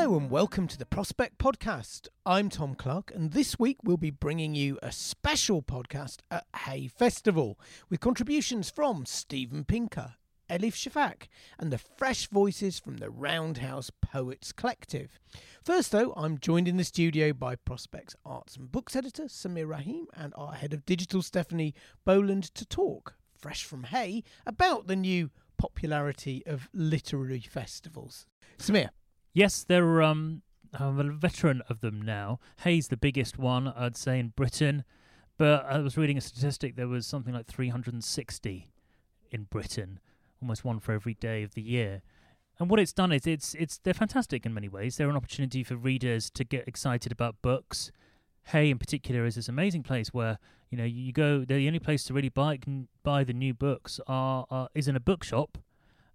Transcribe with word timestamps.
Hello 0.00 0.16
and 0.16 0.30
welcome 0.30 0.66
to 0.66 0.78
the 0.78 0.86
Prospect 0.86 1.36
Podcast. 1.36 2.08
I'm 2.24 2.48
Tom 2.48 2.74
Clark, 2.74 3.12
and 3.14 3.32
this 3.32 3.58
week 3.58 3.76
we'll 3.84 3.98
be 3.98 4.10
bringing 4.10 4.54
you 4.54 4.78
a 4.82 4.92
special 4.92 5.60
podcast 5.60 6.20
at 6.30 6.46
Hay 6.64 6.88
Festival 6.88 7.60
with 7.90 8.00
contributions 8.00 8.70
from 8.70 9.04
Steven 9.04 9.62
Pinker, 9.62 10.14
Elif 10.48 10.72
Shafak, 10.72 11.28
and 11.58 11.70
the 11.70 11.76
fresh 11.76 12.28
voices 12.28 12.78
from 12.78 12.96
the 12.96 13.10
Roundhouse 13.10 13.90
Poets 14.00 14.52
Collective. 14.52 15.20
First, 15.62 15.92
though, 15.92 16.14
I'm 16.16 16.38
joined 16.38 16.66
in 16.66 16.78
the 16.78 16.84
studio 16.84 17.34
by 17.34 17.56
Prospect's 17.56 18.16
arts 18.24 18.56
and 18.56 18.72
books 18.72 18.96
editor 18.96 19.24
Sameer 19.24 19.68
Rahim 19.68 20.06
and 20.16 20.32
our 20.34 20.54
head 20.54 20.72
of 20.72 20.86
digital 20.86 21.20
Stephanie 21.20 21.74
Boland 22.06 22.44
to 22.54 22.64
talk, 22.64 23.16
fresh 23.36 23.64
from 23.64 23.82
Hay, 23.82 24.24
about 24.46 24.86
the 24.86 24.96
new 24.96 25.30
popularity 25.58 26.42
of 26.46 26.70
literary 26.72 27.40
festivals. 27.40 28.24
Sameer. 28.56 28.88
Yes, 29.32 29.64
they're 29.64 30.02
um, 30.02 30.42
I'm 30.72 31.00
a 31.00 31.12
veteran 31.12 31.62
of 31.68 31.80
them 31.80 32.00
now. 32.00 32.38
Hay's 32.64 32.88
the 32.88 32.96
biggest 32.96 33.38
one, 33.38 33.68
I'd 33.68 33.96
say, 33.96 34.18
in 34.18 34.28
Britain. 34.28 34.84
But 35.38 35.64
I 35.64 35.78
was 35.78 35.96
reading 35.96 36.18
a 36.18 36.20
statistic, 36.20 36.76
there 36.76 36.88
was 36.88 37.06
something 37.06 37.32
like 37.32 37.46
360 37.46 38.70
in 39.30 39.44
Britain, 39.44 39.98
almost 40.42 40.64
one 40.64 40.80
for 40.80 40.92
every 40.92 41.14
day 41.14 41.42
of 41.42 41.54
the 41.54 41.62
year. 41.62 42.02
And 42.58 42.68
what 42.68 42.78
it's 42.78 42.92
done 42.92 43.10
is 43.10 43.26
it's 43.26 43.54
it's 43.54 43.78
they're 43.78 43.94
fantastic 43.94 44.44
in 44.44 44.52
many 44.52 44.68
ways. 44.68 44.96
They're 44.96 45.08
an 45.08 45.16
opportunity 45.16 45.64
for 45.64 45.76
readers 45.76 46.28
to 46.30 46.44
get 46.44 46.68
excited 46.68 47.10
about 47.10 47.40
books. 47.40 47.90
Hay 48.48 48.68
in 48.68 48.78
particular 48.78 49.24
is 49.24 49.36
this 49.36 49.48
amazing 49.48 49.82
place 49.82 50.08
where 50.12 50.38
you 50.68 50.76
know 50.76 50.84
you 50.84 51.10
go. 51.10 51.46
They're 51.46 51.56
the 51.56 51.68
only 51.68 51.78
place 51.78 52.04
to 52.04 52.12
really 52.12 52.28
buy 52.28 52.58
can 52.58 52.88
buy 53.02 53.24
the 53.24 53.32
new 53.32 53.54
books 53.54 53.98
are, 54.06 54.44
are 54.50 54.68
is 54.74 54.88
in 54.88 54.96
a 54.96 55.00
bookshop, 55.00 55.56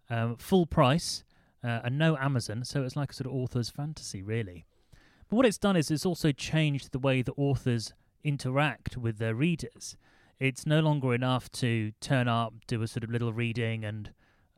um, 0.08 0.36
full 0.38 0.68
price, 0.68 1.24
uh, 1.66 1.82
and 1.84 1.98
no 1.98 2.16
Amazon. 2.18 2.64
So 2.64 2.84
it's 2.84 2.96
like 2.96 3.12
a 3.12 3.14
sort 3.14 3.28
of 3.28 3.34
author's 3.34 3.70
fantasy, 3.70 4.22
really. 4.22 4.66
But 5.30 5.38
what 5.38 5.46
it's 5.46 5.58
done 5.58 5.76
is 5.76 5.90
it's 5.90 6.06
also 6.06 6.32
changed 6.32 6.92
the 6.92 7.00
way 7.00 7.22
the 7.22 7.34
authors 7.34 7.94
interact 8.24 8.98
with 8.98 9.18
their 9.18 9.34
readers. 9.34 9.98
It's 10.40 10.66
no 10.66 10.82
longer 10.82 11.14
enough 11.14 11.52
to 11.54 11.92
turn 12.02 12.28
up, 12.28 12.54
do 12.68 12.82
a 12.82 12.88
sort 12.88 13.04
of 13.04 13.10
little 13.10 13.34
reading, 13.34 13.84
and 13.84 14.12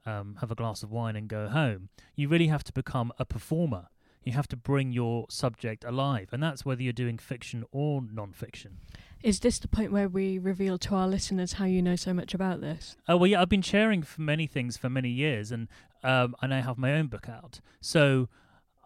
um, 0.06 0.38
have 0.42 0.52
a 0.52 0.56
glass 0.56 0.84
of 0.84 0.92
wine 0.92 1.16
and 1.16 1.28
go 1.28 1.48
home. 1.48 1.90
You 2.16 2.28
really 2.28 2.48
have 2.48 2.64
to 2.66 2.74
become 2.74 3.14
a 3.20 3.26
performer. 3.26 3.88
You 4.24 4.34
have 4.34 4.48
to 4.50 4.58
bring 4.58 4.92
your 4.92 5.26
subject 5.30 5.86
alive, 5.86 6.30
and 6.34 6.44
that's 6.44 6.66
whether 6.66 6.82
you're 6.82 6.92
doing 6.92 7.18
fiction 7.18 7.64
or 7.72 8.02
non-fiction. 8.02 8.80
Is 9.24 9.40
this 9.40 9.60
the 9.60 9.68
point 9.68 9.92
where 9.92 10.08
we 10.08 10.38
reveal 10.38 10.78
to 10.80 10.96
our 10.96 11.08
listeners 11.08 11.54
how 11.54 11.66
you 11.66 11.82
know 11.82 11.96
so 11.96 12.14
much 12.14 12.34
about 12.34 12.62
this? 12.62 12.96
Oh 13.08 13.18
well, 13.18 13.28
yeah, 13.28 13.42
I've 13.42 13.50
been 13.50 13.62
sharing 13.62 14.04
for 14.04 14.22
many 14.22 14.48
things 14.48 14.78
for 14.78 14.90
many 14.90 15.10
years, 15.10 15.52
and 15.52 15.68
um, 16.04 16.36
I 16.42 16.48
have 16.60 16.78
my 16.78 16.94
own 16.94 17.08
book 17.08 17.28
out. 17.28 17.60
So 17.82 18.30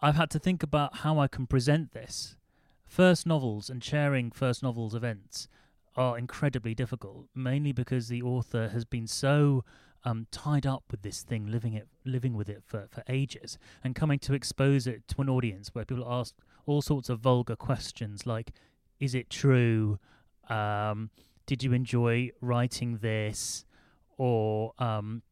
I've 0.00 0.16
had 0.16 0.30
to 0.30 0.38
think 0.38 0.62
about 0.62 0.98
how 0.98 1.18
I 1.18 1.28
can 1.28 1.46
present 1.46 1.92
this. 1.92 2.36
First 2.86 3.26
novels 3.26 3.70
and 3.70 3.82
sharing 3.82 4.30
first 4.30 4.62
novels 4.62 4.94
events 4.94 5.48
are 5.96 6.18
incredibly 6.18 6.74
difficult, 6.74 7.26
mainly 7.34 7.72
because 7.72 8.08
the 8.08 8.22
author 8.22 8.68
has 8.68 8.84
been 8.84 9.06
so 9.06 9.64
um, 10.04 10.26
tied 10.30 10.66
up 10.66 10.84
with 10.90 11.02
this 11.02 11.22
thing, 11.22 11.46
living 11.46 11.74
it, 11.74 11.86
living 12.04 12.34
with 12.34 12.48
it 12.48 12.62
for, 12.64 12.88
for 12.90 13.02
ages, 13.08 13.58
and 13.84 13.94
coming 13.94 14.18
to 14.20 14.34
expose 14.34 14.86
it 14.86 15.06
to 15.08 15.20
an 15.20 15.28
audience 15.28 15.74
where 15.74 15.84
people 15.84 16.06
ask 16.10 16.34
all 16.66 16.82
sorts 16.82 17.08
of 17.08 17.20
vulgar 17.20 17.56
questions 17.56 18.26
like, 18.26 18.52
"Is 18.98 19.14
it 19.14 19.30
true? 19.30 19.98
Um, 20.48 21.10
did 21.46 21.62
you 21.62 21.72
enjoy 21.72 22.30
writing 22.40 22.98
this?" 22.98 23.64
Or 24.18 24.72
um, 24.78 25.22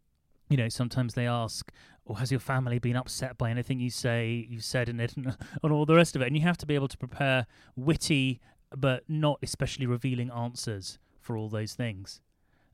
you 0.49 0.57
know, 0.57 0.69
sometimes 0.69 1.15
they 1.15 1.27
ask, 1.27 1.71
or 2.05 2.19
has 2.19 2.31
your 2.31 2.41
family 2.41 2.79
been 2.79 2.97
upset 2.97 3.39
by 3.39 3.51
anything 3.51 3.79
you 3.79 3.91
say, 3.91 4.47
you 4.49 4.61
said 4.61 4.89
in 4.89 4.99
it, 4.99 5.17
and, 5.17 5.37
and 5.63 5.73
all 5.73 5.87
the 5.87 5.95
rest 5.95 6.17
of 6.17 6.23
it? 6.23 6.27
And 6.27 6.37
you 6.37 6.43
have 6.43 6.59
to 6.59 6.67
be 6.67 6.75
able 6.75 6.89
to 6.89 6.99
prepare 6.99 7.47
witty 7.77 8.41
but 8.77 9.05
not 9.09 9.39
especially 9.43 9.87
revealing 9.87 10.31
answers 10.31 10.99
for 11.21 11.37
all 11.37 11.49
those 11.49 11.75
things. 11.75 12.21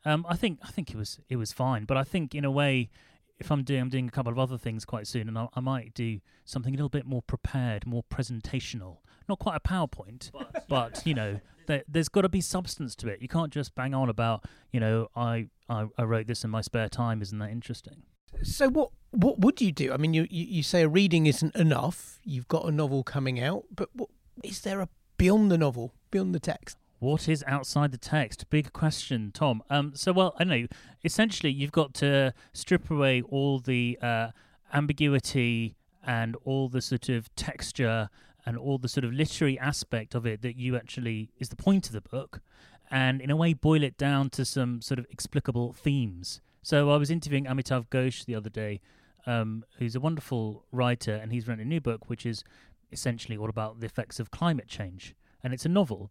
Um, 0.05 0.25
I 0.29 0.37
think 0.37 0.61
I 0.63 0.71
think 0.71 0.91
it 0.91 0.97
was 0.97 1.19
it 1.29 1.37
was 1.37 1.53
fine, 1.53 1.85
but 1.85 1.97
I 1.97 2.05
think 2.05 2.35
in 2.35 2.45
a 2.45 2.51
way, 2.51 2.91
if 3.39 3.51
I'm 3.51 3.63
doing 3.63 3.81
I'm 3.81 3.89
doing 3.89 4.09
a 4.09 4.11
couple 4.11 4.33
of 4.33 4.39
other 4.39 4.59
things 4.59 4.85
quite 4.85 5.07
soon, 5.07 5.29
and 5.29 5.39
I, 5.39 5.49
I 5.55 5.61
might 5.61 5.95
do 5.95 6.21
something 6.45 6.75
a 6.75 6.77
little 6.77 6.89
bit 6.89 7.07
more 7.07 7.23
prepared, 7.23 7.87
more 7.87 8.05
presentational. 8.05 8.99
Not 9.29 9.39
quite 9.39 9.57
a 9.57 9.61
PowerPoint, 9.61 10.31
but, 10.33 10.69
but 10.69 11.03
you 11.07 11.15
know, 11.15 11.41
there, 11.67 11.83
has 11.95 12.09
got 12.09 12.23
to 12.23 12.29
be 12.29 12.41
substance 12.41 12.95
to 12.97 13.09
it. 13.09 13.21
You 13.21 13.29
can't 13.29 13.53
just 13.53 13.75
bang 13.75 13.95
on 13.95 14.09
about 14.09 14.45
you 14.73 14.81
know 14.81 15.09
I, 15.15 15.49
I 15.69 15.87
I 15.99 16.05
wrote 16.05 16.27
this 16.27 16.45
in 16.45 16.51
my 16.51 16.61
spare 16.61 16.89
time. 16.89 17.23
Isn't 17.23 17.39
that 17.39 17.51
interesting? 17.51 18.03
So 18.43 18.69
what 18.69 18.91
what 19.11 19.39
would 19.41 19.61
you 19.61 19.73
do? 19.73 19.93
I 19.93 19.97
mean, 19.97 20.15
you, 20.15 20.27
you, 20.31 20.45
you 20.47 20.63
say 20.63 20.83
a 20.83 20.89
reading 20.89 21.27
isn't 21.27 21.55
enough. 21.57 22.19
You've 22.25 22.49
got 22.49 22.67
a 22.67 22.71
novel 22.71 23.03
coming 23.03 23.41
out, 23.41 23.65
but 23.75 23.89
what, 23.95 24.11
is 24.43 24.61
there 24.61 24.81
a 24.81 24.89
beyond 25.17 25.51
the 25.51 25.59
novel, 25.59 25.95
beyond 26.11 26.35
the 26.35 26.41
text? 26.41 26.77
What 26.99 27.29
is 27.29 27.45
outside 27.47 27.93
the 27.93 27.99
text? 27.99 28.49
Big 28.49 28.73
question, 28.73 29.31
Tom. 29.35 29.63
Um, 29.69 29.93
so, 29.95 30.13
well, 30.13 30.35
I 30.39 30.45
know. 30.45 30.67
Essentially, 31.05 31.53
you've 31.53 31.73
got 31.73 31.93
to 31.95 32.33
strip 32.55 32.91
away 32.91 33.21
all 33.21 33.59
the 33.59 33.99
uh, 34.01 34.29
ambiguity 34.73 35.77
and 36.03 36.37
all 36.45 36.71
the 36.71 36.81
sort 36.81 37.11
of 37.11 37.35
texture 37.37 38.09
and 38.47 38.57
all 38.57 38.79
the 38.79 38.89
sort 38.89 39.05
of 39.05 39.13
literary 39.13 39.59
aspect 39.59 40.15
of 40.15 40.25
it 40.25 40.41
that 40.41 40.57
you 40.57 40.75
actually 40.75 41.31
is 41.39 41.51
the 41.51 41.57
point 41.57 41.87
of 41.87 41.93
the 41.93 42.01
book, 42.01 42.41
and 42.91 43.21
in 43.21 43.31
a 43.31 43.37
way 43.37 43.53
boil 43.53 43.83
it 43.83 43.99
down 43.99 44.31
to 44.31 44.47
some 44.47 44.81
sort 44.81 44.99
of 44.99 45.07
explicable 45.11 45.75
themes. 45.75 46.41
So, 46.63 46.91
I 46.91 46.97
was 46.97 47.11
interviewing 47.11 47.45
Amitav 47.45 47.89
Ghosh 47.91 48.25
the 48.25 48.35
other 48.35 48.51
day, 48.51 48.81
um, 49.27 49.65
who's 49.79 49.95
a 49.97 50.01
wonderful 50.01 50.65
writer, 50.73 51.15
and 51.15 51.31
he's 51.31 51.47
written 51.47 51.61
a 51.61 51.69
new 51.69 51.81
book 51.81 52.09
which 52.09 52.25
is 52.25 52.43
essentially 52.91 53.37
all 53.37 53.51
about 53.51 53.81
the 53.81 53.87
effects 53.87 54.19
of 54.19 54.31
climate 54.31 54.67
change, 54.67 55.15
and 55.45 55.53
it's 55.53 55.67
a 55.67 55.69
novel. 55.69 56.11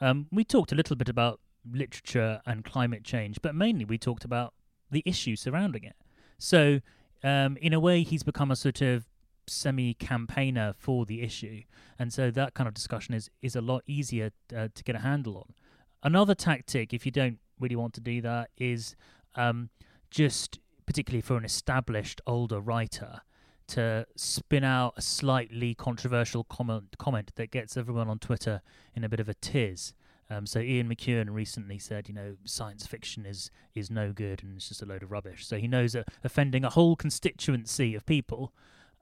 Um, 0.00 0.26
we 0.30 0.44
talked 0.44 0.72
a 0.72 0.74
little 0.74 0.96
bit 0.96 1.08
about 1.08 1.40
literature 1.70 2.40
and 2.46 2.64
climate 2.64 3.04
change, 3.04 3.38
but 3.42 3.54
mainly 3.54 3.84
we 3.84 3.98
talked 3.98 4.24
about 4.24 4.54
the 4.90 5.02
issue 5.04 5.36
surrounding 5.36 5.84
it. 5.84 5.96
So, 6.38 6.80
um, 7.24 7.56
in 7.58 7.72
a 7.72 7.80
way, 7.80 8.02
he's 8.02 8.22
become 8.22 8.50
a 8.50 8.56
sort 8.56 8.82
of 8.82 9.06
semi-campaigner 9.46 10.74
for 10.76 11.06
the 11.06 11.22
issue, 11.22 11.62
and 11.98 12.12
so 12.12 12.30
that 12.30 12.54
kind 12.54 12.68
of 12.68 12.74
discussion 12.74 13.14
is 13.14 13.30
is 13.42 13.56
a 13.56 13.60
lot 13.60 13.82
easier 13.86 14.30
uh, 14.54 14.68
to 14.74 14.84
get 14.84 14.94
a 14.96 15.00
handle 15.00 15.38
on. 15.38 15.54
Another 16.02 16.34
tactic, 16.34 16.92
if 16.92 17.06
you 17.06 17.12
don't 17.12 17.38
really 17.58 17.76
want 17.76 17.94
to 17.94 18.00
do 18.00 18.20
that, 18.20 18.50
is 18.58 18.96
um, 19.34 19.70
just 20.10 20.58
particularly 20.84 21.22
for 21.22 21.36
an 21.36 21.44
established 21.44 22.20
older 22.26 22.60
writer 22.60 23.22
to 23.68 24.06
spin 24.16 24.64
out 24.64 24.94
a 24.96 25.02
slightly 25.02 25.74
controversial 25.74 26.44
comment 26.44 26.96
comment 26.98 27.32
that 27.36 27.50
gets 27.50 27.76
everyone 27.76 28.08
on 28.08 28.18
Twitter 28.18 28.62
in 28.94 29.04
a 29.04 29.08
bit 29.08 29.20
of 29.20 29.28
a 29.28 29.34
tiz. 29.34 29.92
Um, 30.28 30.44
so 30.44 30.58
Ian 30.58 30.88
McEwan 30.88 31.32
recently 31.32 31.78
said, 31.78 32.08
you 32.08 32.14
know, 32.14 32.36
science 32.44 32.86
fiction 32.86 33.24
is 33.24 33.50
is 33.74 33.90
no 33.90 34.12
good 34.12 34.42
and 34.42 34.56
it's 34.56 34.68
just 34.68 34.82
a 34.82 34.86
load 34.86 35.02
of 35.02 35.10
rubbish. 35.10 35.46
So 35.46 35.56
he 35.56 35.68
knows 35.68 35.92
that 35.92 36.08
offending 36.24 36.64
a 36.64 36.70
whole 36.70 36.96
constituency 36.96 37.94
of 37.94 38.04
people 38.06 38.52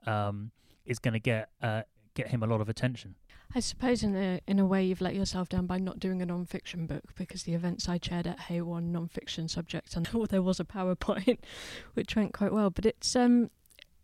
um, 0.05 0.51
is 0.85 0.99
going 0.99 1.13
to 1.13 1.19
get 1.19 1.49
uh, 1.61 1.83
get 2.13 2.29
him 2.29 2.43
a 2.43 2.47
lot 2.47 2.61
of 2.61 2.69
attention. 2.69 3.15
I 3.53 3.59
suppose 3.59 4.03
in 4.03 4.15
a 4.15 4.39
in 4.47 4.59
a 4.59 4.65
way 4.65 4.83
you've 4.83 5.01
let 5.01 5.15
yourself 5.15 5.49
down 5.49 5.65
by 5.65 5.77
not 5.77 5.99
doing 5.99 6.21
a 6.21 6.25
non-fiction 6.25 6.87
book 6.87 7.15
because 7.15 7.43
the 7.43 7.53
events 7.53 7.87
I 7.87 7.97
chaired 7.97 8.27
at 8.27 8.41
Hay 8.41 8.61
were 8.61 8.81
non-fiction 8.81 9.47
subjects 9.47 9.95
and 9.95 10.05
there 10.29 10.41
was 10.41 10.59
a 10.59 10.65
PowerPoint 10.65 11.39
which 11.93 12.15
went 12.15 12.33
quite 12.33 12.53
well. 12.53 12.69
But 12.69 12.85
it's 12.85 13.15
um 13.15 13.49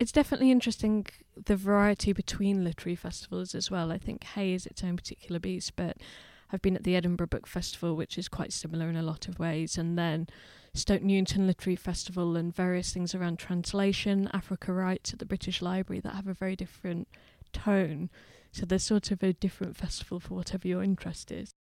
it's 0.01 0.11
definitely 0.11 0.49
interesting 0.49 1.05
the 1.45 1.55
variety 1.55 2.11
between 2.11 2.63
literary 2.63 2.95
festivals 2.95 3.53
as 3.53 3.69
well. 3.69 3.91
I 3.91 3.99
think 3.99 4.23
Hay 4.23 4.51
is 4.51 4.65
its 4.65 4.83
own 4.83 4.97
particular 4.97 5.39
beast, 5.39 5.75
but 5.75 5.97
I've 6.51 6.63
been 6.63 6.75
at 6.75 6.83
the 6.83 6.95
Edinburgh 6.95 7.27
Book 7.27 7.45
Festival, 7.45 7.95
which 7.95 8.17
is 8.17 8.27
quite 8.27 8.51
similar 8.51 8.89
in 8.89 8.95
a 8.95 9.03
lot 9.03 9.27
of 9.27 9.37
ways, 9.37 9.77
and 9.77 9.99
then 9.99 10.25
Stoke 10.73 11.03
Newington 11.03 11.45
Literary 11.45 11.75
Festival 11.75 12.35
and 12.35 12.53
various 12.53 12.91
things 12.91 13.13
around 13.13 13.37
translation, 13.37 14.27
Africa 14.33 14.73
Writes 14.73 15.13
at 15.13 15.19
the 15.19 15.25
British 15.25 15.61
Library 15.61 15.99
that 15.99 16.15
have 16.15 16.27
a 16.27 16.33
very 16.33 16.55
different 16.55 17.07
tone. 17.53 18.09
So 18.51 18.65
there's 18.65 18.81
sort 18.81 19.11
of 19.11 19.21
a 19.21 19.33
different 19.33 19.77
festival 19.77 20.19
for 20.19 20.33
whatever 20.33 20.67
your 20.67 20.81
interest 20.81 21.31
is. 21.31 21.53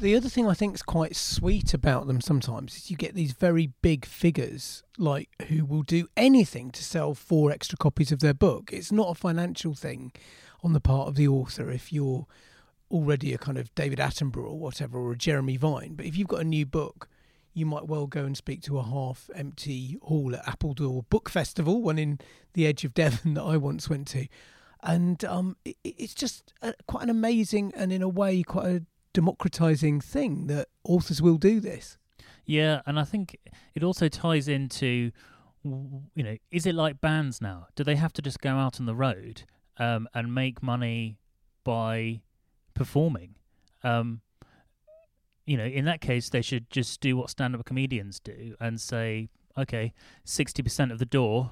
The 0.00 0.16
other 0.16 0.30
thing 0.30 0.48
I 0.48 0.54
think 0.54 0.74
is 0.74 0.82
quite 0.82 1.14
sweet 1.14 1.74
about 1.74 2.06
them 2.06 2.22
sometimes 2.22 2.74
is 2.74 2.90
you 2.90 2.96
get 2.96 3.14
these 3.14 3.32
very 3.32 3.74
big 3.82 4.06
figures 4.06 4.82
like 4.96 5.28
who 5.48 5.66
will 5.66 5.82
do 5.82 6.08
anything 6.16 6.70
to 6.70 6.82
sell 6.82 7.12
four 7.12 7.50
extra 7.50 7.76
copies 7.76 8.10
of 8.10 8.20
their 8.20 8.32
book. 8.32 8.70
It's 8.72 8.90
not 8.90 9.10
a 9.10 9.14
financial 9.14 9.74
thing 9.74 10.12
on 10.64 10.72
the 10.72 10.80
part 10.80 11.08
of 11.08 11.16
the 11.16 11.28
author 11.28 11.70
if 11.70 11.92
you're 11.92 12.26
already 12.90 13.34
a 13.34 13.38
kind 13.38 13.58
of 13.58 13.74
David 13.74 13.98
Attenborough 13.98 14.52
or 14.52 14.58
whatever 14.58 14.98
or 14.98 15.12
a 15.12 15.18
Jeremy 15.18 15.58
Vine, 15.58 15.96
but 15.96 16.06
if 16.06 16.16
you've 16.16 16.28
got 16.28 16.40
a 16.40 16.44
new 16.44 16.64
book, 16.64 17.06
you 17.52 17.66
might 17.66 17.86
well 17.86 18.06
go 18.06 18.24
and 18.24 18.38
speak 18.38 18.62
to 18.62 18.78
a 18.78 18.82
half 18.82 19.28
empty 19.34 19.98
hall 20.00 20.34
at 20.34 20.48
Appledore 20.48 21.02
Book 21.10 21.28
Festival, 21.28 21.82
one 21.82 21.98
in 21.98 22.18
the 22.54 22.66
edge 22.66 22.86
of 22.86 22.94
Devon 22.94 23.34
that 23.34 23.42
I 23.42 23.58
once 23.58 23.90
went 23.90 24.08
to 24.08 24.28
and 24.82 25.24
um, 25.26 25.58
it, 25.62 25.76
it's 25.84 26.14
just 26.14 26.54
a, 26.62 26.72
quite 26.86 27.02
an 27.02 27.10
amazing 27.10 27.70
and 27.76 27.92
in 27.92 28.00
a 28.00 28.08
way 28.08 28.42
quite 28.42 28.66
a 28.66 28.82
democratizing 29.12 30.00
thing 30.00 30.46
that 30.46 30.68
authors 30.84 31.20
will 31.20 31.36
do 31.36 31.60
this. 31.60 31.98
Yeah, 32.44 32.82
and 32.86 32.98
I 32.98 33.04
think 33.04 33.36
it 33.74 33.82
also 33.82 34.08
ties 34.08 34.48
into, 34.48 35.12
you 35.62 36.22
know, 36.22 36.36
is 36.50 36.66
it 36.66 36.74
like 36.74 37.00
bands 37.00 37.40
now? 37.40 37.66
Do 37.76 37.84
they 37.84 37.96
have 37.96 38.12
to 38.14 38.22
just 38.22 38.40
go 38.40 38.50
out 38.50 38.80
on 38.80 38.86
the 38.86 38.94
road 38.94 39.44
um, 39.78 40.08
and 40.14 40.34
make 40.34 40.62
money 40.62 41.18
by 41.64 42.22
performing? 42.74 43.36
Um, 43.82 44.20
you 45.46 45.56
know, 45.56 45.64
in 45.64 45.84
that 45.84 46.00
case, 46.00 46.28
they 46.28 46.42
should 46.42 46.70
just 46.70 47.00
do 47.00 47.16
what 47.16 47.30
stand-up 47.30 47.64
comedians 47.64 48.20
do 48.20 48.56
and 48.60 48.80
say, 48.80 49.28
okay, 49.56 49.92
sixty 50.24 50.62
percent 50.62 50.92
of 50.92 50.98
the 50.98 51.04
door 51.06 51.50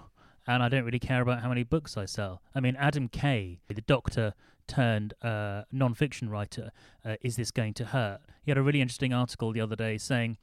and 0.48 0.62
I 0.62 0.68
don't 0.70 0.84
really 0.84 0.98
care 0.98 1.20
about 1.20 1.42
how 1.42 1.48
many 1.50 1.62
books 1.62 1.96
I 1.96 2.06
sell. 2.06 2.42
I 2.54 2.60
mean, 2.60 2.74
Adam 2.76 3.08
Kay, 3.08 3.60
the 3.68 3.82
doctor 3.82 4.32
turned 4.68 5.14
uh, 5.22 5.62
non-fiction 5.72 6.30
writer, 6.30 6.70
uh, 7.04 7.16
is 7.22 7.36
this 7.36 7.50
going 7.50 7.74
to 7.74 7.86
hurt? 7.86 8.20
He 8.44 8.50
had 8.50 8.58
a 8.58 8.62
really 8.62 8.80
interesting 8.80 9.12
article 9.12 9.52
the 9.52 9.60
other 9.60 9.76
day 9.76 9.98
saying 9.98 10.38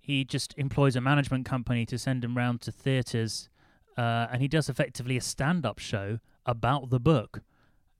he 0.00 0.24
just 0.24 0.54
employs 0.58 0.96
a 0.96 1.00
management 1.00 1.46
company 1.46 1.86
to 1.86 1.98
send 1.98 2.24
him 2.24 2.36
round 2.36 2.60
to 2.62 2.72
theatres, 2.72 3.48
uh, 3.96 4.26
and 4.32 4.42
he 4.42 4.48
does 4.48 4.68
effectively 4.68 5.16
a 5.16 5.20
stand-up 5.20 5.78
show 5.78 6.18
about 6.44 6.90
the 6.90 6.98
book. 6.98 7.42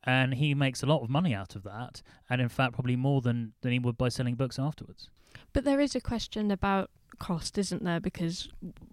And 0.04 0.34
he 0.34 0.52
makes 0.52 0.82
a 0.82 0.86
lot 0.86 1.02
of 1.02 1.10
money 1.10 1.32
out 1.32 1.54
of 1.54 1.62
that, 1.62 2.02
and 2.28 2.40
in 2.40 2.48
fact, 2.48 2.72
probably 2.72 2.96
more 2.96 3.20
than, 3.20 3.52
than 3.60 3.70
he 3.70 3.78
would 3.78 3.96
by 3.96 4.08
selling 4.08 4.34
books 4.34 4.58
afterwards. 4.58 5.10
But 5.52 5.62
there 5.62 5.78
is 5.78 5.94
a 5.94 6.00
question 6.00 6.50
about 6.50 6.90
cost, 7.20 7.56
isn't 7.56 7.84
there? 7.84 8.00
Because 8.00 8.48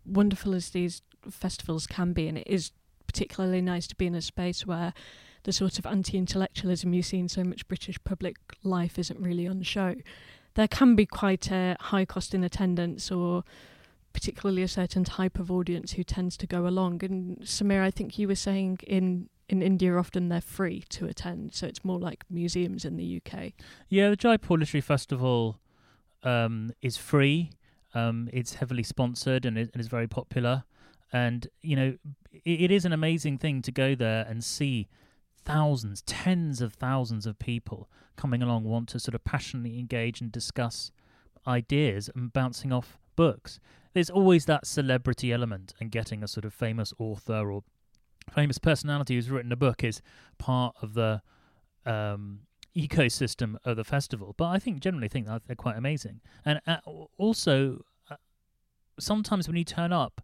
wonderful 0.05 0.53
as 0.53 0.69
these 0.69 1.01
festivals 1.31 1.88
can 1.88 2.13
be, 2.13 2.27
and 2.27 2.38
it 2.38 2.47
is 2.47 2.73
particularly 3.07 3.59
nice 3.59 3.88
to 3.88 3.95
be 3.95 4.05
in 4.05 4.13
a 4.13 4.21
space 4.21 4.67
where 4.67 4.94
the 5.44 5.51
sort 5.51 5.80
of 5.80 5.86
anti-intellectualism 5.86 6.94
you 6.94 7.01
see 7.01 7.19
in 7.19 7.30
so 7.30 7.44
much 7.44 7.68
British 7.68 7.97
public 8.03 8.38
life 8.63 9.00
isn't 9.00 9.19
really 9.19 9.47
on 9.47 9.62
show. 9.62 9.95
There 10.56 10.68
can 10.68 10.95
be 10.95 11.06
quite 11.06 11.51
a 11.51 11.77
high 11.80 12.06
cost 12.06 12.33
in 12.33 12.44
attendance, 12.44 13.12
or 13.12 13.44
particularly 14.13 14.63
a 14.63 14.68
certain 14.68 15.03
type 15.03 15.39
of 15.39 15.51
audience 15.51 15.94
who 15.94 16.03
tends 16.03 16.36
to 16.38 16.47
go 16.47 16.68
along. 16.68 17.03
And 17.03 17.39
Sameer, 17.41 17.81
I 17.81 17.91
think 17.91 18.18
you 18.18 18.27
were 18.27 18.36
saying 18.36 18.80
in 18.86 19.30
in 19.47 19.63
India 19.63 19.97
often 19.97 20.30
they're 20.30 20.41
free 20.41 20.83
to 20.89 21.07
attend, 21.07 21.56
so 21.56 21.65
it's 21.65 21.83
more 21.83 21.97
like 21.97 22.24
museums 22.30 22.86
in 22.86 22.97
the 22.97 23.19
UK. 23.19 23.53
Yeah, 23.88 24.09
the 24.09 24.15
Jaipur 24.15 24.57
Literary 24.57 24.81
Festival 24.81 25.59
um, 26.21 26.71
is 26.81 26.97
free. 26.97 27.51
Um, 27.95 28.30
it's 28.31 28.53
heavily 28.53 28.83
sponsored 28.83 29.45
and, 29.45 29.57
it, 29.57 29.71
and 29.74 29.81
is 29.81 29.88
very 29.88 30.07
popular. 30.07 30.63
And 31.12 31.47
you 31.62 31.75
know, 31.75 31.97
it, 32.31 32.62
it 32.62 32.71
is 32.71 32.86
an 32.86 32.94
amazing 32.94 33.39
thing 33.39 33.63
to 33.63 33.71
go 33.71 33.95
there 33.95 34.25
and 34.30 34.44
see 34.44 34.88
thousands, 35.45 36.01
tens 36.03 36.62
of 36.62 36.74
thousands 36.74 37.25
of 37.25 37.39
people 37.39 37.89
coming 38.15 38.41
along, 38.41 38.63
want 38.63 38.89
to 38.89 39.00
sort 39.00 39.15
of 39.15 39.24
passionately 39.24 39.80
engage 39.80 40.21
and 40.21 40.31
discuss 40.31 40.91
ideas 41.47 42.09
and 42.15 42.33
bouncing 42.33 42.71
off 42.71 42.97
books. 43.15 43.59
There's 43.94 44.09
always 44.09 44.45
that 44.45 44.68
celebrity 44.68 45.33
element, 45.33 45.74
and 45.80 45.91
getting 45.91 46.24
a 46.24 46.27
sort 46.27 46.45
of 46.45 46.53
famous 46.53 46.94
author 47.00 47.51
or 47.51 47.63
famous 48.33 48.57
personality 48.57 49.15
who's 49.15 49.30
written 49.30 49.51
a 49.51 49.56
book 49.56 49.83
is 49.83 50.01
part 50.38 50.75
of 50.81 50.94
the 50.94 51.21
um, 51.86 52.41
ecosystem 52.75 53.56
of 53.65 53.77
the 53.77 53.83
festival. 53.83 54.36
But 54.38 54.50
I 54.50 54.59
think 54.59 54.80
generally 54.81 55.07
think 55.07 55.25
that 55.25 55.44
they're 55.47 55.56
quite 55.56 55.77
amazing, 55.77 56.21
and 56.45 56.62
uh, 56.68 56.77
also 57.18 57.83
uh, 58.09 58.15
sometimes 59.00 59.47
when 59.47 59.57
you 59.57 59.63
turn 59.63 59.91
up, 59.91 60.21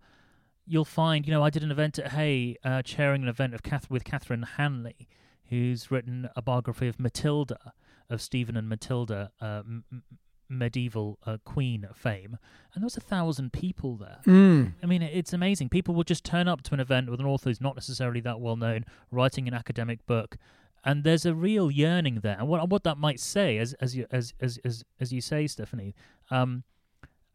you'll 0.65 0.85
find, 0.85 1.25
you 1.25 1.31
know, 1.33 1.43
I 1.43 1.49
did 1.49 1.63
an 1.63 1.71
event 1.71 1.99
at 1.99 2.11
Hay, 2.11 2.55
uh, 2.63 2.81
chairing 2.81 3.23
an 3.23 3.29
event 3.29 3.53
of 3.53 3.63
Kath- 3.63 3.89
with 3.89 4.03
Catherine 4.03 4.43
Hanley, 4.43 5.07
who's 5.49 5.91
written 5.91 6.29
a 6.35 6.41
biography 6.41 6.87
of 6.87 6.99
Matilda, 6.99 7.73
of 8.09 8.21
Stephen 8.21 8.57
and 8.57 8.67
Matilda, 8.67 9.31
uh, 9.41 9.61
m- 9.65 9.83
medieval 10.49 11.17
uh, 11.25 11.37
queen 11.43 11.83
of 11.85 11.95
fame, 11.97 12.37
and 12.73 12.81
there 12.81 12.85
was 12.85 12.97
a 12.97 13.01
thousand 13.01 13.51
people 13.51 13.95
there. 13.95 14.19
Mm. 14.25 14.73
I 14.83 14.85
mean, 14.85 15.01
it's 15.01 15.33
amazing. 15.33 15.69
People 15.69 15.95
will 15.95 16.03
just 16.03 16.23
turn 16.23 16.47
up 16.47 16.61
to 16.63 16.73
an 16.73 16.79
event 16.79 17.09
with 17.09 17.19
an 17.19 17.25
author 17.25 17.49
who's 17.49 17.61
not 17.61 17.75
necessarily 17.75 18.19
that 18.21 18.39
well 18.39 18.55
known, 18.55 18.85
writing 19.11 19.47
an 19.47 19.53
academic 19.53 20.05
book, 20.05 20.37
and 20.83 21.03
there's 21.03 21.25
a 21.25 21.33
real 21.33 21.71
yearning 21.71 22.19
there. 22.21 22.37
And 22.37 22.47
what 22.47 22.69
what 22.69 22.83
that 22.83 22.97
might 22.97 23.19
say, 23.19 23.57
as 23.57 23.73
as 23.75 23.95
you 23.95 24.05
as 24.11 24.33
as 24.39 24.59
as, 24.63 24.83
as 24.99 25.11
you 25.11 25.21
say, 25.21 25.47
Stephanie. 25.47 25.95
Um, 26.29 26.63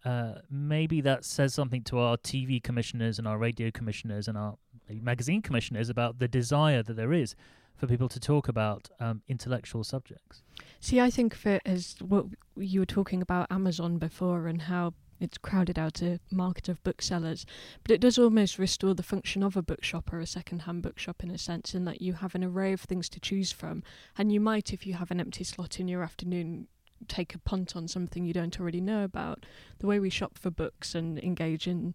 uh, 0.04 0.34
maybe 0.50 1.00
that 1.00 1.24
says 1.24 1.54
something 1.54 1.82
to 1.84 1.98
our 1.98 2.16
TV 2.16 2.62
commissioners 2.62 3.18
and 3.18 3.28
our 3.28 3.38
radio 3.38 3.70
commissioners 3.70 4.28
and 4.28 4.38
our 4.38 4.56
magazine 4.88 5.42
commissioners 5.42 5.88
about 5.88 6.18
the 6.18 6.28
desire 6.28 6.82
that 6.82 6.96
there 6.96 7.12
is 7.12 7.34
for 7.76 7.86
people 7.86 8.08
to 8.08 8.20
talk 8.20 8.48
about 8.48 8.90
um, 9.00 9.22
intellectual 9.28 9.84
subjects. 9.84 10.42
See, 10.80 11.00
I 11.00 11.10
think 11.10 11.34
of 11.34 11.46
it 11.46 11.62
as 11.64 11.96
what 12.00 12.26
you 12.56 12.80
were 12.80 12.86
talking 12.86 13.22
about 13.22 13.46
Amazon 13.50 13.98
before 13.98 14.46
and 14.46 14.62
how 14.62 14.94
it's 15.20 15.38
crowded 15.38 15.78
out 15.78 16.02
a 16.02 16.18
market 16.30 16.68
of 16.68 16.82
booksellers, 16.82 17.44
but 17.82 17.92
it 17.92 18.00
does 18.00 18.18
almost 18.18 18.58
restore 18.58 18.94
the 18.94 19.02
function 19.02 19.42
of 19.42 19.56
a 19.56 19.62
bookshop 19.62 20.12
or 20.12 20.20
a 20.20 20.26
second-hand 20.26 20.82
bookshop 20.82 21.22
in 21.22 21.30
a 21.30 21.38
sense, 21.38 21.74
in 21.74 21.84
that 21.84 22.00
you 22.00 22.14
have 22.14 22.34
an 22.34 22.42
array 22.42 22.72
of 22.72 22.80
things 22.80 23.08
to 23.10 23.20
choose 23.20 23.52
from, 23.52 23.82
and 24.16 24.32
you 24.32 24.40
might, 24.40 24.72
if 24.72 24.86
you 24.86 24.94
have 24.94 25.10
an 25.10 25.20
empty 25.20 25.44
slot 25.44 25.78
in 25.78 25.88
your 25.88 26.02
afternoon, 26.02 26.68
take 27.08 27.34
a 27.34 27.38
punt 27.38 27.74
on 27.74 27.88
something 27.88 28.24
you 28.24 28.32
don't 28.32 28.58
already 28.60 28.80
know 28.80 29.04
about. 29.04 29.46
The 29.78 29.86
way 29.86 29.98
we 29.98 30.10
shop 30.10 30.38
for 30.38 30.50
books 30.50 30.94
and 30.94 31.18
engage 31.18 31.66
in 31.66 31.94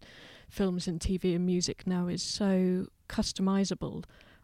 films 0.50 0.88
and 0.88 1.00
TV 1.00 1.36
and 1.36 1.46
music 1.46 1.86
now 1.86 2.08
is 2.08 2.24
so 2.24 2.88
customizable. 3.10 4.04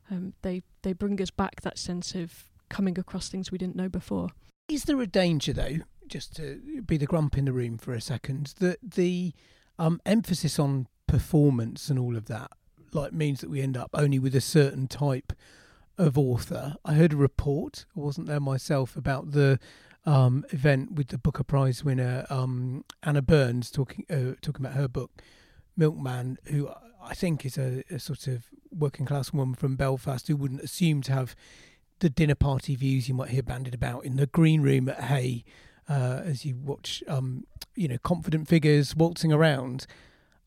Um, 0.09 0.33
they 0.41 0.63
they 0.81 0.93
bring 0.93 1.21
us 1.21 1.31
back 1.31 1.61
that 1.61 1.77
sense 1.77 2.15
of 2.15 2.49
coming 2.69 2.97
across 2.97 3.29
things 3.29 3.51
we 3.51 3.57
didn't 3.57 3.75
know 3.75 3.89
before. 3.89 4.29
Is 4.67 4.85
there 4.85 4.99
a 5.01 5.07
danger, 5.07 5.53
though, 5.53 5.79
just 6.07 6.35
to 6.37 6.81
be 6.85 6.97
the 6.97 7.05
grump 7.05 7.37
in 7.37 7.45
the 7.45 7.53
room 7.53 7.77
for 7.77 7.93
a 7.93 8.01
second, 8.01 8.53
that 8.59 8.77
the 8.81 9.33
um, 9.77 9.99
emphasis 10.05 10.57
on 10.57 10.87
performance 11.07 11.89
and 11.89 11.99
all 11.99 12.15
of 12.15 12.27
that, 12.27 12.51
like, 12.93 13.11
means 13.11 13.41
that 13.41 13.49
we 13.49 13.61
end 13.61 13.75
up 13.75 13.89
only 13.93 14.17
with 14.17 14.35
a 14.35 14.41
certain 14.41 14.87
type 14.87 15.33
of 15.97 16.17
author? 16.17 16.75
I 16.85 16.93
heard 16.93 17.13
a 17.13 17.17
report, 17.17 17.85
I 17.97 17.99
wasn't 17.99 18.27
there 18.27 18.39
myself, 18.39 18.95
about 18.95 19.31
the 19.31 19.59
um, 20.05 20.45
event 20.49 20.93
with 20.93 21.07
the 21.07 21.17
Booker 21.17 21.43
Prize 21.43 21.83
winner 21.83 22.25
um, 22.29 22.83
Anna 23.03 23.21
Burns 23.21 23.69
talking 23.69 24.05
uh, 24.09 24.35
talking 24.41 24.65
about 24.65 24.73
her 24.73 24.87
book 24.87 25.11
Milkman, 25.77 26.37
who 26.45 26.69
I 27.03 27.13
think 27.13 27.45
is 27.45 27.57
a, 27.57 27.83
a, 27.89 27.99
sort 27.99 28.27
of 28.27 28.45
working 28.71 29.05
class 29.05 29.33
woman 29.33 29.55
from 29.55 29.75
Belfast 29.75 30.27
who 30.27 30.35
wouldn't 30.35 30.61
assume 30.61 31.01
to 31.03 31.11
have 31.11 31.35
the 31.99 32.09
dinner 32.09 32.35
party 32.35 32.75
views 32.75 33.07
you 33.07 33.13
might 33.13 33.29
hear 33.29 33.43
bandied 33.43 33.73
about 33.73 34.05
in 34.05 34.15
the 34.15 34.27
green 34.27 34.61
room 34.61 34.89
at 34.89 35.03
Hay 35.05 35.43
uh, 35.87 36.21
as 36.23 36.45
you 36.45 36.55
watch 36.57 37.03
um, 37.07 37.45
you 37.75 37.87
know 37.87 37.97
confident 38.03 38.47
figures 38.47 38.95
waltzing 38.95 39.31
around. 39.31 39.85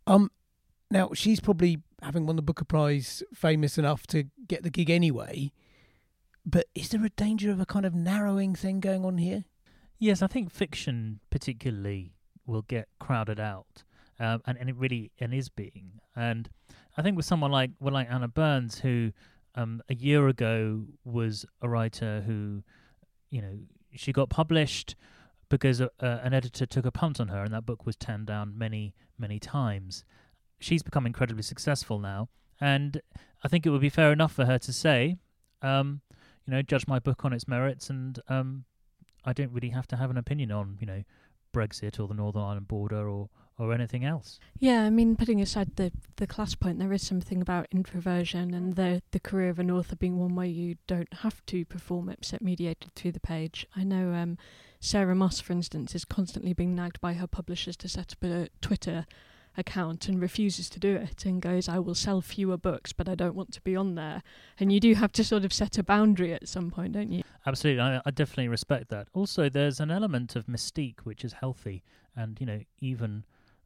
Um, 0.07 0.31
now 0.91 1.11
she's 1.15 1.41
probably 1.41 1.83
having 2.03 2.27
won 2.27 2.37
the 2.37 2.43
Booker 2.43 2.65
Prize 2.65 3.23
famous 3.33 3.79
enough 3.79 4.07
to 4.09 4.25
get 4.47 4.63
the 4.63 4.71
gig 4.71 4.91
anyway. 4.91 5.53
But 6.47 6.67
is 6.75 6.91
there 6.91 7.05
a 7.05 7.11
danger 7.11 7.51
of 7.51 7.61
a 7.61 7.67
kind 7.67 7.87
of 7.87 7.95
narrowing 7.95 8.55
thing 8.55 8.81
going 8.81 9.05
on 9.05 9.19
here? 9.19 9.45
Yes, 9.99 10.21
I 10.23 10.27
think 10.27 10.51
fiction 10.51 11.21
particularly 11.31 12.13
will 12.47 12.63
get 12.63 12.89
crowded 12.99 13.41
out, 13.41 13.85
um, 14.21 14.43
and 14.47 14.59
and 14.59 14.69
it 14.69 14.77
really 14.77 15.11
and 15.19 15.33
is 15.33 15.49
being. 15.49 16.01
And 16.15 16.49
I 16.97 17.03
think 17.03 17.17
with 17.17 17.25
someone 17.25 17.51
like 17.51 17.71
well, 17.81 17.95
like 17.95 18.11
Anna 18.11 18.29
Burns, 18.29 18.81
who 18.81 19.13
um, 19.55 19.83
a 19.89 19.95
year 19.95 20.29
ago 20.29 20.85
was 21.05 21.47
a 21.63 21.69
writer 21.69 22.23
who, 22.27 22.63
you 23.31 23.41
know, 23.41 23.59
she 23.95 24.13
got 24.13 24.29
published 24.29 24.97
because 25.49 25.81
uh, 25.81 25.89
an 26.01 26.35
editor 26.35 26.67
took 26.67 26.85
a 26.85 26.91
punt 26.91 27.21
on 27.21 27.29
her, 27.29 27.43
and 27.43 27.55
that 27.55 27.65
book 27.65 27.87
was 27.87 27.97
turned 27.97 28.27
down 28.27 28.59
many, 28.59 28.95
many 29.19 29.39
times. 29.39 30.05
She's 30.59 30.83
become 30.83 31.07
incredibly 31.07 31.43
successful 31.43 31.99
now, 31.99 32.29
and 32.61 33.01
I 33.43 33.49
think 33.49 33.65
it 33.65 33.71
would 33.71 33.81
be 33.81 33.89
fair 33.89 34.13
enough 34.13 34.33
for 34.33 34.47
her 34.47 34.59
to 34.59 34.73
say, 34.73 35.17
um, 35.63 36.01
you 36.47 36.53
know, 36.53 36.63
judge 36.63 36.87
my 36.87 36.99
book 36.99 37.25
on 37.25 37.33
its 37.33 37.49
merits, 37.49 37.91
and 37.91 38.21
um, 38.29 38.65
I 39.25 39.33
don't 39.33 39.53
really 39.53 39.71
have 39.71 39.87
to 39.89 39.97
have 39.97 40.11
an 40.11 40.17
opinion 40.17 40.53
on, 40.53 40.79
you 40.81 40.87
know, 40.87 41.03
Brexit 41.55 42.01
or 42.01 42.09
the 42.09 42.15
Northern 42.15 42.43
Ireland 42.43 42.69
border 42.69 43.09
or 43.09 43.29
or 43.57 43.73
anything 43.73 44.05
else. 44.05 44.41
Yeah, 44.59 44.83
I 44.83 44.91
mean, 44.91 45.15
putting 45.15 45.41
aside 45.41 45.77
the 45.77 45.93
the 46.17 46.27
class 46.27 46.55
point, 46.55 46.79
there 46.79 46.93
is 46.93 47.07
something 47.07 47.41
about 47.41 47.69
introversion 47.71 48.53
and 48.53 48.75
the 48.75 49.03
the 49.13 49.21
career 49.21 49.49
of 49.49 49.59
an 49.59 49.71
author 49.71 49.97
being 49.97 50.19
one 50.19 50.35
where 50.35 50.47
you 50.47 50.77
don't 50.87 51.13
have 51.15 51.45
to 51.47 51.65
perform 51.65 52.09
upset 52.09 52.43
mediated 52.43 52.93
through 52.95 53.13
the 53.13 53.21
page. 53.21 53.67
I 53.77 53.85
know 53.85 54.13
um, 54.13 54.39
Sarah 54.81 55.15
Moss, 55.15 55.41
for 55.41 55.53
instance, 55.53 55.95
is 55.95 56.05
constantly 56.05 56.53
being 56.53 56.75
nagged 56.75 57.01
by 57.01 57.15
her 57.15 57.29
publishers 57.29 57.77
to 57.79 57.89
set 57.89 58.13
up 58.13 58.25
a 58.25 58.49
Twitter 58.61 59.07
account 59.57 60.09
and 60.09 60.21
refuses 60.21 60.69
to 60.71 60.81
do 60.81 60.97
it 60.97 61.25
and 61.25 61.41
goes, 61.41 61.69
I 61.69 61.79
will 61.79 61.95
sell 61.95 62.21
fewer 62.21 62.57
books, 62.57 62.93
but 62.93 63.09
I 63.09 63.15
don't 63.15 63.35
want 63.35 63.53
to 63.53 63.61
be 63.61 63.77
on 63.77 63.95
there. 63.95 64.23
And 64.59 64.73
you 64.73 64.81
do 64.81 64.95
have 64.95 65.13
to 65.13 65.25
sort 65.25 65.45
of 65.45 65.53
set 65.53 65.79
a 65.79 65.83
boundary 65.83 66.33
at 66.33 66.49
some 66.49 66.71
point, 66.71 66.93
don't 66.93 67.13
you? 67.13 67.23
Absolutely. 67.47 67.81
I, 67.81 68.01
I 68.05 68.11
definitely 68.11 68.49
respect 68.49 68.89
that. 68.91 69.09
Also, 69.13 69.49
there's 69.49 69.81
an 69.81 69.91
element 69.91 70.37
of 70.37 70.47
mystique 70.47 71.01
which 71.01 71.25
is 71.25 71.35
healthy. 71.35 71.83
And, 72.17 72.41
you 72.41 72.47
know, 72.47 72.61
even, 72.81 73.25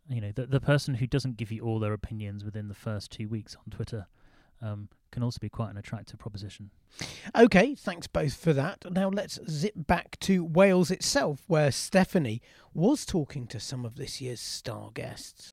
you 0.09 0.21
know, 0.21 0.33
the, 0.33 0.47
the 0.47 0.61
person 0.61 0.95
who 0.95 1.07
doesn't 1.07 1.37
give 1.37 1.51
you 1.53 1.63
all 1.63 1.79
their 1.79 1.93
opinions 1.93 2.45
within 2.45 2.69
the 2.69 2.75
first 2.75 3.11
two 3.11 3.29
weeks 3.29 3.57
on 3.57 3.71
Twitter 3.71 4.07
um, 4.61 4.89
can 5.11 5.23
also 5.23 5.39
be 5.41 5.49
quite 5.49 5.71
an 5.71 5.77
attractive 5.77 6.19
proposition. 6.19 6.71
Okay, 7.37 7.75
thanks 7.75 8.07
both 8.07 8.35
for 8.35 8.53
that. 8.53 8.85
Now 8.91 9.09
let's 9.09 9.39
zip 9.49 9.75
back 9.77 10.19
to 10.21 10.45
Wales 10.45 10.91
itself, 10.91 11.45
where 11.47 11.71
Stephanie 11.71 12.43
was 12.75 13.07
talking 13.07 13.47
to 13.49 13.61
some 13.61 13.85
of 13.85 13.97
this 13.97 14.21
year's 14.21 14.41
star 14.41 14.91
guests. 14.93 15.53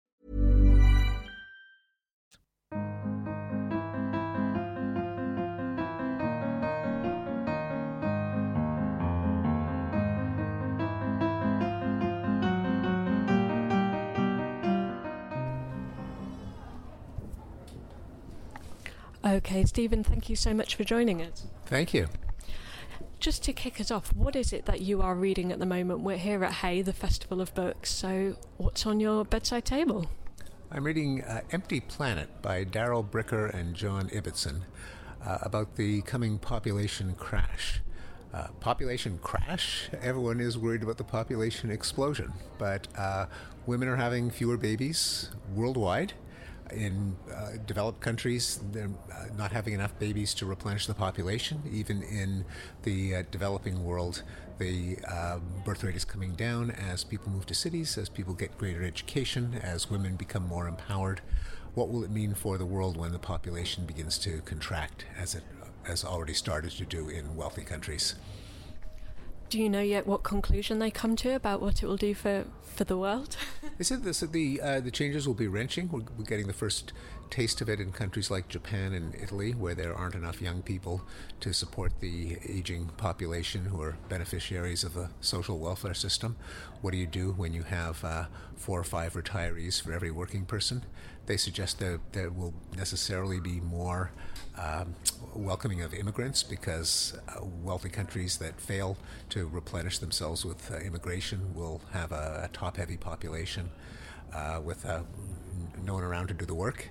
Okay, 19.23 19.65
Steven, 19.65 20.03
thank 20.03 20.29
you 20.29 20.35
so 20.35 20.53
much 20.53 20.75
for 20.75 20.83
joining 20.83 21.21
us. 21.21 21.45
Thank 21.67 21.93
you. 21.93 22.07
Just 23.19 23.43
to 23.43 23.53
kick 23.53 23.79
us 23.79 23.91
off, 23.91 24.15
what 24.15 24.35
is 24.35 24.51
it 24.51 24.65
that 24.65 24.81
you 24.81 25.03
are 25.03 25.13
reading 25.13 25.51
at 25.51 25.59
the 25.59 25.65
moment? 25.65 25.99
We're 25.99 26.17
here 26.17 26.43
at 26.43 26.53
Hay, 26.53 26.81
the 26.81 26.91
Festival 26.91 27.39
of 27.39 27.53
Books, 27.53 27.91
so 27.91 28.35
what's 28.57 28.87
on 28.87 28.99
your 28.99 29.23
bedside 29.23 29.63
table? 29.63 30.07
I'm 30.71 30.83
reading 30.83 31.21
uh, 31.21 31.41
Empty 31.51 31.81
Planet 31.81 32.29
by 32.41 32.63
Darrell 32.63 33.03
Bricker 33.03 33.53
and 33.53 33.75
John 33.75 34.09
Ibbitson 34.09 34.61
uh, 35.23 35.37
about 35.41 35.75
the 35.75 36.01
coming 36.01 36.39
population 36.39 37.13
crash. 37.13 37.81
Uh, 38.33 38.47
population 38.59 39.19
crash? 39.21 39.89
Everyone 40.01 40.39
is 40.39 40.57
worried 40.57 40.81
about 40.81 40.97
the 40.97 41.03
population 41.03 41.69
explosion, 41.69 42.33
but 42.57 42.87
uh, 42.97 43.27
women 43.67 43.87
are 43.87 43.97
having 43.97 44.31
fewer 44.31 44.57
babies 44.57 45.29
worldwide 45.53 46.13
in 46.71 47.15
uh, 47.33 47.51
developed 47.65 48.01
countries, 48.01 48.59
they're 48.71 48.89
uh, 49.11 49.25
not 49.37 49.51
having 49.51 49.73
enough 49.73 49.97
babies 49.99 50.33
to 50.35 50.45
replenish 50.45 50.87
the 50.87 50.93
population. 50.93 51.61
Even 51.71 52.01
in 52.03 52.45
the 52.83 53.15
uh, 53.15 53.23
developing 53.31 53.83
world, 53.83 54.23
the 54.57 54.97
uh, 55.07 55.39
birth 55.65 55.83
rate 55.83 55.95
is 55.95 56.05
coming 56.05 56.33
down 56.33 56.71
as 56.71 57.03
people 57.03 57.31
move 57.31 57.45
to 57.47 57.53
cities, 57.53 57.97
as 57.97 58.09
people 58.09 58.33
get 58.33 58.57
greater 58.57 58.83
education, 58.83 59.59
as 59.61 59.89
women 59.89 60.15
become 60.15 60.47
more 60.47 60.67
empowered. 60.67 61.21
What 61.73 61.89
will 61.89 62.03
it 62.03 62.11
mean 62.11 62.33
for 62.33 62.57
the 62.57 62.65
world 62.65 62.97
when 62.97 63.11
the 63.11 63.19
population 63.19 63.85
begins 63.85 64.17
to 64.19 64.41
contract, 64.41 65.05
as 65.17 65.35
it 65.35 65.43
has 65.83 66.03
already 66.03 66.33
started 66.33 66.71
to 66.71 66.85
do 66.85 67.09
in 67.09 67.35
wealthy 67.35 67.63
countries? 67.63 68.15
Do 69.51 69.59
you 69.59 69.69
know 69.69 69.81
yet 69.81 70.07
what 70.07 70.23
conclusion 70.23 70.79
they 70.79 70.89
come 70.89 71.17
to 71.17 71.35
about 71.35 71.61
what 71.61 71.83
it 71.83 71.85
will 71.85 71.97
do 71.97 72.13
for, 72.13 72.45
for 72.63 72.85
the 72.85 72.97
world? 72.97 73.35
they 73.77 73.83
said 73.83 74.01
this, 74.05 74.21
the 74.21 74.61
uh, 74.61 74.79
the 74.79 74.91
changes 74.91 75.27
will 75.27 75.33
be 75.33 75.49
wrenching. 75.49 75.89
We're, 75.91 76.03
we're 76.17 76.23
getting 76.23 76.47
the 76.47 76.53
first 76.53 76.93
taste 77.31 77.61
of 77.61 77.69
it 77.69 77.79
in 77.79 77.91
countries 77.91 78.29
like 78.29 78.49
Japan 78.49 78.93
and 78.93 79.15
Italy, 79.15 79.53
where 79.53 79.73
there 79.73 79.95
aren't 79.95 80.15
enough 80.15 80.41
young 80.41 80.61
people 80.61 81.01
to 81.39 81.53
support 81.53 81.93
the 82.01 82.37
aging 82.47 82.89
population 82.97 83.65
who 83.65 83.81
are 83.81 83.97
beneficiaries 84.09 84.83
of 84.83 84.93
the 84.93 85.09
social 85.21 85.57
welfare 85.57 85.93
system. 85.93 86.35
What 86.81 86.91
do 86.91 86.97
you 86.97 87.07
do 87.07 87.31
when 87.31 87.53
you 87.53 87.63
have 87.63 88.03
uh, 88.03 88.25
four 88.57 88.79
or 88.79 88.83
five 88.83 89.13
retirees 89.13 89.81
for 89.81 89.93
every 89.93 90.11
working 90.11 90.45
person? 90.45 90.83
They 91.25 91.37
suggest 91.37 91.79
that 91.79 92.01
there 92.11 92.29
will 92.29 92.53
necessarily 92.75 93.39
be 93.39 93.61
more 93.61 94.11
um, 94.57 94.95
welcoming 95.33 95.81
of 95.81 95.93
immigrants 95.93 96.43
because 96.43 97.17
uh, 97.29 97.45
wealthy 97.63 97.89
countries 97.89 98.37
that 98.37 98.59
fail 98.59 98.97
to 99.29 99.47
replenish 99.47 99.99
themselves 99.99 100.43
with 100.43 100.69
uh, 100.69 100.77
immigration 100.79 101.53
will 101.55 101.81
have 101.93 102.11
a, 102.11 102.41
a 102.43 102.49
top 102.51 102.75
heavy 102.75 102.97
population 102.97 103.69
uh, 104.33 104.59
with 104.61 104.85
uh, 104.85 105.03
no 105.85 105.93
one 105.93 106.03
around 106.03 106.27
to 106.27 106.33
do 106.33 106.45
the 106.45 106.53
work. 106.53 106.89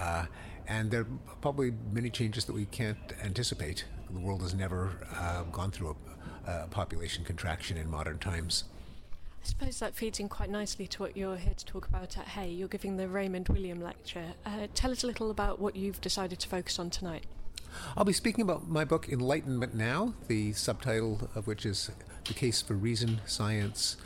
Uh, 0.00 0.26
and 0.66 0.90
there 0.90 1.00
are 1.00 1.06
probably 1.40 1.72
many 1.92 2.10
changes 2.10 2.44
that 2.46 2.52
we 2.54 2.64
can't 2.66 3.12
anticipate. 3.22 3.84
The 4.10 4.20
world 4.20 4.42
has 4.42 4.54
never 4.54 4.92
uh, 5.14 5.42
gone 5.44 5.70
through 5.70 5.96
a, 6.46 6.50
a, 6.50 6.66
population 6.68 7.24
contraction 7.24 7.76
in 7.76 7.90
modern 7.90 8.18
times. 8.18 8.64
I 9.42 9.46
suppose 9.46 9.78
that 9.80 9.94
feeds 9.94 10.20
in 10.20 10.28
quite 10.28 10.50
nicely 10.50 10.86
to 10.88 11.02
what 11.02 11.16
you're 11.16 11.36
here 11.36 11.54
to 11.54 11.64
talk 11.64 11.88
about 11.88 12.16
at 12.18 12.28
Hay. 12.28 12.50
You're 12.50 12.68
giving 12.68 12.96
the 12.96 13.08
Raymond 13.08 13.48
William 13.48 13.80
lecture. 13.80 14.34
Uh, 14.44 14.66
tell 14.74 14.90
us 14.90 15.02
a 15.02 15.06
little 15.06 15.30
about 15.30 15.60
what 15.60 15.76
you've 15.76 16.00
decided 16.00 16.38
to 16.40 16.48
focus 16.48 16.78
on 16.78 16.90
tonight. 16.90 17.24
I'll 17.96 18.04
be 18.04 18.12
speaking 18.12 18.42
about 18.42 18.68
my 18.68 18.84
book 18.84 19.08
Enlightenment 19.08 19.74
Now, 19.74 20.14
the 20.28 20.52
subtitle 20.52 21.30
of 21.34 21.46
which 21.46 21.64
is 21.64 21.90
The 22.26 22.34
Case 22.34 22.60
for 22.62 22.74
Reason, 22.74 23.20
Science, 23.26 23.96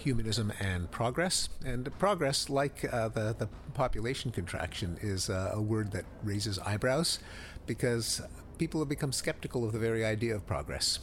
humanism 0.00 0.52
and 0.60 0.90
progress. 0.90 1.48
And 1.64 1.96
progress, 1.98 2.48
like 2.48 2.86
uh, 2.92 3.08
the, 3.08 3.34
the 3.38 3.48
population 3.74 4.30
contraction, 4.30 4.98
is 5.00 5.30
uh, 5.30 5.52
a 5.54 5.60
word 5.60 5.92
that 5.92 6.04
raises 6.22 6.58
eyebrows 6.58 7.18
because 7.66 8.22
people 8.58 8.80
have 8.80 8.88
become 8.88 9.12
skeptical 9.12 9.64
of 9.64 9.72
the 9.72 9.78
very 9.78 10.04
idea 10.04 10.34
of 10.34 10.46
progress. 10.46 10.98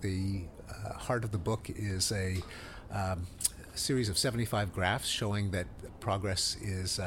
The 0.00 0.44
uh, 0.68 0.94
heart 0.94 1.24
of 1.24 1.32
the 1.32 1.38
book 1.38 1.68
is 1.68 2.12
a 2.12 2.42
um, 2.90 3.26
series 3.74 4.08
of 4.08 4.16
75 4.16 4.72
graphs 4.72 5.08
showing 5.08 5.50
that 5.50 5.66
progress 6.00 6.56
is 6.62 7.00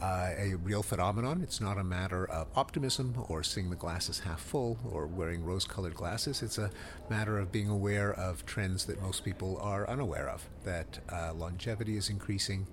uh, 0.00 0.30
a 0.36 0.54
real 0.56 0.82
phenomenon. 0.82 1.40
It's 1.42 1.60
not 1.60 1.78
a 1.78 1.84
matter 1.84 2.28
of 2.28 2.48
optimism 2.54 3.24
or 3.28 3.42
seeing 3.42 3.70
the 3.70 3.76
glass 3.76 4.08
as 4.08 4.20
half 4.20 4.40
full 4.40 4.78
or 4.90 5.06
wearing 5.06 5.44
rose 5.44 5.64
colored 5.64 5.94
glasses. 5.94 6.42
It's 6.42 6.58
a 6.58 6.70
matter 7.08 7.38
of 7.38 7.50
being 7.50 7.68
aware 7.68 8.12
of 8.12 8.44
trends 8.44 8.84
that 8.86 9.00
most 9.00 9.24
people 9.24 9.58
are 9.60 9.88
unaware 9.88 10.28
of, 10.28 10.48
that 10.64 10.98
uh, 11.10 11.32
longevity 11.34 11.96
is 11.96 12.10
increasing. 12.10 12.66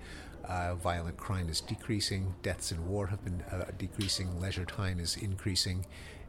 Uh, 0.46 0.76
violent 0.76 1.16
crime 1.16 1.48
is 1.48 1.62
decreasing, 1.62 2.36
deaths 2.42 2.74
in 2.74 2.90
war 2.90 3.08
have 3.08 3.24
been 3.24 3.42
uh, 3.50 3.64
decreasing, 3.78 4.42
leisure 4.42 4.66
time 4.66 5.00
is 5.00 5.16
increasing, 5.16 5.86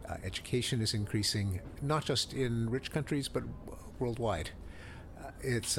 uh, 0.09 0.15
education 0.23 0.81
is 0.81 0.95
increasing, 0.95 1.61
not 1.83 2.05
just 2.05 2.33
in 2.33 2.71
rich 2.71 2.93
countries 2.93 3.27
but 3.27 3.43
worldwide. 3.99 4.51
Uh, 5.21 5.31
it's 5.41 5.79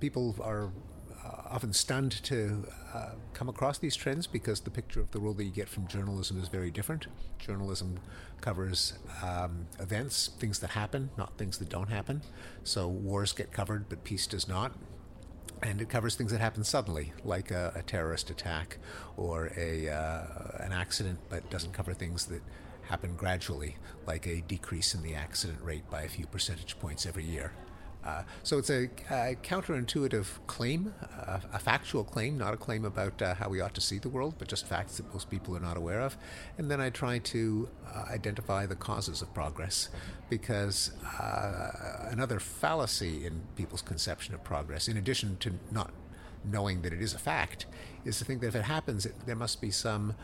people 0.00 0.34
are 0.40 0.70
often 1.50 1.72
stunned 1.72 2.12
to 2.24 2.64
uh, 2.94 3.10
come 3.32 3.48
across 3.48 3.78
these 3.78 3.96
trends 3.96 4.26
because 4.26 4.60
the 4.60 4.70
picture 4.70 5.00
of 5.00 5.10
the 5.10 5.20
world 5.20 5.36
that 5.38 5.44
you 5.44 5.50
get 5.50 5.68
from 5.68 5.86
journalism 5.86 6.40
is 6.40 6.48
very 6.48 6.70
different. 6.70 7.06
Journalism 7.38 7.98
covers 8.40 8.94
um, 9.22 9.66
events, 9.78 10.30
things 10.38 10.58
that 10.60 10.70
happen, 10.70 11.10
not 11.16 11.36
things 11.38 11.58
that 11.58 11.68
don't 11.68 11.88
happen. 11.88 12.22
So 12.64 12.88
wars 12.88 13.32
get 13.32 13.52
covered, 13.52 13.88
but 13.88 14.04
peace 14.04 14.26
does 14.26 14.48
not. 14.48 14.72
And 15.62 15.80
it 15.80 15.88
covers 15.88 16.16
things 16.16 16.32
that 16.32 16.40
happen 16.40 16.64
suddenly, 16.64 17.12
like 17.24 17.50
a, 17.50 17.72
a 17.74 17.82
terrorist 17.82 18.28
attack 18.30 18.78
or 19.16 19.52
a, 19.56 19.88
uh, 19.88 20.24
an 20.60 20.72
accident, 20.72 21.18
but 21.28 21.48
doesn't 21.50 21.72
cover 21.72 21.94
things 21.94 22.26
that 22.26 22.42
happen 22.82 23.14
gradually, 23.16 23.76
like 24.06 24.26
a 24.26 24.42
decrease 24.42 24.94
in 24.94 25.02
the 25.02 25.14
accident 25.14 25.58
rate 25.62 25.88
by 25.90 26.02
a 26.02 26.08
few 26.08 26.26
percentage 26.26 26.78
points 26.78 27.06
every 27.06 27.24
year. 27.24 27.52
Uh, 28.06 28.22
so 28.44 28.56
it's 28.58 28.70
a, 28.70 28.88
counterintuitive 29.42 30.26
claim, 30.46 30.94
uh, 31.26 31.40
a 31.52 31.58
factual 31.58 32.04
claim, 32.04 32.38
not 32.38 32.54
a 32.54 32.56
claim 32.56 32.84
about 32.84 33.20
uh, 33.20 33.34
how 33.34 33.48
we 33.48 33.60
ought 33.60 33.74
to 33.74 33.80
see 33.80 33.98
the 33.98 34.08
world, 34.08 34.34
but 34.38 34.46
just 34.46 34.64
facts 34.66 34.96
that 34.98 35.12
most 35.12 35.28
people 35.28 35.56
are 35.56 35.60
not 35.60 35.76
aware 35.76 36.00
of. 36.00 36.16
And 36.56 36.70
then 36.70 36.80
I 36.80 36.90
try 36.90 37.18
to 37.18 37.68
identify 38.10 38.66
the 38.66 38.76
causes 38.76 39.22
of 39.22 39.34
progress, 39.34 39.88
because 40.30 40.92
another 42.10 42.38
fallacy 42.38 43.26
in 43.26 43.42
people's 43.56 43.82
conception 43.82 44.34
of 44.34 44.44
progress, 44.44 44.86
in 44.86 44.96
addition 44.96 45.36
to 45.38 45.54
not 45.72 45.90
knowing 46.44 46.82
that 46.82 46.92
it 46.92 47.02
is 47.02 47.12
a 47.12 47.18
fact, 47.18 47.66
is 48.04 48.18
to 48.18 48.24
think 48.24 48.40
that 48.40 48.48
if 48.48 48.54
it 48.54 48.62
happens, 48.62 49.04
it, 49.04 49.14
there 49.26 49.34
must 49.34 49.60
be 49.60 49.70
some 49.70 50.14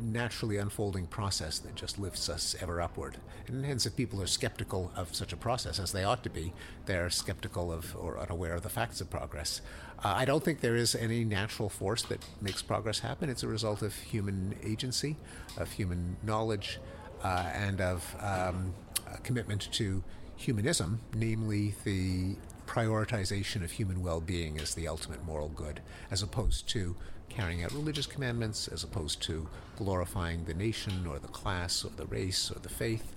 naturally 0.00 0.56
unfolding 0.56 1.06
process 1.06 1.58
that 1.60 1.74
just 1.74 1.98
lifts 1.98 2.28
us 2.28 2.56
ever 2.60 2.80
upward. 2.80 3.18
And 3.46 3.64
hence, 3.64 3.86
if 3.86 3.96
people 3.96 4.20
are 4.22 4.26
skeptical 4.26 4.90
of 4.96 5.14
such 5.14 5.32
a 5.32 5.36
process, 5.36 5.78
as 5.78 5.92
they 5.92 6.04
ought 6.04 6.22
to 6.24 6.30
be, 6.30 6.52
they're 6.86 7.10
skeptical 7.10 7.72
of 7.72 7.96
or 7.96 8.18
unaware 8.18 8.54
of 8.54 8.62
the 8.62 8.68
facts 8.68 9.00
of 9.00 9.10
progress. 9.10 9.60
Uh, 10.04 10.14
I 10.16 10.24
don't 10.24 10.42
think 10.42 10.60
there 10.60 10.76
is 10.76 10.94
any 10.94 11.24
natural 11.24 11.68
force 11.68 12.02
that 12.04 12.24
makes 12.40 12.62
progress 12.62 13.00
happen. 13.00 13.30
It's 13.30 13.42
a 13.42 13.48
result 13.48 13.82
of 13.82 13.94
human 13.94 14.56
agency, 14.64 15.16
of 15.56 15.70
human 15.72 16.16
knowledge, 16.22 16.80
uh, 17.22 17.50
and 17.54 17.80
of 17.80 18.16
um, 18.20 18.74
commitment 19.22 19.68
to 19.72 20.02
humanism, 20.36 21.00
namely 21.14 21.74
the 21.84 22.36
prioritization 22.72 23.62
of 23.62 23.72
human 23.72 24.02
well 24.02 24.20
being 24.20 24.58
as 24.58 24.74
the 24.74 24.88
ultimate 24.88 25.22
moral 25.24 25.48
good, 25.48 25.80
as 26.10 26.22
opposed 26.22 26.66
to 26.70 26.96
carrying 27.28 27.62
out 27.62 27.72
religious 27.72 28.06
commandments 28.06 28.66
as 28.68 28.82
opposed 28.82 29.20
to 29.22 29.46
glorifying 29.76 30.44
the 30.44 30.54
nation 30.54 31.06
or 31.06 31.18
the 31.18 31.28
class 31.28 31.84
or 31.84 31.90
the 31.96 32.06
race 32.06 32.50
or 32.50 32.58
the 32.60 32.68
faith. 32.68 33.14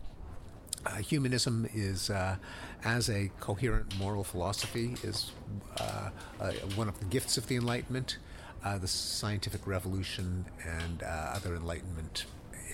Uh, 0.86 0.98
humanism 0.98 1.68
is, 1.74 2.10
uh, 2.10 2.36
as 2.84 3.10
a 3.10 3.32
coherent 3.39 3.98
moral 3.98 4.24
philosophy, 4.24 4.96
is 5.04 5.32
uh, 5.80 6.10
uh 6.39 6.52
one 6.76 6.88
of 6.88 7.00
the 7.00 7.06
gifts 7.06 7.38
of 7.38 7.48
the 7.48 7.56
Enlightenment. 7.56 8.18
Uh, 8.63 8.78
the 8.78 8.88
scientific 8.88 9.65
revolution 9.65 10.46
and 10.65 11.02
uh, 11.04 11.06
other 11.36 11.56
Enlightenment 11.56 12.26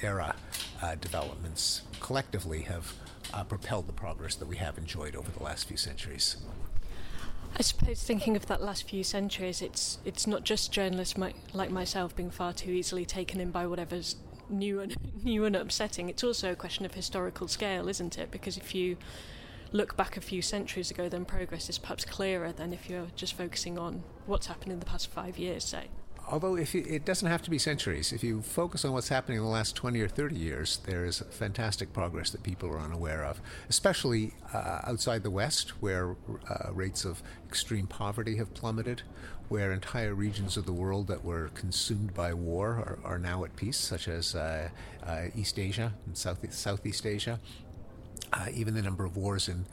era 0.01 0.35
developments 0.99 1.83
collectively 1.99 2.61
have 2.61 2.93
propelled 3.47 3.87
the 3.87 3.93
progress 3.93 4.35
that 4.35 4.47
we 4.47 4.55
have 4.55 4.77
enjoyed 4.79 5.15
over 5.15 5.29
the 5.31 5.43
last 5.43 5.67
few 5.67 5.77
centuries. 5.77 6.37
I 7.57 7.61
suppose 7.61 8.01
thinking 8.01 8.35
of 8.35 8.47
that 8.47 8.61
last 8.61 8.89
few 8.89 9.03
centuries, 9.03 9.61
it's 9.61 9.99
it's 10.05 10.25
not 10.25 10.43
just 10.43 10.71
journalists 10.71 11.17
my, 11.17 11.33
like 11.53 11.69
myself 11.69 12.15
being 12.15 12.31
far 12.31 12.53
too 12.53 12.71
easily 12.71 13.05
taken 13.05 13.39
in 13.39 13.51
by 13.51 13.67
whatever's 13.67 14.15
new 14.49 14.79
and 14.79 14.95
new 15.23 15.45
and 15.45 15.55
upsetting. 15.55 16.09
It's 16.09 16.23
also 16.23 16.51
a 16.51 16.55
question 16.55 16.85
of 16.85 16.93
historical 16.93 17.47
scale, 17.47 17.87
isn't 17.87 18.17
it? 18.17 18.31
Because 18.31 18.57
if 18.57 18.73
you 18.73 18.97
look 19.71 19.95
back 19.95 20.17
a 20.17 20.21
few 20.21 20.41
centuries 20.41 20.91
ago, 20.91 21.07
then 21.07 21.25
progress 21.25 21.69
is 21.69 21.77
perhaps 21.77 22.03
clearer 22.05 22.51
than 22.51 22.73
if 22.73 22.89
you're 22.89 23.07
just 23.15 23.33
focusing 23.33 23.77
on 23.77 24.03
what's 24.25 24.47
happened 24.47 24.71
in 24.71 24.79
the 24.79 24.85
past 24.85 25.09
five 25.09 25.37
years, 25.37 25.63
say 25.63 25.87
although 26.31 26.55
if 26.55 26.73
you, 26.73 26.83
it 26.87 27.03
doesn't 27.03 27.27
have 27.27 27.41
to 27.43 27.49
be 27.49 27.57
centuries, 27.57 28.13
if 28.13 28.23
you 28.23 28.41
focus 28.41 28.85
on 28.85 28.93
what's 28.93 29.09
happening 29.09 29.37
in 29.37 29.43
the 29.43 29.49
last 29.49 29.75
20 29.75 29.99
or 30.01 30.07
30 30.07 30.35
years, 30.35 30.79
there 30.85 31.05
is 31.05 31.21
fantastic 31.29 31.91
progress 31.91 32.29
that 32.31 32.41
people 32.41 32.69
are 32.69 32.79
unaware 32.79 33.25
of, 33.25 33.41
especially 33.69 34.33
uh, 34.53 34.79
outside 34.83 35.23
the 35.23 35.29
West, 35.29 35.81
where 35.81 36.15
uh, 36.49 36.71
rates 36.71 37.03
of 37.03 37.21
extreme 37.47 37.85
poverty 37.85 38.37
have 38.37 38.53
plummeted, 38.53 39.01
where 39.49 39.73
entire 39.73 40.15
regions 40.15 40.55
of 40.55 40.65
the 40.65 40.73
world 40.73 41.07
that 41.07 41.25
were 41.25 41.49
consumed 41.49 42.13
by 42.13 42.33
war 42.33 42.99
are, 43.03 43.11
are 43.13 43.19
now 43.19 43.43
at 43.43 43.53
peace, 43.57 43.77
such 43.77 44.07
as 44.07 44.33
uh, 44.33 44.69
uh 45.05 45.23
East 45.35 45.59
Asia 45.59 45.93
and 46.05 46.17
South, 46.17 46.39
Southeast 46.53 47.05
Asia. 47.05 47.39
Uh, 48.31 48.45
even 48.53 48.73
the 48.73 48.81
number 48.81 49.03
of 49.03 49.17
wars 49.17 49.49
in 49.49 49.65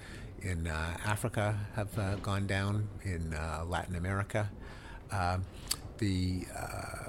in 0.42 0.66
uh, 0.68 0.96
Africa 1.04 1.58
have 1.74 2.22
gone 2.22 2.46
down, 2.46 2.88
in 3.02 3.36
Latin 3.66 3.96
America. 3.96 4.50
Um, 5.10 5.44
the 5.98 6.44
uh, 6.56 7.08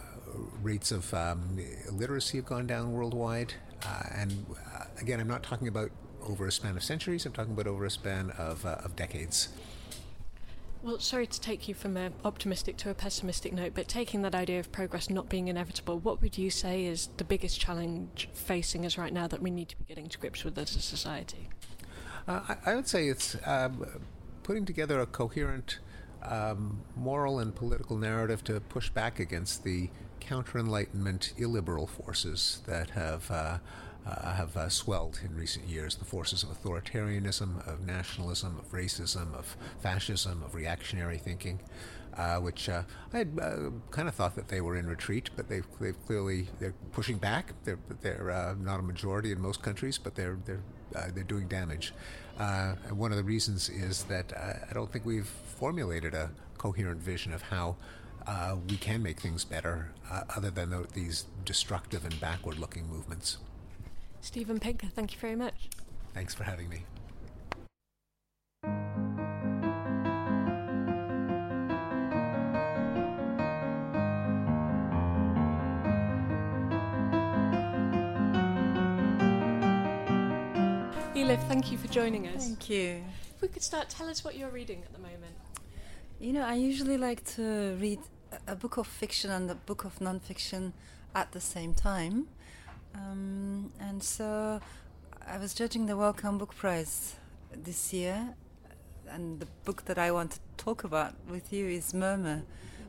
rates 0.61 0.91
of 0.91 1.13
um, 1.13 1.59
illiteracy 1.87 2.37
have 2.37 2.45
gone 2.45 2.67
down 2.67 2.91
worldwide. 2.91 3.53
Uh, 3.85 4.03
and 4.15 4.45
uh, 4.75 4.85
again, 4.99 5.19
I'm 5.19 5.27
not 5.27 5.43
talking 5.43 5.67
about 5.67 5.91
over 6.27 6.45
a 6.47 6.51
span 6.51 6.75
of 6.75 6.83
centuries, 6.83 7.25
I'm 7.25 7.31
talking 7.31 7.53
about 7.53 7.67
over 7.67 7.85
a 7.85 7.89
span 7.89 8.31
of, 8.31 8.65
uh, 8.65 8.75
of 8.83 8.95
decades. 8.95 9.49
Well, 10.81 10.99
sorry 10.99 11.27
to 11.27 11.41
take 11.41 11.67
you 11.67 11.73
from 11.73 11.97
an 11.97 12.13
optimistic 12.23 12.77
to 12.77 12.89
a 12.89 12.93
pessimistic 12.93 13.51
note, 13.51 13.73
but 13.75 13.89
taking 13.89 14.21
that 14.21 14.33
idea 14.33 14.59
of 14.61 14.71
progress 14.71 15.09
not 15.09 15.27
being 15.27 15.49
inevitable, 15.49 15.99
what 15.99 16.21
would 16.21 16.37
you 16.37 16.49
say 16.49 16.85
is 16.85 17.09
the 17.17 17.25
biggest 17.25 17.59
challenge 17.59 18.29
facing 18.33 18.85
us 18.85 18.97
right 18.97 19.11
now 19.11 19.27
that 19.27 19.41
we 19.41 19.51
need 19.51 19.67
to 19.69 19.77
be 19.77 19.83
getting 19.83 20.07
to 20.07 20.17
grips 20.17 20.45
with 20.45 20.57
as 20.57 20.75
a 20.77 20.81
society? 20.81 21.49
Uh, 22.27 22.41
I, 22.47 22.71
I, 22.71 22.75
would 22.75 22.87
say 22.87 23.07
it's 23.07 23.35
um, 23.45 23.85
putting 24.43 24.65
together 24.65 25.01
a 25.01 25.05
coherent 25.05 25.79
um, 26.23 26.81
moral 26.95 27.39
and 27.39 27.55
political 27.55 27.97
narrative 27.97 28.43
to 28.45 28.59
push 28.59 28.89
back 28.89 29.19
against 29.19 29.63
the 29.63 29.89
counter 30.19 30.59
Enlightenment 30.59 31.33
illiberal 31.37 31.87
forces 31.87 32.61
that 32.67 32.91
have 32.91 33.31
uh, 33.31 33.57
uh, 34.05 34.33
have 34.33 34.55
uh, 34.55 34.69
swelled 34.69 35.19
in 35.23 35.35
recent 35.35 35.67
years. 35.67 35.95
The 35.95 36.05
forces 36.05 36.43
of 36.43 36.49
authoritarianism, 36.49 37.67
of 37.67 37.85
nationalism, 37.85 38.57
of 38.57 38.71
racism, 38.71 39.33
of 39.33 39.57
fascism, 39.81 40.41
of 40.43 40.55
reactionary 40.55 41.17
thinking, 41.17 41.59
uh, 42.17 42.37
which 42.37 42.69
uh, 42.69 42.83
I 43.13 43.17
had 43.19 43.39
uh, 43.41 43.69
kind 43.91 44.07
of 44.07 44.15
thought 44.15 44.35
that 44.35 44.47
they 44.47 44.61
were 44.61 44.75
in 44.77 44.87
retreat, 44.87 45.29
but 45.35 45.49
they've, 45.49 45.65
they've 45.79 46.05
clearly 46.05 46.47
they're 46.59 46.73
pushing 46.91 47.17
back. 47.17 47.53
They're 47.63 47.79
they're 48.01 48.31
uh, 48.31 48.55
not 48.59 48.79
a 48.79 48.83
majority 48.83 49.31
in 49.31 49.41
most 49.41 49.61
countries, 49.61 49.97
but 49.97 50.15
they're 50.15 50.37
they're 50.45 50.63
they're 51.13 51.23
doing 51.23 51.47
damage. 51.47 51.93
And 52.39 52.97
one 52.97 53.11
of 53.11 53.17
the 53.17 53.23
reasons 53.23 53.69
is 53.69 54.03
that 54.05 54.33
I 54.35 54.73
don't 54.73 54.91
think 54.91 55.05
we've 55.05 55.27
formulated 55.27 56.13
a 56.13 56.29
coherent 56.57 57.01
vision 57.01 57.33
of 57.33 57.41
how 57.43 57.75
uh, 58.27 58.55
we 58.69 58.77
can 58.77 59.01
make 59.01 59.19
things 59.19 59.43
better 59.43 59.91
uh, 60.09 60.21
other 60.35 60.49
than 60.49 60.69
the, 60.69 60.87
these 60.93 61.25
destructive 61.45 62.05
and 62.05 62.19
backward 62.19 62.59
looking 62.59 62.87
movements. 62.87 63.37
Steven 64.21 64.59
Pinker, 64.59 64.87
thank 64.87 65.13
you 65.13 65.19
very 65.19 65.35
much. 65.35 65.69
Thanks 66.13 66.35
for 66.35 66.43
having 66.43 66.69
me. 66.69 66.83
Elif, 81.29 81.47
thank 81.47 81.71
you 81.71 81.77
for 81.77 81.87
joining 81.89 82.27
us. 82.27 82.43
Thank 82.43 82.71
you. 82.71 83.03
If 83.35 83.43
we 83.43 83.49
could 83.49 83.61
start, 83.61 83.87
tell 83.87 84.09
us 84.09 84.25
what 84.25 84.35
you're 84.35 84.49
reading 84.49 84.81
at 84.81 84.91
the 84.93 84.97
moment. 84.97 85.35
You 86.19 86.33
know, 86.33 86.41
I 86.41 86.55
usually 86.55 86.97
like 86.97 87.23
to 87.35 87.77
read 87.79 87.99
a 88.47 88.55
book 88.55 88.77
of 88.77 88.87
fiction 88.87 89.29
and 89.29 89.51
a 89.51 89.53
book 89.53 89.83
of 89.85 89.99
nonfiction 89.99 90.73
at 91.13 91.31
the 91.31 91.39
same 91.39 91.75
time. 91.75 92.29
Um, 92.95 93.71
and 93.79 94.01
so 94.01 94.59
I 95.27 95.37
was 95.37 95.53
judging 95.53 95.85
the 95.85 95.95
Wellcome 95.95 96.39
Book 96.39 96.55
Prize 96.55 97.17
this 97.53 97.93
year, 97.93 98.33
and 99.07 99.39
the 99.39 99.47
book 99.65 99.85
that 99.85 99.99
I 99.99 100.09
want 100.09 100.31
to 100.31 100.39
talk 100.57 100.83
about 100.83 101.13
with 101.29 101.53
you 101.53 101.67
is 101.67 101.93
Murmur 101.93 102.41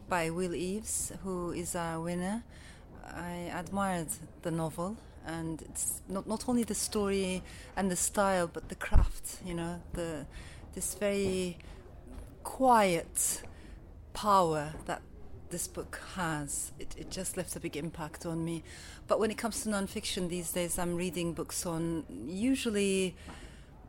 by 0.08 0.30
Will 0.30 0.54
Eaves, 0.54 1.12
who 1.24 1.52
is 1.52 1.76
our 1.76 2.00
winner. 2.00 2.42
I 3.04 3.52
admired 3.54 4.08
the 4.40 4.50
novel, 4.50 4.96
and 5.26 5.62
it's 5.62 6.02
not 6.08 6.26
not 6.26 6.48
only 6.48 6.64
the 6.64 6.74
story 6.74 7.42
and 7.76 7.90
the 7.90 7.96
style, 7.96 8.46
but 8.46 8.68
the 8.68 8.74
craft. 8.74 9.38
You 9.44 9.54
know, 9.54 9.80
the 9.92 10.26
this 10.74 10.94
very 10.94 11.58
quiet 12.42 13.42
power 14.12 14.72
that 14.86 15.02
this 15.50 15.66
book 15.66 16.00
has. 16.14 16.72
It, 16.78 16.94
it 16.96 17.10
just 17.10 17.36
left 17.36 17.56
a 17.56 17.60
big 17.60 17.76
impact 17.76 18.24
on 18.24 18.44
me. 18.44 18.62
But 19.06 19.18
when 19.20 19.30
it 19.30 19.38
comes 19.38 19.62
to 19.62 19.68
nonfiction 19.68 20.28
these 20.28 20.52
days, 20.52 20.78
I'm 20.78 20.96
reading 20.96 21.32
books 21.32 21.66
on 21.66 22.04
usually 22.26 23.16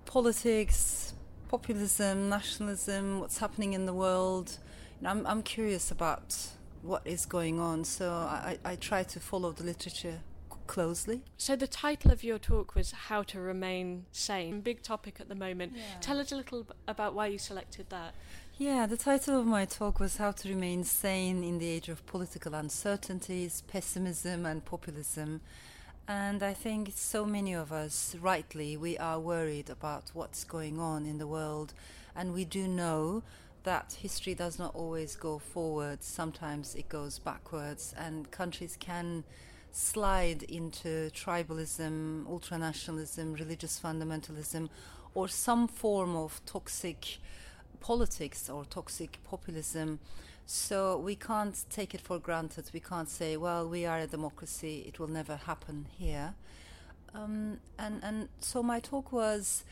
politics, 0.05 1.13
populism, 1.49 2.29
nationalism, 2.29 3.19
what's 3.19 3.37
happening 3.37 3.73
in 3.73 3.85
the 3.85 3.93
world. 3.93 4.57
Know, 5.01 5.09
I'm, 5.09 5.25
I'm 5.27 5.43
curious 5.43 5.91
about 5.91 6.35
what 6.81 7.03
is 7.05 7.25
going 7.27 7.59
on, 7.59 7.83
so 7.83 8.11
I, 8.11 8.57
I 8.65 8.75
try 8.75 9.03
to 9.03 9.19
follow 9.19 9.51
the 9.51 9.63
literature 9.63 10.21
closely. 10.71 11.21
So 11.35 11.57
the 11.57 11.67
title 11.67 12.11
of 12.11 12.23
your 12.23 12.39
talk 12.39 12.75
was 12.75 12.91
How 12.93 13.23
to 13.23 13.41
Remain 13.41 14.05
Sane. 14.13 14.61
Big 14.61 14.81
topic 14.81 15.17
at 15.19 15.27
the 15.27 15.35
moment. 15.35 15.73
Yeah. 15.75 15.83
Tell 15.99 16.17
us 16.17 16.31
a 16.31 16.37
little 16.37 16.65
about 16.87 17.13
why 17.13 17.27
you 17.27 17.37
selected 17.37 17.89
that. 17.89 18.15
Yeah, 18.57 18.85
the 18.85 18.95
title 18.95 19.37
of 19.37 19.45
my 19.45 19.65
talk 19.65 19.99
was 19.99 20.15
How 20.15 20.31
to 20.31 20.47
Remain 20.47 20.85
Sane 20.85 21.43
in 21.43 21.59
the 21.59 21.67
Age 21.67 21.89
of 21.89 22.05
Political 22.05 22.53
Uncertainties, 22.53 23.63
Pessimism 23.67 24.45
and 24.45 24.63
Populism. 24.63 25.41
And 26.07 26.41
I 26.41 26.53
think 26.53 26.93
so 26.95 27.25
many 27.25 27.53
of 27.53 27.73
us, 27.73 28.15
rightly, 28.21 28.77
we 28.77 28.97
are 28.97 29.19
worried 29.19 29.69
about 29.69 30.11
what's 30.13 30.45
going 30.45 30.79
on 30.79 31.05
in 31.05 31.17
the 31.17 31.27
world. 31.27 31.73
And 32.15 32.33
we 32.33 32.45
do 32.45 32.65
know 32.69 33.23
that 33.63 33.97
history 34.01 34.35
does 34.35 34.57
not 34.57 34.73
always 34.73 35.17
go 35.17 35.37
forward, 35.37 36.01
sometimes 36.01 36.75
it 36.75 36.87
goes 36.87 37.19
backwards, 37.19 37.93
and 37.97 38.31
countries 38.31 38.77
can 38.79 39.25
slide 39.71 40.43
into 40.43 41.09
tribalism, 41.11 42.25
ultranationalism, 42.25 43.39
religious 43.39 43.79
fundamentalism, 43.79 44.69
or 45.13 45.27
some 45.27 45.67
form 45.67 46.15
of 46.15 46.41
toxic 46.45 47.17
politics 47.79 48.49
or 48.49 48.65
toxic 48.65 49.19
populism. 49.23 49.99
So 50.45 50.97
we 50.97 51.15
can't 51.15 51.63
take 51.69 51.93
it 51.93 52.01
for 52.01 52.19
granted. 52.19 52.69
We 52.73 52.79
can't 52.79 53.09
say, 53.09 53.37
well, 53.37 53.67
we 53.67 53.85
are 53.85 53.99
a 53.99 54.07
democracy, 54.07 54.83
it 54.87 54.99
will 54.99 55.07
never 55.07 55.35
happen 55.35 55.87
here. 55.97 56.35
Um, 57.13 57.59
and, 57.77 58.01
and 58.03 58.29
so 58.39 58.63
my 58.63 58.79
talk 58.79 59.11
was, 59.11 59.63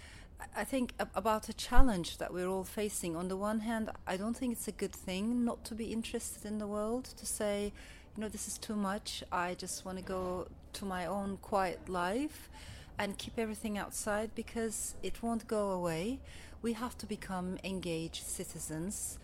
I 0.55 0.63
think, 0.63 0.93
about 1.15 1.49
a 1.49 1.53
challenge 1.53 2.17
that 2.17 2.33
we're 2.33 2.47
all 2.47 2.63
facing. 2.63 3.15
On 3.15 3.27
the 3.27 3.37
one 3.37 3.61
hand, 3.61 3.89
I 4.07 4.17
don't 4.17 4.35
think 4.35 4.53
it's 4.53 4.67
a 4.67 4.73
good 4.73 4.93
thing 4.93 5.45
not 5.45 5.63
to 5.65 5.75
be 5.75 5.91
interested 5.91 6.45
in 6.45 6.59
the 6.59 6.67
world, 6.67 7.05
to 7.17 7.25
say, 7.25 7.71
you 8.15 8.21
know, 8.21 8.29
this 8.29 8.47
is 8.47 8.57
too 8.57 8.75
much. 8.75 9.23
I 9.31 9.53
just 9.53 9.85
want 9.85 9.97
to 9.97 10.03
go 10.03 10.47
to 10.73 10.85
my 10.85 11.05
own 11.05 11.37
quiet 11.41 11.89
life 11.89 12.49
and 12.97 13.17
keep 13.17 13.39
everything 13.39 13.77
outside 13.77 14.31
because 14.35 14.95
it 15.01 15.23
won't 15.23 15.47
go 15.47 15.71
away. 15.71 16.19
We 16.61 16.73
have 16.73 16.97
to 16.97 17.05
become 17.05 17.57
engaged 17.63 18.25
citizens. 18.25 19.19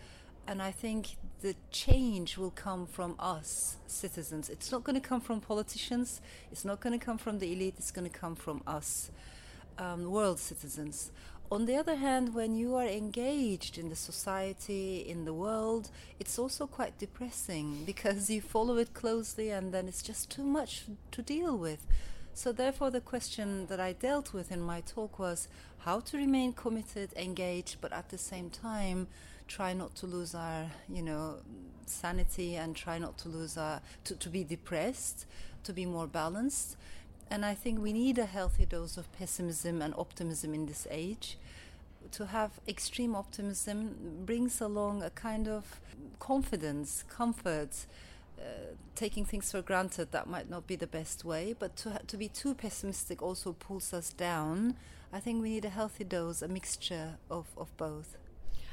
And 0.47 0.61
I 0.61 0.71
think 0.71 1.17
the 1.41 1.55
change 1.71 2.37
will 2.37 2.51
come 2.51 2.85
from 2.85 3.15
us, 3.19 3.77
citizens. 3.87 4.49
It's 4.49 4.71
not 4.71 4.83
going 4.83 4.99
to 4.99 5.05
come 5.05 5.19
from 5.19 5.41
politicians. 5.41 6.21
It's 6.51 6.63
not 6.63 6.79
going 6.79 6.97
to 6.97 7.03
come 7.03 7.17
from 7.17 7.39
the 7.39 7.51
elite. 7.51 7.75
It's 7.77 7.91
going 7.91 8.09
to 8.09 8.17
come 8.17 8.35
from 8.35 8.61
us, 8.65 9.11
um, 9.77 10.09
world 10.09 10.39
citizens. 10.39 11.11
On 11.51 11.65
the 11.65 11.75
other 11.75 11.95
hand, 11.95 12.33
when 12.33 12.55
you 12.55 12.75
are 12.75 12.87
engaged 12.87 13.77
in 13.77 13.89
the 13.89 13.95
society, 13.95 15.05
in 15.07 15.25
the 15.25 15.33
world, 15.33 15.91
it's 16.19 16.39
also 16.39 16.65
quite 16.65 16.97
depressing 16.97 17.83
because 17.85 18.29
you 18.29 18.41
follow 18.41 18.77
it 18.77 18.93
closely 18.93 19.51
and 19.51 19.71
then 19.71 19.87
it's 19.87 20.01
just 20.01 20.31
too 20.31 20.43
much 20.43 20.85
to 21.11 21.21
deal 21.21 21.55
with. 21.55 21.85
So, 22.33 22.51
therefore, 22.51 22.91
the 22.91 22.99
question 22.99 23.67
that 23.67 23.79
I 23.79 23.93
dealt 23.93 24.33
with 24.33 24.51
in 24.51 24.59
my 24.59 24.81
talk 24.81 25.19
was 25.19 25.47
how 25.79 26.01
to 26.01 26.17
remain 26.17 26.51
committed, 26.51 27.13
engaged, 27.15 27.77
but 27.79 27.93
at 27.93 28.09
the 28.09 28.17
same 28.17 28.49
time, 28.49 29.07
try 29.47 29.71
not 29.71 29.95
to 29.97 30.07
lose 30.07 30.35
our, 30.35 30.65
you 30.89 31.01
know, 31.01 31.35
sanity 31.85 32.55
and 32.55 32.75
try 32.75 32.97
not 32.97 33.17
to 33.19 33.29
lose 33.29 33.55
our, 33.55 33.79
to, 34.03 34.15
to 34.15 34.29
be 34.29 34.43
depressed, 34.43 35.25
to 35.63 35.71
be 35.71 35.85
more 35.85 36.07
balanced. 36.07 36.75
And 37.29 37.43
I 37.43 37.53
think 37.53 37.79
we 37.79 37.91
need 37.91 38.17
a 38.17 38.25
healthy 38.25 38.65
dose 38.65 38.97
of 38.97 39.11
pessimism 39.13 39.81
and 39.81 39.93
optimism 39.97 40.53
in 40.53 40.65
this 40.67 40.87
age. 40.91 41.37
To 42.11 42.27
have 42.27 42.59
extreme 42.67 43.15
optimism 43.15 44.23
brings 44.25 44.61
along 44.61 45.01
a 45.01 45.09
kind 45.09 45.47
of 45.47 45.81
confidence, 46.19 47.03
comfort, 47.09 47.87
uh, 48.39 48.75
taking 48.95 49.25
things 49.25 49.51
for 49.51 49.61
granted 49.61 50.11
that 50.11 50.27
might 50.27 50.49
not 50.49 50.67
be 50.67 50.75
the 50.75 50.87
best 50.87 51.25
way. 51.25 51.55
But 51.57 51.75
to, 51.77 51.91
ha- 51.91 51.99
to 52.07 52.17
be 52.17 52.27
too 52.27 52.53
pessimistic 52.53 53.21
also 53.21 53.53
pulls 53.53 53.93
us 53.93 54.11
down. 54.11 54.75
I 55.11 55.19
think 55.19 55.41
we 55.41 55.49
need 55.49 55.65
a 55.65 55.69
healthy 55.69 56.03
dose, 56.03 56.41
a 56.41 56.47
mixture 56.47 57.17
of, 57.29 57.47
of 57.57 57.75
both. 57.77 58.17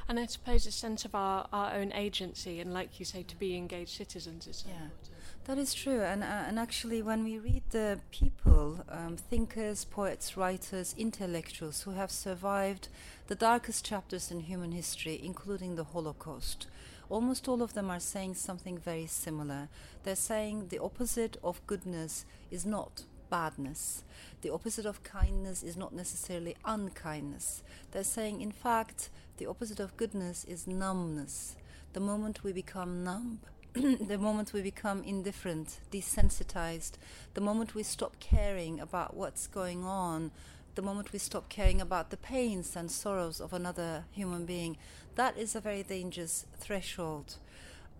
And 0.09 0.19
I 0.19 0.27
suppose 0.27 0.67
a 0.67 0.73
sense 0.73 1.05
of 1.05 1.15
our, 1.15 1.49
our 1.53 1.75
own 1.75 1.93
agency, 1.93 2.61
and 2.61 2.75
like 2.75 2.99
you 2.99 3.07
say, 3.07 3.23
to 3.23 3.37
be 3.37 3.57
engaged 3.57 3.97
citizens 3.97 4.47
is 4.47 4.65
yeah. 4.67 4.75
important. 4.75 5.12
That 5.47 5.59
is 5.59 5.75
true, 5.75 6.03
and 6.03 6.23
uh, 6.23 6.45
and 6.47 6.57
actually, 6.57 7.03
when 7.03 7.25
we 7.25 7.37
read 7.37 7.65
the 7.71 7.99
people, 8.13 8.85
um, 8.89 9.17
thinkers, 9.17 9.85
poets, 9.85 10.37
writers, 10.37 10.95
intellectuals 10.97 11.83
who 11.83 11.91
have 11.91 12.13
survived 12.13 12.87
the 13.27 13.35
darkest 13.35 13.85
chapters 13.85 14.31
in 14.31 14.39
human 14.39 14.71
history, 14.71 15.21
including 15.21 15.75
the 15.75 15.83
Holocaust, 15.83 16.69
almost 17.11 17.49
all 17.49 17.61
of 17.61 17.75
them 17.75 17.91
are 17.91 17.99
saying 17.99 18.35
something 18.35 18.79
very 18.79 19.09
similar. 19.09 19.69
They're 20.05 20.15
saying 20.15 20.69
the 20.69 20.79
opposite 20.79 21.37
of 21.43 21.67
goodness 21.67 22.25
is 22.53 22.65
not 22.65 23.03
badness. 23.29 24.05
The 24.43 24.51
opposite 24.51 24.87
of 24.87 25.03
kindness 25.03 25.65
is 25.65 25.77
not 25.77 25.93
necessarily 25.93 26.55
unkindness. 26.65 27.65
They're 27.91 28.05
saying, 28.05 28.43
in 28.43 28.53
fact, 28.53 29.11
the 29.39 29.47
opposite 29.47 29.81
of 29.81 29.97
goodness 29.97 30.45
is 30.45 30.69
numbness. 30.69 31.57
The 31.95 32.01
moment 32.01 32.45
we 32.45 32.53
become 32.53 33.03
numb, 33.03 33.41
the 33.75 34.19
moment 34.19 34.53
we 34.53 34.61
become 34.61 35.03
indifferent, 35.03 35.81
desensitized, 35.91 36.93
the 37.33 37.41
moment 37.41 37.75
we 37.75 37.83
stop 37.83 38.21
caring 38.21 38.79
about 38.79 39.17
what's 39.17 39.47
going 39.47 39.83
on, 39.83 40.31
the 40.75 40.83
moment 40.83 41.11
we 41.11 41.19
stop 41.19 41.49
caring 41.49 41.81
about 41.81 42.11
the 42.11 42.19
pains 42.19 42.77
and 42.77 42.91
sorrows 42.91 43.41
of 43.41 43.55
another 43.55 44.05
human 44.11 44.45
being, 44.45 44.77
that 45.15 45.39
is 45.39 45.55
a 45.55 45.61
very 45.61 45.83
dangerous 45.83 46.45
threshold. 46.59 47.37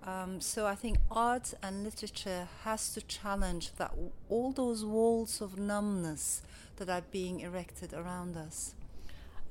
Um, 0.05 0.43
so 0.43 0.67
I 0.67 0.75
think 0.75 0.99
art 1.11 1.55
and 1.63 1.85
literature 1.85 2.49
has 2.65 2.93
to 2.93 3.01
challenge 3.01 3.73
that 3.77 3.95
all 4.29 4.53
those 4.53 4.85
walls 4.85 5.41
of 5.41 5.59
numbness 5.59 6.43
that 6.77 6.91
are 6.91 7.05
being 7.11 7.41
erected 7.41 7.95
around 7.95 8.37
us. 8.37 8.75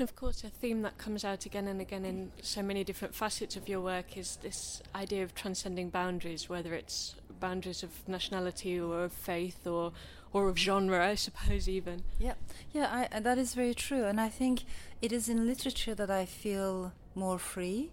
And 0.01 0.09
of 0.09 0.15
course, 0.15 0.43
a 0.43 0.49
theme 0.49 0.81
that 0.81 0.97
comes 0.97 1.23
out 1.23 1.45
again 1.45 1.67
and 1.67 1.79
again 1.79 2.05
in 2.05 2.31
so 2.41 2.63
many 2.63 2.83
different 2.83 3.13
facets 3.13 3.55
of 3.55 3.69
your 3.69 3.81
work 3.81 4.17
is 4.17 4.37
this 4.37 4.81
idea 4.95 5.21
of 5.21 5.35
transcending 5.35 5.91
boundaries, 5.91 6.49
whether 6.49 6.73
it's 6.73 7.13
boundaries 7.39 7.83
of 7.83 7.91
nationality 8.09 8.79
or 8.79 9.03
of 9.03 9.13
faith 9.13 9.67
or 9.67 9.91
or 10.33 10.49
of 10.49 10.57
genre, 10.57 11.07
I 11.07 11.13
suppose, 11.13 11.69
even. 11.69 12.01
Yeah, 12.17 12.33
yeah, 12.73 13.07
I, 13.13 13.19
that 13.19 13.37
is 13.37 13.53
very 13.53 13.75
true. 13.75 14.05
And 14.05 14.19
I 14.19 14.27
think 14.27 14.63
it 15.03 15.11
is 15.11 15.29
in 15.29 15.45
literature 15.45 15.93
that 15.93 16.09
I 16.09 16.25
feel 16.25 16.93
more 17.13 17.37
free, 17.37 17.91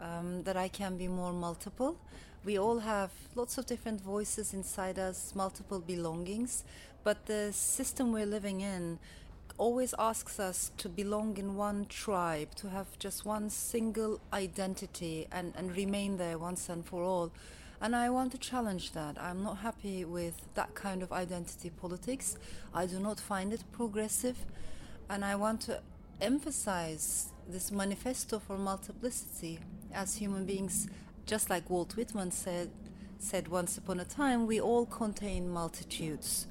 um, 0.00 0.42
that 0.42 0.56
I 0.56 0.66
can 0.66 0.96
be 0.96 1.06
more 1.06 1.32
multiple. 1.32 1.96
We 2.44 2.58
all 2.58 2.80
have 2.80 3.12
lots 3.36 3.56
of 3.56 3.66
different 3.66 4.00
voices 4.00 4.52
inside 4.52 4.98
us, 4.98 5.32
multiple 5.36 5.78
belongings, 5.78 6.64
but 7.04 7.26
the 7.26 7.52
system 7.52 8.10
we're 8.10 8.26
living 8.26 8.62
in 8.62 8.98
always 9.58 9.94
asks 9.98 10.38
us 10.38 10.70
to 10.78 10.88
belong 10.88 11.36
in 11.38 11.56
one 11.56 11.86
tribe, 11.86 12.54
to 12.56 12.68
have 12.70 12.98
just 12.98 13.24
one 13.24 13.50
single 13.50 14.20
identity 14.32 15.26
and, 15.32 15.52
and 15.56 15.76
remain 15.76 16.16
there 16.16 16.38
once 16.38 16.68
and 16.68 16.84
for 16.84 17.02
all. 17.02 17.32
And 17.80 17.94
I 17.94 18.08
want 18.10 18.32
to 18.32 18.38
challenge 18.38 18.92
that. 18.92 19.20
I'm 19.20 19.42
not 19.42 19.58
happy 19.58 20.04
with 20.04 20.40
that 20.54 20.74
kind 20.74 21.02
of 21.02 21.12
identity 21.12 21.70
politics. 21.70 22.36
I 22.72 22.86
do 22.86 22.98
not 22.98 23.20
find 23.20 23.52
it 23.52 23.64
progressive. 23.72 24.38
And 25.10 25.24
I 25.24 25.36
want 25.36 25.60
to 25.62 25.80
emphasize 26.20 27.30
this 27.48 27.70
manifesto 27.70 28.38
for 28.38 28.56
multiplicity 28.56 29.60
as 29.92 30.16
human 30.16 30.46
beings, 30.46 30.88
just 31.26 31.50
like 31.50 31.68
Walt 31.68 31.96
Whitman 31.96 32.30
said, 32.30 32.70
said 33.18 33.48
once 33.48 33.78
upon 33.78 34.00
a 34.00 34.04
time, 34.04 34.46
we 34.46 34.60
all 34.60 34.86
contain 34.86 35.48
multitudes. 35.48 36.46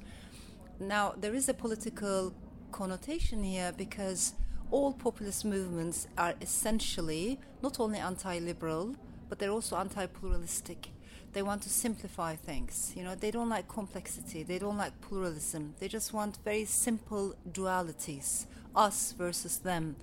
Now, 0.78 1.14
there 1.16 1.34
is 1.34 1.48
a 1.48 1.54
political 1.54 2.34
connotation 2.76 3.42
here 3.42 3.72
because 3.74 4.34
all 4.70 4.92
populist 4.92 5.46
movements 5.46 6.06
are 6.18 6.34
essentially 6.42 7.40
not 7.62 7.80
only 7.80 7.98
anti 7.98 8.38
liberal, 8.38 8.94
but 9.30 9.38
they're 9.38 9.50
also 9.50 9.76
anti 9.76 10.04
pluralistic. 10.04 10.90
They 11.32 11.42
want 11.42 11.62
to 11.62 11.70
simplify 11.70 12.36
things. 12.36 12.92
You 12.94 13.04
know, 13.04 13.14
they 13.14 13.30
don't 13.30 13.48
like 13.48 13.66
complexity, 13.66 14.42
they 14.42 14.58
don't 14.58 14.76
like 14.76 15.00
pluralism. 15.00 15.74
They 15.80 15.88
just 15.88 16.12
want 16.12 16.38
very 16.44 16.66
simple 16.66 17.34
dualities 17.50 18.44
us 18.74 19.12
versus 19.12 19.58
them. 19.58 19.96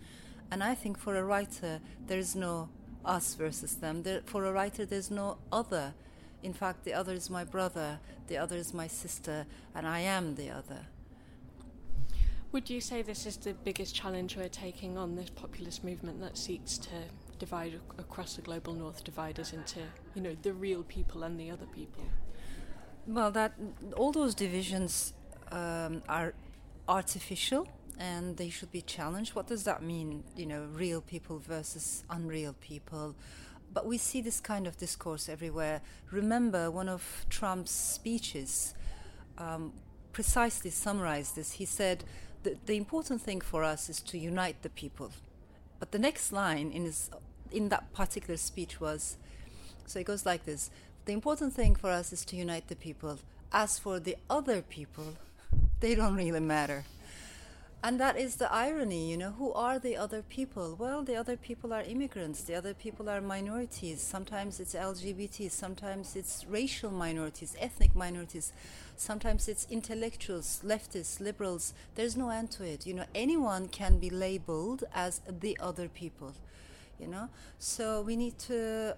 And 0.50 0.64
I 0.64 0.74
think 0.74 0.98
for 0.98 1.16
a 1.16 1.24
writer, 1.24 1.80
there 2.08 2.18
is 2.18 2.36
no 2.36 2.70
us 3.06 3.36
versus 3.36 3.76
them. 3.76 4.02
There, 4.02 4.22
for 4.26 4.46
a 4.46 4.52
writer, 4.52 4.84
there's 4.84 5.12
no 5.12 5.38
other. 5.52 5.94
In 6.42 6.54
fact, 6.54 6.86
the 6.86 6.94
other 6.96 7.14
is 7.14 7.30
my 7.30 7.44
brother, 7.44 8.00
the 8.28 8.38
other 8.38 8.58
is 8.58 8.74
my 8.74 8.88
sister, 8.88 9.46
and 9.76 9.88
I 9.88 10.00
am 10.00 10.36
the 10.36 10.50
other. 10.50 10.88
Would 12.54 12.70
you 12.70 12.82
say 12.82 13.02
this 13.02 13.26
is 13.26 13.38
the 13.38 13.56
biggest 13.56 13.96
challenge 13.96 14.38
we're 14.38 14.48
taking 14.48 14.96
on 14.96 15.16
this 15.16 15.32
populist 15.32 15.84
movement 15.84 16.22
that 16.22 16.38
seeks 16.38 16.78
to 16.78 16.92
divide 17.40 17.80
across 17.98 18.36
the 18.36 18.44
global 18.44 18.74
north, 18.74 19.04
divide 19.04 19.40
us 19.40 19.54
into, 19.54 19.80
you 20.14 20.22
know, 20.22 20.38
the 20.44 20.54
real 20.54 20.84
people 20.84 21.24
and 21.24 21.40
the 21.40 21.50
other 21.50 21.66
people? 21.74 22.04
Well, 23.08 23.32
that 23.32 23.54
all 23.98 24.12
those 24.12 24.36
divisions 24.36 25.14
um, 25.52 26.04
are 26.08 26.36
artificial 26.88 27.68
and 27.98 28.38
they 28.38 28.52
should 28.52 28.72
be 28.72 28.82
challenged. 28.82 29.34
What 29.34 29.48
does 29.48 29.64
that 29.64 29.82
mean? 29.82 30.24
You 30.36 30.46
know, 30.46 30.68
real 30.72 31.02
people 31.02 31.40
versus 31.40 32.04
unreal 32.12 32.54
people. 32.62 33.16
But 33.74 33.88
we 33.88 33.98
see 33.98 34.22
this 34.22 34.40
kind 34.40 34.68
of 34.68 34.78
discourse 34.78 35.28
everywhere. 35.28 35.82
Remember, 36.12 36.70
one 36.70 36.88
of 36.88 37.26
Trump's 37.32 37.72
speeches 37.72 38.76
um, 39.40 39.74
precisely 40.12 40.70
summarized 40.70 41.36
this. 41.36 41.54
He 41.54 41.66
said, 41.66 42.04
the, 42.44 42.58
the 42.66 42.78
important 42.78 43.22
thing 43.22 43.42
for 43.42 43.64
us 43.64 43.90
is 43.90 44.00
to 44.02 44.18
unite 44.18 44.62
the 44.62 44.70
people. 44.70 45.12
But 45.80 45.92
the 45.92 46.00
next 46.00 46.32
line 46.32 46.72
in 46.72 46.86
his 46.86 47.10
in 47.52 47.70
that 47.70 47.94
particular 47.94 48.38
speech 48.38 48.82
was 48.82 49.18
so 49.86 50.00
it 50.00 50.06
goes 50.06 50.26
like 50.26 50.46
this 50.46 50.72
the 51.06 51.14
important 51.14 51.54
thing 51.54 51.76
for 51.76 51.90
us 51.90 52.12
is 52.12 52.26
to 52.26 52.36
unite 52.36 52.68
the 52.68 52.76
people 52.76 53.20
as 53.52 53.78
for 53.78 54.00
the 54.00 54.18
other 54.30 54.62
people 54.62 55.14
they 55.80 55.94
don't 55.94 56.16
really 56.16 56.40
matter 56.40 56.84
and 57.84 58.00
that 58.00 58.18
is 58.18 58.38
the 58.38 58.50
irony, 58.50 59.12
you 59.12 59.18
know. 59.18 59.32
Who 59.32 59.52
are 59.52 59.78
the 59.78 59.98
other 59.98 60.22
people? 60.22 60.78
Well, 60.80 61.04
the 61.04 61.18
other 61.18 61.36
people 61.36 61.74
are 61.74 61.82
immigrants, 61.82 62.42
the 62.42 62.56
other 62.56 62.74
people 62.74 63.10
are 63.10 63.20
minorities. 63.20 64.02
Sometimes 64.02 64.62
it's 64.62 64.74
LGBT, 64.74 65.52
sometimes 65.52 66.16
it's 66.16 66.46
racial 66.48 66.92
minorities, 66.92 67.58
ethnic 67.60 67.94
minorities, 67.94 68.54
sometimes 68.96 69.50
it's 69.50 69.68
intellectuals, 69.70 70.62
leftists, 70.64 71.20
liberals. 71.20 71.74
There's 71.96 72.16
no 72.16 72.30
end 72.30 72.52
to 72.52 72.64
it. 72.64 72.88
You 72.88 72.94
know, 72.94 73.06
anyone 73.14 73.68
can 73.68 74.00
be 74.00 74.10
labeled 74.10 74.86
as 74.96 75.20
the 75.28 75.58
other 75.60 75.90
people, 75.90 76.34
you 76.98 77.08
know. 77.08 77.28
So 77.60 78.02
we 78.02 78.16
need 78.16 78.40
to 78.48 78.96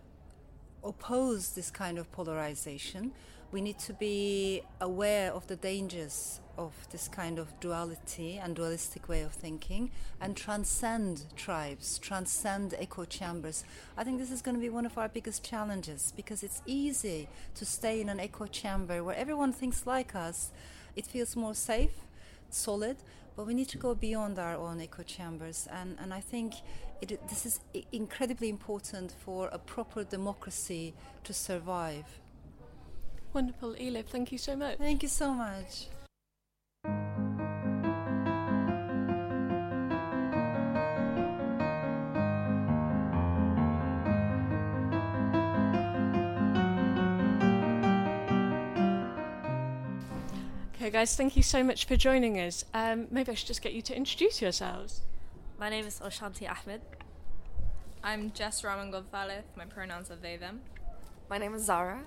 oppose 0.83 1.53
this 1.53 1.71
kind 1.71 1.97
of 1.97 2.11
polarization. 2.11 3.13
We 3.51 3.61
need 3.61 3.79
to 3.79 3.93
be 3.93 4.61
aware 4.79 5.31
of 5.33 5.47
the 5.47 5.55
dangers 5.55 6.39
of 6.57 6.73
this 6.91 7.07
kind 7.07 7.39
of 7.39 7.59
duality 7.59 8.37
and 8.37 8.55
dualistic 8.55 9.07
way 9.09 9.21
of 9.21 9.31
thinking 9.31 9.91
and 10.21 10.35
transcend 10.35 11.23
tribes, 11.35 11.97
transcend 11.99 12.73
echo 12.77 13.05
chambers. 13.05 13.63
I 13.97 14.03
think 14.03 14.19
this 14.19 14.31
is 14.31 14.41
going 14.41 14.55
to 14.55 14.61
be 14.61 14.69
one 14.69 14.85
of 14.85 14.97
our 14.97 15.09
biggest 15.09 15.43
challenges 15.43 16.13
because 16.15 16.43
it's 16.43 16.61
easy 16.65 17.27
to 17.55 17.65
stay 17.65 18.01
in 18.01 18.09
an 18.09 18.19
echo 18.19 18.45
chamber 18.45 19.03
where 19.03 19.15
everyone 19.15 19.53
thinks 19.53 19.85
like 19.85 20.15
us. 20.15 20.51
It 20.95 21.05
feels 21.05 21.35
more 21.35 21.53
safe, 21.53 22.05
solid, 22.49 22.97
but 23.35 23.45
we 23.45 23.53
need 23.53 23.69
to 23.69 23.77
go 23.77 23.93
beyond 23.93 24.39
our 24.39 24.55
own 24.55 24.79
echo 24.79 25.03
chambers. 25.03 25.67
And, 25.71 25.97
and 26.01 26.13
I 26.13 26.21
think 26.21 26.53
it, 27.01 27.27
this 27.27 27.45
is 27.45 27.59
incredibly 27.91 28.49
important 28.49 29.11
for 29.11 29.49
a 29.51 29.59
proper 29.59 30.03
democracy 30.03 30.93
to 31.23 31.33
survive. 31.33 32.05
Wonderful, 33.33 33.73
Elif. 33.73 34.05
Thank 34.05 34.31
you 34.31 34.37
so 34.37 34.55
much. 34.55 34.77
Thank 34.77 35.03
you 35.03 35.09
so 35.09 35.33
much. 35.33 35.87
Okay, 50.85 50.91
guys, 50.91 51.15
thank 51.15 51.35
you 51.35 51.41
so 51.41 51.63
much 51.63 51.85
for 51.85 51.95
joining 51.95 52.39
us. 52.39 52.63
Um, 52.71 53.07
maybe 53.09 53.31
I 53.31 53.33
should 53.33 53.47
just 53.47 53.63
get 53.63 53.73
you 53.73 53.81
to 53.81 53.97
introduce 53.97 54.39
yourselves. 54.39 55.01
My 55.57 55.67
name 55.67 55.87
is 55.87 55.99
Oshanti 55.99 56.47
Ahmed. 56.47 56.79
I'm 58.03 58.31
Jess 58.33 58.63
Raman 58.63 58.91
Gonzalez. 58.91 59.45
My 59.57 59.65
pronouns 59.65 60.11
are 60.11 60.15
they, 60.15 60.37
them. 60.37 60.61
My 61.27 61.39
name 61.39 61.55
is 61.55 61.63
Zara. 61.63 62.03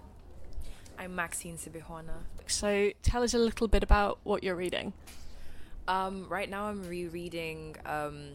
I'm 0.98 1.14
Maxine 1.14 1.56
Sibihona. 1.56 2.24
So 2.48 2.90
tell 3.02 3.22
us 3.22 3.32
a 3.32 3.38
little 3.38 3.68
bit 3.68 3.84
about 3.84 4.18
what 4.24 4.42
you're 4.42 4.56
reading. 4.56 4.92
Um, 5.86 6.28
right 6.28 6.50
now, 6.50 6.64
I'm 6.64 6.86
rereading 6.88 7.76
um, 7.86 8.30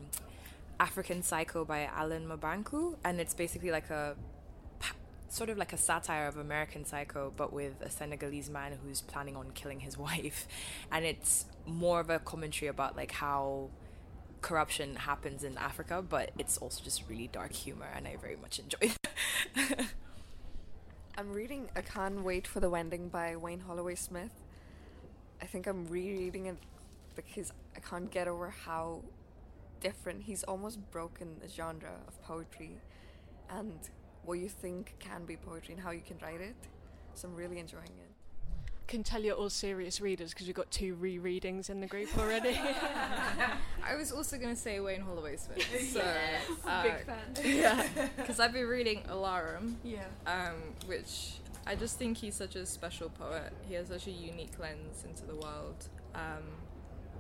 African 0.80 1.22
Psycho 1.24 1.66
by 1.66 1.90
Alain 1.98 2.26
Mabanckou, 2.26 2.96
and 3.04 3.20
it's 3.20 3.34
basically 3.34 3.70
like 3.70 3.90
a 3.90 4.16
sort 5.28 5.50
of 5.50 5.58
like 5.58 5.74
a 5.74 5.78
satire 5.78 6.28
of 6.28 6.38
American 6.38 6.86
Psycho, 6.86 7.34
but 7.36 7.52
with 7.52 7.82
a 7.82 7.90
Senegalese 7.90 8.50
man 8.50 8.78
who's 8.84 9.02
planning 9.02 9.36
on 9.36 9.52
killing 9.52 9.82
his 9.82 9.98
wife, 10.08 10.48
and 10.90 11.04
it's 11.04 11.46
more 11.66 12.00
of 12.00 12.10
a 12.10 12.20
commentary 12.20 12.70
about 12.70 12.96
like 12.96 13.12
how 13.12 13.70
corruption 14.42 14.96
happens 14.96 15.44
in 15.44 15.58
Africa, 15.58 16.02
but 16.02 16.32
it's 16.40 16.58
also 16.58 16.82
just 16.82 17.04
really 17.10 17.28
dark 17.28 17.52
humor, 17.52 17.88
and 17.94 18.08
I 18.08 18.16
very 18.16 18.38
much 18.38 18.60
enjoy 18.60 18.78
it. 19.56 19.94
I'm 21.16 21.32
reading 21.32 21.70
I 21.76 21.82
Can't 21.82 22.24
Wait 22.24 22.48
for 22.48 22.60
the 22.60 22.72
Wending 22.72 23.08
by 23.08 23.36
Wayne 23.36 23.60
Holloway 23.60 23.94
Smith. 23.94 24.32
I 25.40 25.46
think 25.46 25.68
I'm 25.68 25.86
rereading 25.86 26.48
it 26.48 26.58
because 27.16 27.54
I 27.76 27.82
can't 27.82 28.10
get 28.10 28.28
over 28.28 28.50
how 28.50 29.04
different 29.80 30.24
he's 30.24 30.44
almost 30.44 30.80
broken 30.90 31.36
the 31.40 31.48
genre 31.48 31.92
of 32.08 32.20
poetry 32.24 32.78
and 33.48 33.78
what 34.26 34.40
you 34.40 34.50
think 34.50 34.96
can 34.98 35.24
be 35.26 35.38
poetry 35.38 35.76
and 35.76 35.84
how 35.84 35.92
you 35.92 36.02
can 36.02 36.18
write 36.18 36.42
it. 36.42 36.56
So 37.14 37.28
I'm 37.28 37.36
really 37.36 37.60
enjoying 37.60 37.84
it. 37.84 38.03
Can 38.88 39.04
tell 39.04 39.22
you're 39.22 39.36
all 39.36 39.50
serious 39.50 40.02
readers 40.02 40.32
because 40.34 40.46
we've 40.46 40.56
got 40.56 40.70
two 40.70 40.96
rereadings 40.96 41.70
in 41.70 41.80
the 41.80 41.88
group 41.88 42.16
already. 42.18 42.60
I 43.84 43.96
was 43.96 44.12
also 44.12 44.38
going 44.38 44.54
to 44.54 44.60
say 44.60 44.80
Wayne 44.80 45.02
Holloway 45.02 45.38
Smith. 45.38 45.66
So, 45.94 46.00
yes, 46.00 46.42
uh, 46.66 46.84
big 46.84 47.06
fan. 47.06 47.18
Yeah, 47.44 47.88
because 48.18 48.40
I've 48.40 48.54
been 48.54 48.68
reading 48.68 49.04
Alarum. 49.10 49.78
Yeah. 49.84 50.06
Um, 50.28 50.76
which 50.86 51.36
I 51.66 51.76
just 51.76 51.98
think 51.98 52.18
he's 52.18 52.36
such 52.36 52.56
a 52.56 52.66
special 52.66 53.10
poet. 53.10 53.54
He 53.68 53.74
has 53.76 53.88
such 53.88 54.08
a 54.08 54.12
unique 54.12 54.60
lens 54.60 55.06
into 55.08 55.26
the 55.26 55.36
world. 55.36 55.88
Um, 56.14 56.44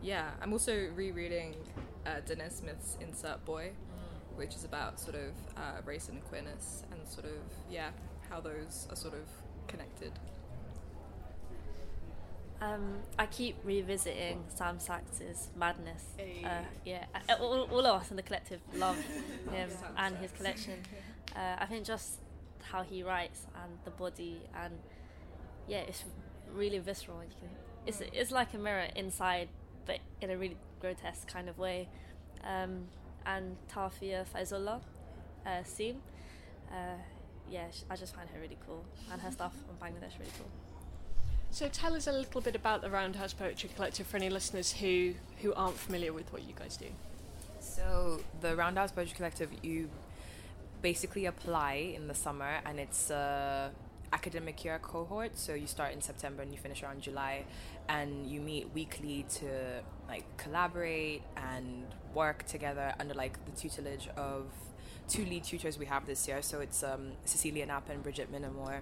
yeah, 0.02 0.32
I'm 0.42 0.54
also 0.54 0.90
rereading 0.96 1.56
uh, 2.06 2.22
Danez 2.28 2.60
Smith's 2.60 2.98
Insert 3.02 3.44
Boy 3.46 3.72
which 4.36 4.56
is 4.56 4.64
about 4.66 5.00
sort 5.00 5.16
of 5.16 5.32
uh, 5.58 5.82
race 5.86 6.10
and 6.10 6.24
queerness 6.26 6.84
and 6.92 7.00
sort 7.08 7.26
of 7.26 7.40
yeah 7.70 7.90
how 8.30 8.40
those 8.40 8.88
are 8.90 8.96
sort 8.96 9.14
of 9.14 9.28
connected. 9.68 10.12
Um, 12.64 13.00
I 13.20 13.26
keep 13.26 13.58
revisiting 13.64 14.44
Sam 14.48 14.80
Sax's 14.80 15.50
Madness. 15.56 16.04
Uh, 16.18 16.64
yeah, 16.86 17.06
all, 17.40 17.68
all 17.70 17.86
of 17.86 18.02
us 18.02 18.10
in 18.10 18.16
the 18.16 18.24
collective 18.24 18.62
love 18.76 18.96
him 19.52 19.70
and 19.98 20.16
his 20.18 20.32
collection. 20.32 20.80
Uh, 21.36 21.58
I 21.60 21.66
think 21.66 21.86
just 21.86 22.20
how 22.62 22.82
he 22.82 23.04
writes 23.04 23.48
and 23.62 23.78
the 23.84 23.92
body 23.92 24.42
and 24.64 24.74
yeah, 25.68 25.80
it's 25.80 26.06
really 26.54 26.80
visceral. 26.80 27.22
You 27.24 27.30
can, 27.40 27.50
it's 27.86 28.02
it's 28.14 28.32
like 28.32 28.54
a 28.54 28.58
mirror 28.58 28.88
inside, 28.96 29.50
but 29.86 30.00
in 30.22 30.30
a 30.30 30.38
really 30.38 30.58
grotesque 30.80 31.28
kind 31.28 31.50
of 31.50 31.58
way. 31.58 31.90
Um, 32.46 32.86
and 33.26 33.58
Tarfia 33.74 34.26
Faizullah, 34.26 34.82
uh, 35.46 35.64
Seam, 35.64 36.02
uh, 36.72 36.98
yeah, 37.50 37.68
I 37.90 37.96
just 37.96 38.16
find 38.16 38.30
her 38.30 38.40
really 38.40 38.58
cool, 38.66 38.86
and 39.12 39.22
her 39.22 39.32
stuff 39.40 39.54
on 39.70 39.76
Bangladesh 39.76 40.18
really 40.20 40.32
cool. 40.38 40.50
So 41.54 41.70
tell 41.70 41.96
us 41.96 42.08
a 42.08 42.12
little 42.12 42.42
bit 42.42 42.56
about 42.56 42.82
the 42.82 42.90
Roundhouse 42.90 43.32
Poetry 43.32 43.70
Collective 43.76 44.08
for 44.08 44.18
any 44.18 44.32
listeners 44.32 44.74
who, 44.74 45.14
who 45.44 45.54
aren't 45.54 45.78
familiar 45.78 46.12
with 46.12 46.34
what 46.34 46.42
you 46.48 46.56
guys 46.56 46.78
do. 46.78 46.88
So 47.60 48.22
the 48.42 48.56
Roundhouse 48.56 48.92
Poetry 48.92 49.14
Collective, 49.16 49.52
you 49.62 49.88
basically 50.82 51.28
apply 51.28 51.94
in 51.96 52.08
the 52.08 52.16
summer, 52.16 52.58
and 52.66 52.80
it's 52.80 53.12
a 53.12 53.70
academic 54.12 54.66
year 54.66 54.80
cohort. 54.80 55.38
So 55.38 55.54
you 55.54 55.68
start 55.68 55.94
in 55.94 56.02
September 56.02 56.42
and 56.42 56.52
you 56.52 56.58
finish 56.58 56.82
around 56.82 57.04
July, 57.04 57.46
and 57.88 58.26
you 58.26 58.42
meet 58.42 58.74
weekly 58.74 59.24
to 59.36 59.84
like 60.08 60.26
collaborate 60.38 61.22
and 61.38 61.86
work 62.16 62.48
together 62.48 62.96
under 63.00 63.14
like 63.14 63.38
the 63.46 63.52
tutelage 63.52 64.08
of 64.18 64.48
two 65.08 65.26
lead 65.26 65.44
tutors 65.44 65.78
we 65.78 65.86
have 65.86 66.06
this 66.06 66.28
year. 66.28 66.42
So 66.42 66.60
it's 66.60 66.84
um, 66.84 67.14
Cecilia 67.26 67.66
Knapp 67.66 67.90
and 67.90 68.02
Bridget 68.04 68.32
Minamore, 68.32 68.82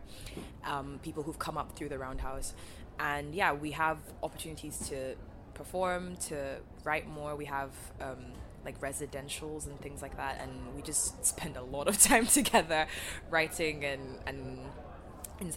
um, 0.65 0.99
people 1.03 1.23
who've 1.23 1.39
come 1.39 1.57
up 1.57 1.75
through 1.75 1.89
the 1.89 1.97
Roundhouse. 1.97 2.53
And 2.99 3.33
yeah, 3.33 3.53
we 3.53 3.71
have 3.71 3.97
opportunities 4.21 4.87
to 4.89 5.15
perform, 5.53 6.17
to 6.27 6.57
write 6.83 7.07
more. 7.07 7.35
We 7.35 7.45
have 7.45 7.71
um, 7.99 8.33
like 8.63 8.79
residentials 8.79 9.65
and 9.65 9.79
things 9.81 10.01
like 10.01 10.17
that. 10.17 10.39
And 10.41 10.75
we 10.75 10.81
just 10.81 11.25
spend 11.33 11.57
a 11.57 11.63
lot 11.63 11.87
of 11.87 11.97
time 11.99 12.27
together 12.39 12.87
writing 13.29 13.83
and, 13.85 14.19
and 14.27 14.59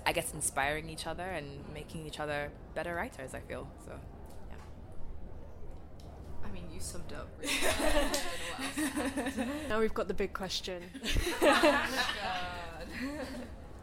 I 0.06 0.12
guess 0.12 0.32
inspiring 0.32 0.88
each 0.88 1.06
other 1.06 1.24
and 1.24 1.64
making 1.72 2.06
each 2.06 2.20
other 2.20 2.50
better 2.74 2.94
writers, 2.94 3.34
I 3.34 3.40
feel. 3.40 3.68
So. 3.84 3.92
I 6.54 6.56
mean, 6.56 6.70
you 6.72 6.78
summed 6.78 7.12
up. 7.12 7.28
Really 7.40 7.52
well. 9.36 9.46
now 9.68 9.80
we've 9.80 9.92
got 9.94 10.06
the 10.06 10.14
big 10.14 10.32
question. 10.32 10.82
God. 11.40 11.88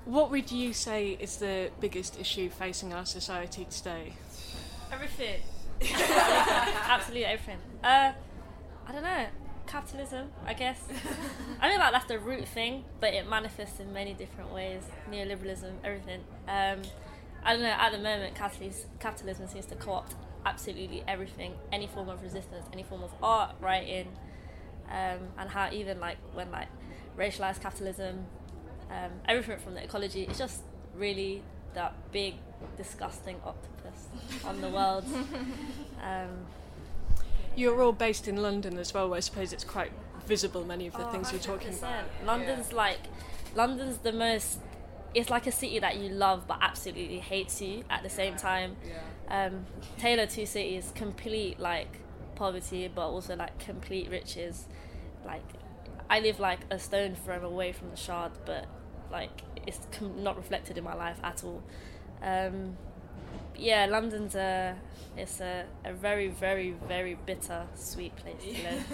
What 0.05 0.31
would 0.31 0.51
you 0.51 0.73
say 0.73 1.15
is 1.19 1.37
the 1.37 1.69
biggest 1.79 2.19
issue 2.19 2.49
facing 2.49 2.91
our 2.91 3.05
society 3.05 3.65
today? 3.69 4.13
Everything. 4.91 5.41
Absolutely 5.83 7.25
everything. 7.25 7.59
Uh, 7.83 8.13
I 8.87 8.91
don't 8.91 9.03
know. 9.03 9.27
Capitalism, 9.67 10.29
I 10.43 10.55
guess. 10.55 10.81
I 11.61 11.69
feel 11.69 11.79
like 11.79 11.91
that's 11.91 12.05
the 12.05 12.17
root 12.17 12.47
thing, 12.47 12.83
but 12.99 13.13
it 13.13 13.29
manifests 13.29 13.79
in 13.79 13.93
many 13.93 14.15
different 14.15 14.51
ways. 14.51 14.81
Neoliberalism, 15.11 15.71
everything. 15.83 16.23
Um, 16.47 16.81
I 17.43 17.53
don't 17.53 17.61
know. 17.63 17.69
At 17.69 17.91
the 17.91 17.97
moment, 17.97 18.35
capitalism, 18.35 19.47
seems 19.47 19.65
to 19.67 19.75
co-opt 19.75 20.15
absolutely 20.45 21.03
everything, 21.07 21.53
any 21.71 21.87
form 21.87 22.09
of 22.09 22.21
resistance, 22.21 22.65
any 22.73 22.83
form 22.83 23.03
of 23.03 23.11
art, 23.21 23.55
writing, 23.59 24.07
um, 24.89 25.19
and 25.37 25.49
how 25.49 25.69
even 25.71 25.99
like 25.99 26.17
when 26.33 26.51
like 26.51 26.67
racialized 27.17 27.61
capitalism, 27.61 28.25
um, 28.89 29.11
everything 29.27 29.57
from 29.59 29.73
the 29.73 29.83
ecology, 29.83 30.23
it's 30.23 30.37
just 30.37 30.61
really 30.95 31.41
that 31.73 31.93
big, 32.11 32.35
disgusting 32.77 33.37
octopus 33.45 34.07
on 34.45 34.61
the 34.61 34.69
world. 34.69 35.05
Um, 36.03 36.29
You're 37.55 37.79
all 37.83 37.91
based 37.93 38.27
in 38.27 38.37
London 38.37 38.79
as 38.79 38.91
well, 38.91 39.07
where 39.07 39.17
I 39.17 39.19
suppose 39.19 39.53
it's 39.53 39.63
quite 39.63 39.91
visible, 40.25 40.65
many 40.65 40.87
of 40.87 40.93
the 40.93 41.07
Oh, 41.07 41.11
things 41.11 41.31
you're 41.31 41.39
talking 41.39 41.75
about. 41.75 42.05
100%. 42.23 42.25
London's 42.25 42.73
like, 42.73 43.01
London's 43.53 43.97
the 43.99 44.11
most. 44.11 44.57
It's 45.13 45.29
like 45.29 45.45
a 45.47 45.51
city 45.51 45.79
that 45.79 45.97
you 45.97 46.09
love 46.09 46.47
but 46.47 46.59
absolutely 46.61 47.19
hates 47.19 47.61
you 47.61 47.83
at 47.89 48.03
the 48.03 48.09
same 48.09 48.35
time. 48.37 48.77
Um, 49.27 49.65
Tale 49.97 50.19
of 50.21 50.29
Two 50.29 50.45
Cities, 50.45 50.91
complete 50.95 51.59
like 51.59 51.99
poverty, 52.35 52.89
but 52.93 53.07
also 53.09 53.35
like 53.35 53.57
complete 53.59 54.09
riches. 54.09 54.67
Like, 55.25 55.43
I 56.09 56.19
live 56.19 56.39
like 56.39 56.59
a 56.69 56.79
stone 56.79 57.15
throw 57.15 57.41
away 57.45 57.71
from 57.71 57.89
the 57.91 57.97
Shard, 57.97 58.31
but 58.45 58.65
like 59.11 59.41
it's 59.67 59.79
com- 59.91 60.23
not 60.23 60.37
reflected 60.37 60.77
in 60.77 60.83
my 60.83 60.95
life 60.95 61.17
at 61.23 61.43
all. 61.43 61.61
Um, 62.23 62.77
yeah, 63.57 63.85
London's 63.85 64.35
a 64.35 64.75
it's 65.17 65.41
a, 65.41 65.65
a 65.85 65.93
very 65.93 66.29
very 66.29 66.71
very 66.87 67.15
bitter 67.25 67.67
sweet 67.75 68.15
place 68.15 68.41
to 68.43 68.63
live. 68.63 68.85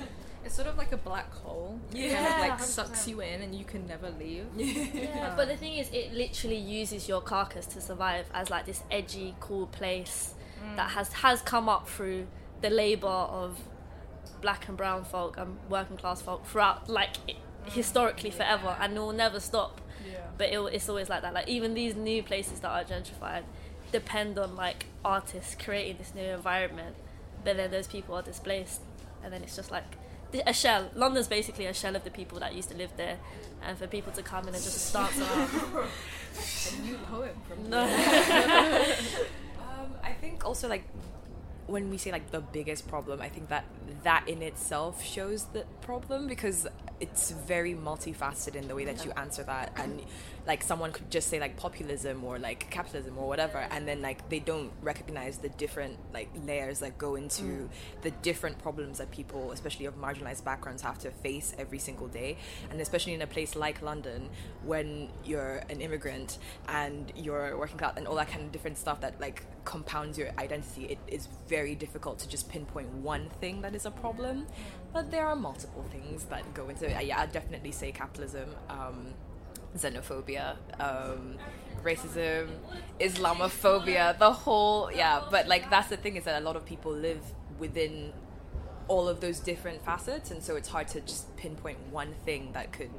It's 0.44 0.54
sort 0.54 0.68
of 0.68 0.76
like 0.76 0.92
a 0.92 0.96
black 0.96 1.32
hole. 1.32 1.78
It 1.94 2.12
kind 2.14 2.26
of 2.34 2.40
like 2.40 2.58
100%. 2.58 2.60
sucks 2.60 3.08
you 3.08 3.20
in 3.20 3.42
and 3.42 3.54
you 3.54 3.64
can 3.64 3.86
never 3.86 4.10
leave. 4.10 4.46
Yeah, 4.56 5.34
but 5.36 5.48
the 5.48 5.56
thing 5.56 5.74
is, 5.74 5.88
it 5.92 6.12
literally 6.12 6.56
uses 6.58 7.08
your 7.08 7.20
carcass 7.20 7.66
to 7.66 7.80
survive 7.80 8.26
as 8.34 8.50
like 8.50 8.66
this 8.66 8.82
edgy, 8.90 9.34
cool 9.40 9.66
place 9.66 10.34
Mm. 10.64 10.76
that 10.76 10.90
has 10.92 11.12
has 11.14 11.42
come 11.42 11.68
up 11.68 11.88
through 11.88 12.26
the 12.62 12.70
labour 12.70 13.08
of 13.08 13.58
black 14.40 14.68
and 14.68 14.76
brown 14.76 15.04
folk 15.04 15.36
and 15.36 15.58
working 15.68 15.96
class 15.96 16.22
folk 16.22 16.46
throughout, 16.46 16.88
like 16.88 17.16
i- 17.28 17.36
historically 17.68 18.30
forever, 18.30 18.76
and 18.80 18.96
it 18.96 19.00
will 19.00 19.12
never 19.12 19.40
stop. 19.40 19.80
Yeah. 20.10 20.20
But 20.38 20.50
it, 20.52 20.58
it's 20.72 20.88
always 20.88 21.08
like 21.08 21.22
that. 21.22 21.34
Like 21.34 21.48
even 21.48 21.74
these 21.74 21.94
new 21.96 22.22
places 22.22 22.60
that 22.60 22.70
are 22.70 22.84
gentrified 22.84 23.42
depend 23.92 24.38
on 24.38 24.54
like 24.56 24.86
artists 25.04 25.54
creating 25.62 25.96
this 25.98 26.14
new 26.14 26.22
environment, 26.22 26.96
but 27.44 27.56
then 27.56 27.70
those 27.70 27.86
people 27.88 28.14
are 28.14 28.22
displaced, 28.22 28.80
and 29.22 29.32
then 29.32 29.42
it's 29.42 29.56
just 29.56 29.70
like 29.70 29.84
a 30.46 30.52
shell. 30.52 30.90
London's 30.94 31.28
basically 31.28 31.66
a 31.66 31.74
shell 31.74 31.96
of 31.96 32.04
the 32.04 32.10
people 32.10 32.38
that 32.40 32.54
used 32.54 32.70
to 32.70 32.76
live 32.76 32.90
there, 32.96 33.18
and 33.62 33.78
for 33.78 33.86
people 33.86 34.12
to 34.12 34.22
come 34.22 34.48
in 34.48 34.54
and 34.54 34.62
just 34.62 34.92
dance 34.92 35.18
around. 35.20 35.88
A 36.72 36.82
new 36.82 36.96
poem 37.10 37.30
from 37.48 37.70
No. 37.70 37.82
um, 39.58 39.94
I 40.02 40.12
think 40.20 40.44
also 40.44 40.68
like 40.68 40.84
when 41.66 41.90
we 41.90 41.96
say 41.96 42.12
like 42.12 42.30
the 42.30 42.40
biggest 42.40 42.88
problem, 42.88 43.20
I 43.20 43.28
think 43.28 43.48
that 43.48 43.64
that 44.02 44.28
in 44.28 44.42
itself 44.42 45.02
shows 45.04 45.44
the 45.46 45.64
problem 45.80 46.26
because 46.26 46.66
it's 47.00 47.32
very 47.32 47.74
multifaceted 47.74 48.54
in 48.54 48.68
the 48.68 48.74
way 48.74 48.84
that 48.84 49.04
you 49.04 49.12
answer 49.16 49.42
that. 49.44 49.72
And 49.76 50.00
like 50.46 50.62
someone 50.62 50.92
could 50.92 51.10
just 51.10 51.28
say 51.28 51.40
like 51.40 51.56
populism 51.56 52.22
or 52.22 52.38
like 52.38 52.70
capitalism 52.70 53.16
or 53.16 53.26
whatever 53.26 53.58
and 53.70 53.88
then 53.88 54.02
like 54.02 54.28
they 54.28 54.38
don't 54.38 54.70
recognize 54.82 55.38
the 55.38 55.48
different 55.48 55.98
like 56.12 56.28
layers 56.46 56.80
that 56.80 56.98
go 56.98 57.14
into 57.14 57.42
Mm. 57.44 57.68
the 58.02 58.10
different 58.10 58.58
problems 58.58 58.98
that 58.98 59.10
people 59.10 59.52
especially 59.52 59.86
of 59.86 59.96
marginalized 59.96 60.44
backgrounds 60.44 60.82
have 60.82 60.98
to 60.98 61.10
face 61.10 61.54
every 61.58 61.78
single 61.78 62.08
day. 62.08 62.36
And 62.70 62.78
especially 62.80 63.14
in 63.14 63.22
a 63.22 63.26
place 63.26 63.56
like 63.56 63.80
london 63.82 64.28
when 64.62 65.08
you're 65.24 65.62
an 65.70 65.80
immigrant 65.80 66.38
and 66.68 67.10
you're 67.16 67.56
working 67.56 67.78
class 67.78 67.94
and 67.96 68.06
all 68.06 68.16
that 68.16 68.28
kind 68.28 68.42
of 68.44 68.52
different 68.52 68.76
stuff 68.76 69.00
that 69.00 69.18
like 69.20 69.42
compounds 69.64 70.18
your 70.18 70.28
identity 70.38 70.84
it 70.84 70.98
is 71.08 71.26
very 71.48 71.74
difficult 71.74 72.18
to 72.18 72.28
just 72.28 72.50
pinpoint 72.50 72.88
one 72.96 73.30
thing 73.40 73.62
that 73.62 73.74
is 73.74 73.86
a 73.86 73.90
problem 73.90 74.46
but 74.94 75.10
there 75.10 75.26
are 75.26 75.36
multiple 75.36 75.84
things 75.90 76.24
that 76.26 76.54
go 76.54 76.68
into 76.70 76.86
it. 76.86 77.04
Yeah 77.04 77.20
i'd 77.20 77.32
definitely 77.32 77.72
say 77.72 77.92
capitalism 77.92 78.48
um, 78.70 79.12
xenophobia 79.76 80.56
um, 80.80 81.36
racism 81.84 82.48
islamophobia 83.00 84.18
the 84.18 84.32
whole 84.32 84.90
yeah. 84.92 85.20
But 85.30 85.48
like 85.48 85.68
that's 85.68 85.88
the 85.88 85.96
thing 85.98 86.16
is 86.16 86.24
that 86.24 86.40
a 86.40 86.44
lot 86.44 86.56
of 86.56 86.64
people 86.64 86.92
live 86.92 87.22
within 87.58 88.12
all 88.88 89.08
of 89.08 89.20
those 89.20 89.40
different 89.40 89.84
facets 89.84 90.30
and 90.30 90.42
so 90.42 90.56
it's 90.56 90.68
hard 90.68 90.88
to 90.88 91.00
just 91.00 91.36
pinpoint 91.36 91.78
one 91.90 92.14
thing 92.24 92.50
that 92.52 92.72
could 92.72 92.90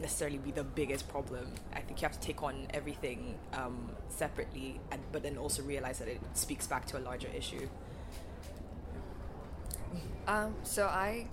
necessarily 0.00 0.38
be 0.38 0.50
the 0.50 0.64
biggest 0.64 1.08
problem. 1.08 1.46
I 1.72 1.80
think 1.80 2.00
you 2.02 2.08
have 2.08 2.18
to 2.18 2.26
take 2.26 2.42
on 2.42 2.66
everything 2.74 3.36
um, 3.52 3.90
separately 4.08 4.80
and 4.90 5.00
but 5.12 5.22
then 5.22 5.36
also 5.38 5.62
realize 5.62 5.98
that 5.98 6.08
it 6.08 6.20
speaks 6.34 6.66
back 6.66 6.86
to 6.86 6.98
a 6.98 7.02
larger 7.02 7.28
issue 7.36 7.68
Um, 10.26 10.54
so 10.62 10.86
I 10.86 11.26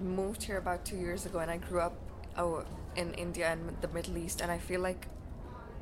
moved 0.00 0.42
here 0.42 0.58
about 0.58 0.84
two 0.84 0.96
years 0.96 1.26
ago, 1.26 1.38
and 1.38 1.50
I 1.50 1.58
grew 1.58 1.80
up 1.80 1.94
oh, 2.36 2.64
in 2.96 3.14
India 3.14 3.50
and 3.50 3.76
the 3.80 3.88
Middle 3.88 4.18
East, 4.18 4.40
and 4.40 4.50
I 4.50 4.58
feel 4.58 4.80
like 4.80 5.06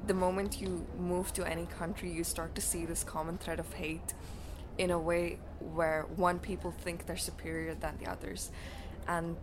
the 0.06 0.14
moment 0.14 0.60
you 0.60 0.86
move 0.98 1.32
to 1.34 1.44
any 1.44 1.66
country, 1.66 2.10
you 2.10 2.24
start 2.24 2.54
to 2.54 2.60
see 2.60 2.86
this 2.86 3.04
common 3.04 3.38
thread 3.38 3.60
of 3.60 3.72
hate 3.74 4.14
in 4.78 4.90
a 4.90 4.98
way 4.98 5.38
where 5.74 6.06
one 6.16 6.38
people 6.38 6.70
think 6.70 7.06
they're 7.06 7.16
superior 7.16 7.74
than 7.74 7.98
the 8.02 8.10
others, 8.10 8.50
and 9.06 9.36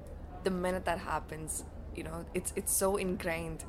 the 0.43 0.51
minute 0.51 0.85
that 0.85 0.99
happens, 0.99 1.63
you 1.95 2.03
know, 2.03 2.25
it's 2.33 2.53
it's 2.55 2.71
so 2.71 2.97
ingrained. 2.97 3.63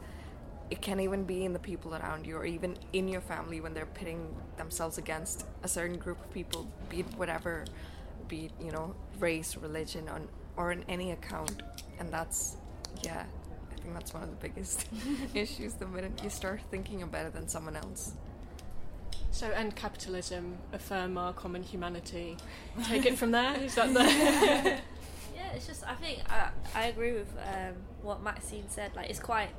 It 0.70 0.82
can 0.82 1.00
even 1.00 1.24
be 1.24 1.46
in 1.46 1.54
the 1.54 1.58
people 1.58 1.94
around 1.94 2.26
you, 2.26 2.36
or 2.36 2.44
even 2.44 2.76
in 2.92 3.08
your 3.08 3.22
family 3.22 3.60
when 3.60 3.72
they're 3.72 3.86
pitting 3.86 4.34
themselves 4.58 4.98
against 4.98 5.46
a 5.62 5.68
certain 5.68 5.96
group 5.96 6.20
of 6.20 6.30
people, 6.32 6.68
be 6.90 7.00
it 7.00 7.06
whatever 7.16 7.64
be 8.28 8.50
you 8.60 8.70
know 8.70 8.94
race 9.18 9.56
religion 9.56 10.08
on 10.08 10.28
or 10.56 10.72
in 10.72 10.84
any 10.88 11.10
account 11.12 11.62
and 11.98 12.10
that's 12.12 12.56
yeah 13.02 13.24
i 13.72 13.80
think 13.80 13.94
that's 13.94 14.12
one 14.14 14.22
of 14.22 14.30
the 14.30 14.36
biggest 14.48 14.86
issues 15.34 15.74
the 15.74 15.86
minute 15.86 16.12
you 16.22 16.30
start 16.30 16.60
thinking 16.70 16.98
you're 17.00 17.08
better 17.08 17.30
than 17.30 17.48
someone 17.48 17.76
else 17.76 18.12
So, 19.30 19.50
end 19.50 19.76
capitalism, 19.76 20.56
affirm 20.72 21.18
our 21.18 21.32
common 21.34 21.62
humanity. 21.62 22.36
Take 22.88 23.04
it 23.06 23.18
from 23.18 23.30
there. 23.30 23.54
Is 23.62 23.74
that 23.74 23.92
the? 23.92 24.00
yeah, 25.36 25.54
it's 25.54 25.66
just 25.66 25.84
I 25.86 25.94
think 25.94 26.20
I, 26.32 26.48
I 26.74 26.86
agree 26.86 27.12
with 27.12 27.30
um, 27.36 27.74
what 28.02 28.22
Maxine 28.22 28.64
said. 28.68 28.96
Like 28.96 29.10
it's 29.10 29.20
quite, 29.20 29.50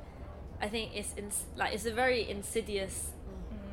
I 0.60 0.68
think 0.68 0.90
it's 0.94 1.14
ins- 1.16 1.44
like 1.56 1.72
it's 1.72 1.86
a 1.86 1.92
very 1.92 2.28
insidious 2.28 3.12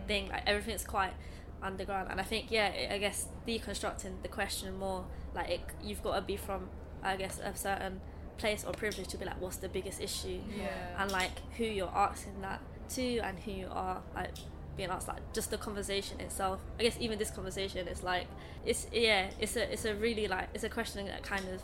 thing. 0.07 0.29
Like 0.29 0.43
everything's 0.45 0.85
quite 0.85 1.13
underground, 1.61 2.09
and 2.11 2.19
I 2.19 2.23
think 2.23 2.51
yeah, 2.51 2.71
I 2.91 2.97
guess 2.97 3.27
deconstructing 3.47 4.21
the 4.21 4.27
question 4.27 4.77
more 4.77 5.05
like 5.33 5.49
it, 5.49 5.61
you've 5.83 6.03
got 6.03 6.15
to 6.15 6.21
be 6.21 6.37
from 6.37 6.69
I 7.03 7.15
guess 7.15 7.39
a 7.39 7.55
certain 7.55 8.01
place 8.37 8.63
or 8.65 8.71
privilege 8.73 9.07
to 9.09 9.17
be 9.17 9.25
like 9.25 9.41
what's 9.41 9.57
the 9.57 9.69
biggest 9.69 10.01
issue, 10.01 10.39
Yeah. 10.57 10.67
and 10.99 11.11
like 11.11 11.31
who 11.57 11.65
you're 11.65 11.95
asking 11.95 12.41
that 12.41 12.61
to 12.89 13.17
and 13.19 13.37
who 13.39 13.51
you 13.51 13.67
are 13.71 14.01
like 14.15 14.31
being 14.77 14.89
asked 14.89 15.07
like 15.07 15.33
just 15.33 15.51
the 15.51 15.57
conversation 15.57 16.19
itself. 16.19 16.59
I 16.79 16.83
guess 16.83 16.97
even 16.99 17.17
this 17.17 17.31
conversation 17.31 17.87
is 17.87 18.03
like 18.03 18.27
it's 18.65 18.87
yeah 18.91 19.29
it's 19.39 19.55
a 19.55 19.71
it's 19.71 19.85
a 19.85 19.95
really 19.95 20.27
like 20.27 20.49
it's 20.53 20.63
a 20.63 20.69
question 20.69 21.05
that 21.07 21.23
kind 21.23 21.47
of 21.49 21.61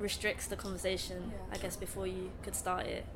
restricts 0.00 0.48
the 0.48 0.56
conversation 0.56 1.32
i 1.52 1.56
guess 1.56 1.76
before 1.76 2.06
you 2.06 2.30
could 2.42 2.54
start 2.54 2.86
it. 2.86 3.06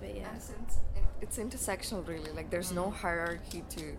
But 0.00 0.14
yeah. 0.14 0.30
And 0.30 0.42
since 0.42 0.78
it's 1.20 1.38
intersectional, 1.38 2.06
really. 2.06 2.30
Like, 2.32 2.50
there's 2.50 2.72
no 2.72 2.84
mm. 2.86 2.94
hierarchy 2.94 3.64
to, 3.70 3.96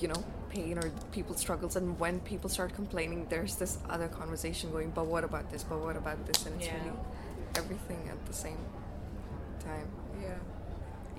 you 0.00 0.08
know, 0.08 0.24
pain 0.50 0.78
or 0.78 0.90
people's 1.12 1.38
struggles. 1.38 1.76
And 1.76 1.98
when 1.98 2.20
people 2.20 2.48
start 2.50 2.74
complaining, 2.74 3.26
there's 3.28 3.56
this 3.56 3.78
other 3.88 4.08
conversation 4.08 4.70
going, 4.70 4.90
but 4.90 5.06
what 5.06 5.24
about 5.24 5.50
this? 5.50 5.62
But 5.64 5.80
what 5.80 5.96
about 5.96 6.24
this? 6.26 6.46
And 6.46 6.56
it's 6.56 6.66
Yeah. 6.66 6.78
really 6.84 6.96
everything 7.56 8.08
at 8.10 8.24
the 8.26 8.32
same 8.32 8.58
time. 9.64 9.88
Yeah. 10.22 10.34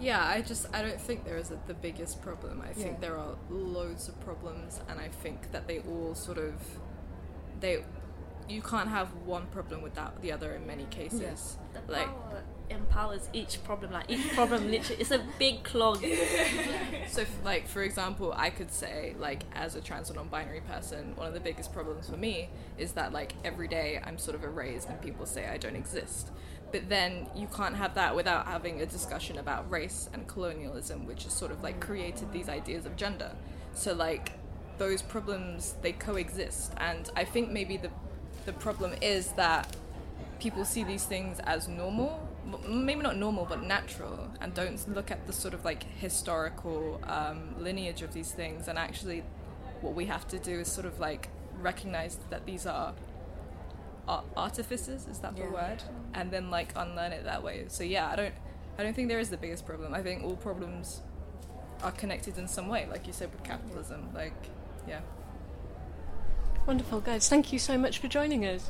Yeah, 0.02 0.26
I 0.26 0.42
just 0.42 0.66
I 0.74 0.82
don't 0.82 1.00
think 1.02 1.26
there 1.26 1.38
is 1.38 1.52
a, 1.52 1.60
the 1.68 1.74
biggest 1.74 2.22
problem. 2.22 2.62
I 2.62 2.72
think 2.74 2.94
Yeah. 2.94 3.00
there 3.10 3.18
are 3.18 3.36
loads 3.50 4.08
of 4.08 4.20
problems 4.22 4.80
and 4.88 5.00
I 5.00 5.10
think 5.10 5.52
that 5.52 5.68
they 5.68 5.80
all 5.80 6.16
sort 6.16 6.38
of 6.38 6.54
they 7.60 7.84
you 8.48 8.62
can't 8.62 8.90
have 8.90 9.10
one 9.26 9.46
problem 9.48 9.82
without 9.82 10.22
the 10.22 10.32
other 10.32 10.54
in 10.54 10.66
many 10.66 10.86
cases. 10.86 11.58
the 11.74 11.92
Like 11.92 12.08
power 12.08 12.44
empowers 12.70 13.30
each 13.34 13.64
problem 13.64 13.92
like 13.92 14.10
each 14.10 14.32
problem 14.34 14.70
literally 14.70 15.02
it's 15.02 15.12
a 15.12 15.22
big 15.38 15.64
clog. 15.64 16.04
So 17.08 17.26
like 17.44 17.68
for 17.68 17.82
example 17.82 18.34
i 18.36 18.52
could 18.52 18.72
say 18.72 19.16
like 19.18 19.44
as 19.54 19.76
a 19.76 19.82
trans 19.82 20.12
or 20.12 20.14
non-binary 20.14 20.62
person 20.62 21.16
one 21.16 21.28
of 21.28 21.34
the 21.34 21.40
biggest 21.40 21.74
problems 21.74 22.08
for 22.08 22.18
me 22.18 22.50
is 22.78 22.92
that 22.94 23.12
like 23.12 23.34
every 23.44 23.68
day 23.68 24.00
i'm 24.04 24.20
sort 24.20 24.36
of 24.36 24.44
erased 24.44 24.88
and 24.88 25.02
people 25.02 25.26
say 25.26 25.48
i 25.48 25.58
don't 25.58 25.76
exist. 25.76 26.32
But 26.72 26.88
then 26.88 27.28
you 27.36 27.48
can't 27.48 27.76
have 27.76 27.96
that 27.96 28.16
without 28.16 28.46
having 28.46 28.80
a 28.82 28.86
discussion 28.86 29.40
about 29.40 29.70
race 29.72 30.08
and 30.14 30.28
colonialism 30.28 31.08
which 31.08 31.24
has 31.24 31.34
sort 31.34 31.52
of 31.52 31.64
like 31.64 31.80
created 31.80 32.32
these 32.32 32.48
ideas 32.48 32.86
of 32.86 32.96
gender. 32.96 33.32
So 33.74 33.94
like 33.94 34.34
those 34.78 35.02
problems 35.02 35.76
they 35.82 35.94
coexist. 35.94 36.74
And 36.78 37.10
i 37.16 37.24
think 37.24 37.50
maybe 37.50 37.78
the 37.78 37.90
the 38.46 38.54
problem 38.54 38.94
is 39.02 39.32
that 39.34 39.76
people 40.40 40.64
see 40.64 40.84
these 40.84 41.06
things 41.06 41.40
as 41.40 41.68
normal 41.68 42.29
maybe 42.68 43.02
not 43.02 43.18
normal 43.18 43.46
but 43.46 43.64
natural 43.64 44.30
and 44.42 44.54
don't 44.54 44.88
look 44.94 45.12
at 45.12 45.26
the 45.28 45.34
sort 45.34 45.54
of 45.54 45.64
like 45.66 45.84
historical 46.00 47.00
um, 47.06 47.56
lineage 47.60 48.02
of 48.02 48.14
these 48.14 48.32
things 48.32 48.68
and 48.68 48.78
actually 48.78 49.24
what 49.82 49.94
we 49.94 50.06
have 50.06 50.28
to 50.28 50.38
do 50.40 50.60
is 50.60 50.68
sort 50.72 50.86
of 50.86 51.00
like 51.00 51.30
recognize 51.62 52.18
that 52.30 52.46
these 52.46 52.66
are 52.66 52.94
artifices 54.36 55.06
is 55.08 55.20
that 55.20 55.36
the 55.36 55.44
Yeah. 55.44 55.50
word 55.52 55.84
and 56.16 56.32
then 56.32 56.50
like 56.50 56.74
unlearn 56.76 57.12
it 57.12 57.24
that 57.26 57.44
way 57.44 57.66
so 57.68 57.84
yeah 57.84 58.10
i 58.10 58.16
don't 58.16 58.34
i 58.80 58.84
don't 58.84 58.96
think 58.96 59.08
there 59.08 59.20
is 59.20 59.30
the 59.30 59.38
biggest 59.38 59.66
problem 59.68 59.94
i 59.94 60.02
think 60.02 60.24
all 60.24 60.36
problems 60.36 61.02
are 61.84 61.92
connected 61.92 62.38
in 62.40 62.48
some 62.48 62.68
way 62.70 62.88
like 62.90 63.06
you 63.06 63.14
said 63.14 63.32
with 63.32 63.44
capitalism 63.44 64.10
like 64.16 64.34
yeah 64.88 65.02
Wonderful, 66.66 67.02
guys. 67.02 67.28
Thank 67.28 67.52
you 67.52 67.58
so 67.58 67.80
much 67.80 67.98
for 67.98 68.08
joining 68.08 68.46
us. 68.46 68.70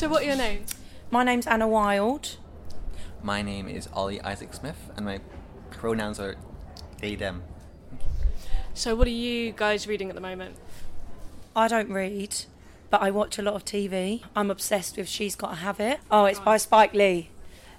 So, 0.00 0.08
what 0.08 0.22
are 0.22 0.24
your 0.28 0.36
names? 0.36 0.74
My 1.10 1.24
name's 1.24 1.46
Anna 1.46 1.68
Wild. 1.68 2.38
My 3.22 3.42
name 3.42 3.68
is 3.68 3.86
Ollie 3.92 4.18
Isaac 4.22 4.54
Smith, 4.54 4.90
and 4.96 5.04
my 5.04 5.20
pronouns 5.70 6.18
are 6.18 6.36
they, 7.02 7.16
them. 7.16 7.42
So, 8.72 8.94
what 8.96 9.06
are 9.06 9.10
you 9.10 9.52
guys 9.52 9.86
reading 9.86 10.08
at 10.08 10.14
the 10.14 10.22
moment? 10.22 10.56
I 11.54 11.68
don't 11.68 11.90
read, 11.90 12.34
but 12.88 13.02
I 13.02 13.10
watch 13.10 13.38
a 13.38 13.42
lot 13.42 13.52
of 13.56 13.66
TV. 13.66 14.22
I'm 14.34 14.50
obsessed 14.50 14.96
with 14.96 15.06
She's 15.06 15.36
Gotta 15.36 15.56
Have 15.56 15.78
It. 15.80 16.00
Oh, 16.10 16.24
it's 16.24 16.40
by 16.40 16.56
Spike 16.56 16.94
Lee. 16.94 17.28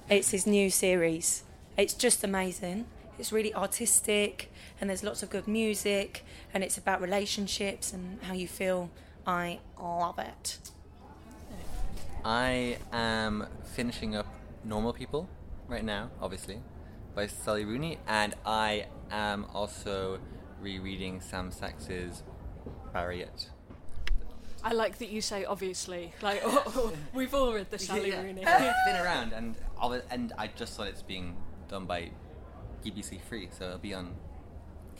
It's 0.08 0.30
his 0.30 0.46
new 0.46 0.70
series. 0.70 1.42
It's 1.76 1.96
just 1.96 2.24
amazing. 2.24 2.86
It's 3.18 3.32
really 3.32 3.56
artistic, 3.56 4.52
and 4.80 4.92
there's 4.92 5.04
lots 5.04 5.24
of 5.24 5.32
good 5.32 5.48
music, 5.48 6.24
and 6.54 6.64
it's 6.64 6.78
about 6.78 7.02
relationships 7.02 7.92
and 7.92 8.22
how 8.22 8.36
you 8.36 8.48
feel. 8.48 8.92
I 9.26 9.58
love 9.80 10.20
it. 10.20 10.60
I 12.24 12.78
am 12.92 13.48
finishing 13.64 14.16
up 14.16 14.28
Normal 14.64 14.94
People 14.94 15.28
right 15.68 15.84
now, 15.84 16.10
obviously, 16.22 16.62
by 17.16 17.28
Sally 17.28 17.66
Rooney, 17.66 17.98
and 18.08 18.36
I 18.46 18.86
am 19.10 19.46
also 19.54 20.20
rereading 20.62 21.20
Sam 21.22 21.52
Sax's 21.52 22.24
Barriet. 22.94 23.50
I 24.64 24.74
like 24.74 25.00
that 25.00 25.10
you 25.10 25.22
say 25.22 25.44
obviously. 25.46 26.14
Like, 26.22 26.42
oh, 26.46 26.94
we've 27.14 27.34
all 27.34 27.54
read 27.54 27.72
the 27.72 27.80
Sally 27.80 28.12
Rooney. 28.12 28.44
it's 28.46 28.80
been 28.86 28.96
around, 29.02 29.34
and 29.34 29.56
all 29.78 29.94
it- 29.94 30.06
and 30.12 30.34
I 30.38 30.48
just 30.48 30.76
saw 30.76 30.84
it's 30.84 31.02
being 31.02 31.36
done 31.68 31.86
by 31.86 32.12
BBC 32.86 33.20
Three, 33.22 33.50
so 33.58 33.66
it'll 33.66 33.78
be 33.80 33.96
on 33.96 34.14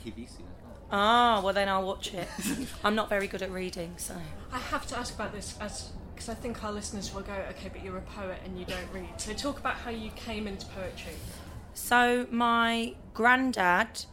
TV 0.04 0.16
soon 0.28 0.46
as 0.46 0.64
well. 0.64 0.76
Ah, 0.90 1.40
well 1.44 1.54
then 1.54 1.68
I'll 1.68 1.86
watch 1.86 2.12
it. 2.12 2.26
I'm 2.84 2.96
not 2.96 3.08
very 3.08 3.28
good 3.28 3.42
at 3.42 3.52
reading, 3.52 3.94
so. 3.96 4.16
I 4.52 4.58
have 4.58 4.86
to 4.88 4.98
ask 4.98 5.14
about 5.14 5.32
this 5.32 5.56
as 5.60 5.92
because 6.22 6.38
I 6.38 6.40
think 6.40 6.62
our 6.62 6.70
listeners 6.70 7.12
will 7.12 7.22
go, 7.22 7.32
okay, 7.50 7.68
but 7.68 7.82
you're 7.82 7.98
a 7.98 8.02
poet 8.02 8.38
and 8.44 8.56
you 8.56 8.64
don't 8.64 8.86
read. 8.92 9.08
So 9.16 9.32
talk 9.32 9.58
about 9.58 9.74
how 9.74 9.90
you 9.90 10.10
came 10.10 10.46
into 10.46 10.66
poetry. 10.66 11.14
So 11.74 12.28
my 12.30 12.94
granddad 13.12 14.04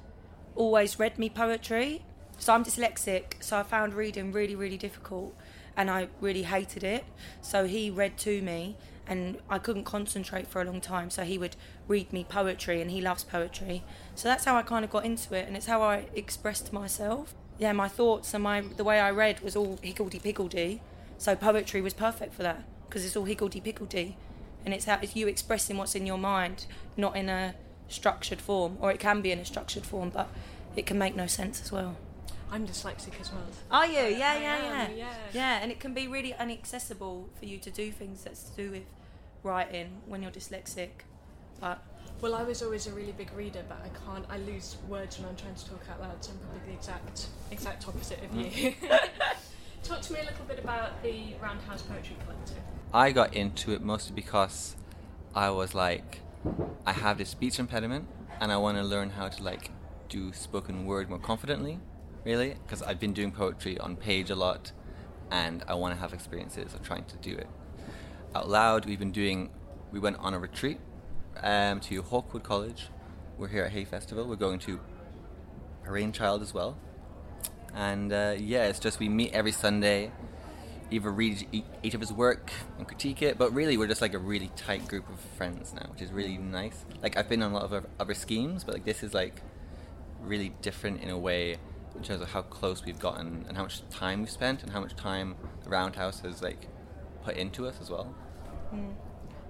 always 0.55 0.97
read 0.97 1.19
me 1.19 1.29
poetry. 1.29 2.01
So 2.39 2.51
I'm 2.51 2.65
dyslexic, 2.65 3.43
so 3.43 3.59
I 3.59 3.63
found 3.63 3.93
reading 3.93 4.31
really, 4.31 4.55
really 4.55 4.77
difficult, 4.77 5.35
and 5.77 5.91
I 5.91 6.07
really 6.19 6.43
hated 6.43 6.83
it. 6.83 7.05
So 7.41 7.67
he 7.67 7.91
read 7.91 8.17
to 8.19 8.41
me, 8.41 8.75
and 9.05 9.37
I 9.47 9.59
couldn't 9.59 9.83
concentrate 9.83 10.47
for 10.47 10.63
a 10.63 10.65
long 10.65 10.81
time. 10.81 11.11
So 11.11 11.23
he 11.23 11.37
would 11.37 11.57
read 11.87 12.11
me 12.11 12.23
poetry, 12.23 12.81
and 12.81 12.89
he 12.89 13.01
loves 13.01 13.23
poetry. 13.23 13.83
So 14.15 14.29
that's 14.29 14.45
how 14.45 14.55
I 14.55 14.63
kind 14.63 14.83
of 14.83 14.89
got 14.89 15.05
into 15.05 15.35
it, 15.35 15.47
and 15.47 15.55
it's 15.55 15.67
how 15.67 15.83
I 15.83 16.05
expressed 16.15 16.73
myself. 16.73 17.35
Yeah, 17.59 17.73
my 17.73 17.87
thoughts 17.87 18.33
and 18.33 18.43
my 18.43 18.61
the 18.61 18.83
way 18.83 18.99
I 18.99 19.11
read 19.11 19.41
was 19.41 19.55
all 19.55 19.77
higgledy 19.83 20.17
piggledy. 20.17 20.81
So 21.19 21.35
poetry 21.35 21.81
was 21.81 21.93
perfect 21.93 22.33
for 22.33 22.43
that 22.43 22.63
because 22.87 23.05
it's 23.05 23.15
all 23.15 23.25
higgledy 23.25 23.59
piggledy, 23.59 24.15
and 24.65 24.73
it's 24.73 24.85
how 24.85 24.99
it's 25.01 25.15
you 25.17 25.27
expressing 25.27 25.77
what's 25.77 25.93
in 25.93 26.05
your 26.05 26.17
mind, 26.17 26.65
not 26.95 27.15
in 27.15 27.27
a 27.27 27.55
structured 27.89 28.39
form, 28.39 28.77
or 28.79 28.89
it 28.89 28.99
can 28.99 29.21
be 29.21 29.31
in 29.31 29.37
a 29.37 29.45
structured 29.45 29.85
form, 29.85 30.09
but 30.09 30.29
it 30.77 30.85
can 30.85 30.97
make 30.97 31.15
no 31.17 31.27
sense 31.27 31.61
as 31.61 31.71
well. 31.73 31.97
I'm 32.49 32.65
dyslexic 32.65 33.19
as 33.19 33.31
well. 33.33 33.43
Are 33.69 33.85
you? 33.85 34.15
Yeah, 34.17 34.39
yeah, 34.39 34.63
yeah, 34.63 34.89
yeah. 34.95 35.13
Yeah, 35.33 35.59
and 35.61 35.71
it 35.71 35.79
can 35.81 35.93
be 35.93 36.07
really 36.07 36.33
inaccessible 36.39 37.29
for 37.37 37.45
you 37.45 37.57
to 37.59 37.69
do 37.69 37.91
things 37.91 38.23
that's 38.23 38.43
to 38.43 38.55
do 38.55 38.71
with 38.71 38.85
writing 39.43 40.01
when 40.07 40.23
you're 40.23 40.31
dyslexic. 40.31 40.89
But 41.59 41.83
Well, 42.21 42.33
I 42.33 42.43
was 42.43 42.63
always 42.63 42.87
a 42.87 42.93
really 42.93 43.11
big 43.11 43.31
reader, 43.33 43.63
but 43.67 43.79
I 43.83 43.89
can't. 44.05 44.25
I 44.29 44.37
lose 44.37 44.77
words 44.87 45.19
when 45.19 45.27
I'm 45.27 45.35
trying 45.35 45.55
to 45.55 45.69
talk 45.69 45.81
out 45.91 45.99
loud, 45.99 46.23
so 46.23 46.31
I'm 46.31 46.39
probably 46.39 46.71
the 46.71 46.77
exact 46.77 47.27
exact 47.51 47.87
opposite 47.89 48.23
of 48.23 48.33
you. 48.33 48.73
Talk 49.89 50.01
to 50.01 50.13
me 50.13 50.19
a 50.19 50.23
little 50.23 50.45
bit 50.45 50.59
about 50.59 51.01
the 51.01 51.33
Roundhouse 51.41 51.81
Poetry 51.81 52.15
Collective. 52.23 52.59
I 52.93 53.11
got 53.11 53.33
into 53.33 53.71
it 53.71 53.81
mostly 53.81 54.13
because 54.13 54.75
I 55.33 55.49
was 55.49 55.73
like, 55.73 56.19
I 56.85 56.93
have 56.93 57.17
this 57.17 57.29
speech 57.29 57.57
impediment, 57.57 58.07
and 58.39 58.51
I 58.51 58.57
want 58.57 58.77
to 58.77 58.83
learn 58.83 59.09
how 59.09 59.29
to 59.29 59.43
like 59.43 59.71
do 60.07 60.31
spoken 60.31 60.85
word 60.85 61.09
more 61.09 61.17
confidently, 61.17 61.79
really, 62.23 62.49
because 62.49 62.83
I've 62.83 62.99
been 62.99 63.13
doing 63.13 63.31
poetry 63.31 63.79
on 63.79 63.95
page 63.95 64.29
a 64.29 64.35
lot, 64.35 64.73
and 65.31 65.63
I 65.67 65.73
want 65.73 65.95
to 65.95 65.99
have 65.99 66.13
experiences 66.13 66.75
of 66.75 66.83
trying 66.83 67.05
to 67.05 67.17
do 67.17 67.35
it 67.35 67.47
out 68.35 68.47
loud. 68.47 68.85
We've 68.85 68.99
been 68.99 69.11
doing. 69.11 69.49
We 69.91 69.99
went 69.99 70.17
on 70.19 70.35
a 70.35 70.39
retreat 70.39 70.79
um, 71.41 71.79
to 71.79 72.03
Hawkwood 72.03 72.43
College. 72.43 72.89
We're 73.39 73.47
here 73.47 73.63
at 73.63 73.71
Hay 73.71 73.85
Festival. 73.85 74.27
We're 74.27 74.35
going 74.35 74.59
to 74.59 74.79
Rainchild 75.83 76.43
as 76.43 76.53
well, 76.53 76.77
and 77.75 78.11
uh, 78.11 78.35
yeah, 78.37 78.65
it's 78.65 78.79
just 78.79 78.99
we 78.99 79.09
meet 79.09 79.33
every 79.33 79.51
Sunday 79.51 80.11
either 80.91 81.11
read 81.11 81.47
each 81.83 81.93
of 81.93 82.01
his 82.01 82.11
work 82.11 82.51
and 82.77 82.87
critique 82.87 83.21
it, 83.21 83.37
but 83.37 83.53
really 83.53 83.77
we're 83.77 83.87
just 83.87 84.01
like 84.01 84.13
a 84.13 84.19
really 84.19 84.49
tight 84.55 84.87
group 84.87 85.07
of 85.09 85.19
friends 85.37 85.73
now, 85.73 85.85
which 85.91 86.01
is 86.01 86.11
really 86.11 86.37
nice. 86.37 86.85
Like 87.01 87.17
I've 87.17 87.29
been 87.29 87.43
on 87.43 87.51
a 87.51 87.53
lot 87.53 87.71
of 87.71 87.85
other- 87.99 88.13
schemes, 88.13 88.63
but 88.63 88.75
like 88.75 88.85
this 88.85 89.03
is 89.03 89.13
like 89.13 89.41
really 90.21 90.53
different 90.61 91.01
in 91.01 91.09
a 91.09 91.17
way 91.17 91.57
in 91.95 92.03
terms 92.03 92.21
of 92.21 92.31
how 92.31 92.41
close 92.41 92.85
we've 92.85 92.99
gotten 92.99 93.45
and 93.47 93.55
how 93.55 93.63
much 93.63 93.87
time 93.89 94.21
we've 94.21 94.29
spent 94.29 94.63
and 94.63 94.71
how 94.71 94.79
much 94.79 94.95
time 94.95 95.35
the 95.63 95.69
Roundhouse 95.69 96.21
has 96.21 96.41
like 96.41 96.67
put 97.23 97.37
into 97.37 97.67
us 97.67 97.75
as 97.81 97.89
well. 97.89 98.13
Mm. 98.73 98.93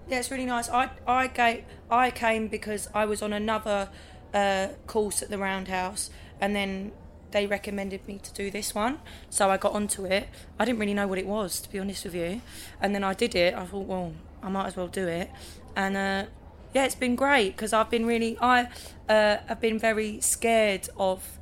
Yeah, 0.08 0.20
it's 0.20 0.32
really 0.32 0.46
nice. 0.46 0.70
I 0.70 0.90
I 1.08 1.28
came 1.28 1.64
I 1.90 2.12
came 2.12 2.48
because 2.48 2.90
I 2.94 3.06
was 3.06 3.22
on 3.22 3.32
another 3.34 3.90
uh, 4.34 4.70
course 4.88 5.22
at 5.22 5.30
the 5.30 5.38
Roundhouse, 5.38 6.10
and 6.42 6.56
then 6.56 6.92
they 7.32 7.46
recommended 7.46 8.08
me 8.08 8.20
to 8.20 8.34
do 8.34 8.50
this 8.52 8.74
one, 8.74 9.00
so 9.30 9.50
I 9.50 9.58
got 9.58 9.74
onto 9.74 10.06
it. 10.06 10.28
I 10.58 10.66
didn't 10.66 10.80
really 10.80 10.94
know 10.94 11.08
what 11.08 11.20
it 11.20 11.28
was, 11.28 11.60
to 11.62 11.72
be 11.72 11.80
honest 11.80 12.06
with 12.06 12.16
you, 12.16 12.42
and 12.82 12.94
then 12.96 13.04
I 13.04 13.14
did 13.14 13.36
it. 13.36 13.54
I 13.54 13.66
thought, 13.66 13.86
well, 13.86 14.14
I 14.42 14.50
might 14.50 14.68
as 14.68 14.76
well 14.76 14.88
do 14.88 15.08
it, 15.08 15.30
and 15.76 15.96
uh, 15.96 16.26
yeah, 16.74 16.86
it's 16.86 16.96
been 16.96 17.16
great 17.16 17.56
because 17.56 17.74
I've 17.74 17.90
been 17.90 18.06
really 18.06 18.38
I 18.40 18.68
uh, 19.08 19.38
have 19.48 19.62
been 19.62 19.80
very 19.80 20.22
scared 20.22 20.90
of 20.98 21.40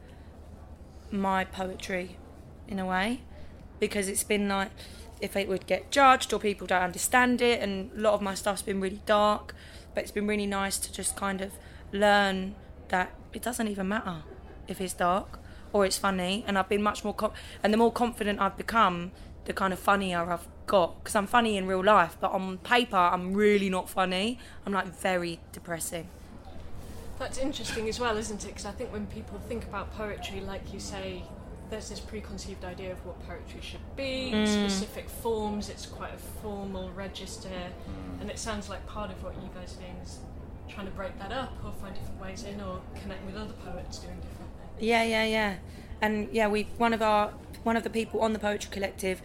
my 1.12 1.46
poetry, 1.46 2.18
in 2.68 2.80
a 2.80 2.86
way, 2.86 3.22
because 3.80 4.08
it's 4.08 4.24
been 4.24 4.48
like 4.48 4.72
if 5.20 5.36
it 5.36 5.48
would 5.48 5.66
get 5.66 5.90
judged 5.90 6.32
or 6.34 6.40
people 6.40 6.68
don't 6.68 6.82
understand 6.82 7.42
it, 7.42 7.62
and 7.62 7.92
a 7.96 8.00
lot 8.00 8.14
of 8.14 8.22
my 8.22 8.36
stuff's 8.36 8.62
been 8.62 8.82
really 8.82 9.02
dark, 9.06 9.56
but 9.94 10.04
it's 10.04 10.12
been 10.12 10.28
really 10.28 10.46
nice 10.46 10.78
to 10.78 10.92
just 10.92 11.16
kind 11.16 11.42
of 11.42 11.54
learn 11.92 12.56
that 12.90 13.12
it 13.34 13.42
doesn't 13.42 13.68
even 13.68 13.88
matter 13.88 14.24
if 14.68 14.82
it's 14.82 14.94
dark 14.94 15.40
or 15.74 15.86
it's 15.86 15.98
funny, 15.98 16.44
and 16.48 16.58
I've 16.58 16.70
been 16.70 16.82
much 16.84 17.04
more 17.04 17.14
com- 17.14 17.32
and 17.64 17.74
the 17.74 17.78
more 17.78 17.92
confident 17.92 18.40
I've 18.40 18.58
become, 18.58 19.12
the 19.46 19.54
kind 19.54 19.72
of 19.74 19.80
funnier 19.80 20.20
I've 20.30 20.48
got 20.66 21.00
because 21.02 21.16
I'm 21.16 21.28
funny 21.28 21.56
in 21.58 21.66
real 21.68 21.84
life, 21.84 22.18
but 22.20 22.32
on 22.32 22.58
paper 22.60 22.98
I'm 22.98 23.34
really 23.34 23.70
not 23.70 23.90
funny. 23.90 24.38
I'm 24.66 24.74
like 24.74 24.88
very 24.88 25.40
depressing. 25.54 26.08
That's 27.20 27.38
interesting 27.38 27.88
as 27.90 28.00
well, 28.00 28.18
isn't 28.18 28.44
it? 28.44 28.48
Because 28.48 28.66
I 28.66 28.72
think 28.72 28.92
when 28.92 29.08
people 29.08 29.40
think 29.48 29.64
about 29.64 29.92
poetry, 29.98 30.40
like 30.42 30.72
you 30.74 30.80
say, 30.80 31.24
there's 31.70 31.90
this 31.90 32.00
preconceived 32.00 32.64
idea 32.64 32.92
of 32.92 33.06
what 33.06 33.20
poetry 33.28 33.60
should 33.62 33.96
be, 33.96 34.32
Mm. 34.34 34.48
specific 34.48 35.10
forms, 35.10 35.68
it's 35.70 35.86
quite 35.86 36.14
a 36.14 36.18
formal 36.18 36.92
register, 36.92 37.50
and 38.22 38.30
it 38.30 38.38
sounds 38.38 38.70
like 38.70 38.86
part 38.88 39.10
of 39.10 39.24
what 39.24 39.34
you 39.36 39.50
guys 39.56 39.76
are 39.78 39.82
doing 39.82 39.96
is 40.04 40.20
trying 40.70 40.86
to 40.86 40.92
break 40.94 41.18
that 41.20 41.32
up 41.32 41.54
or 41.66 41.72
find 41.82 41.96
different 41.96 42.22
ways 42.22 42.44
in 42.44 42.60
or 42.62 42.80
connect 43.02 43.26
with 43.26 43.36
other 43.36 43.54
poets 43.66 44.00
doing 44.00 44.16
different 44.18 44.37
things. 44.37 44.37
Yeah, 44.80 45.04
yeah, 45.04 45.26
yeah. 45.26 45.56
And 46.02 46.30
yeah, 46.32 46.48
we 46.48 46.64
one 46.78 46.94
of 46.94 47.02
our 47.02 47.34
one 47.64 47.76
of 47.76 47.84
the 47.84 47.90
people 47.90 48.22
on 48.22 48.34
the 48.34 48.40
poetry 48.40 48.70
collective 48.72 49.22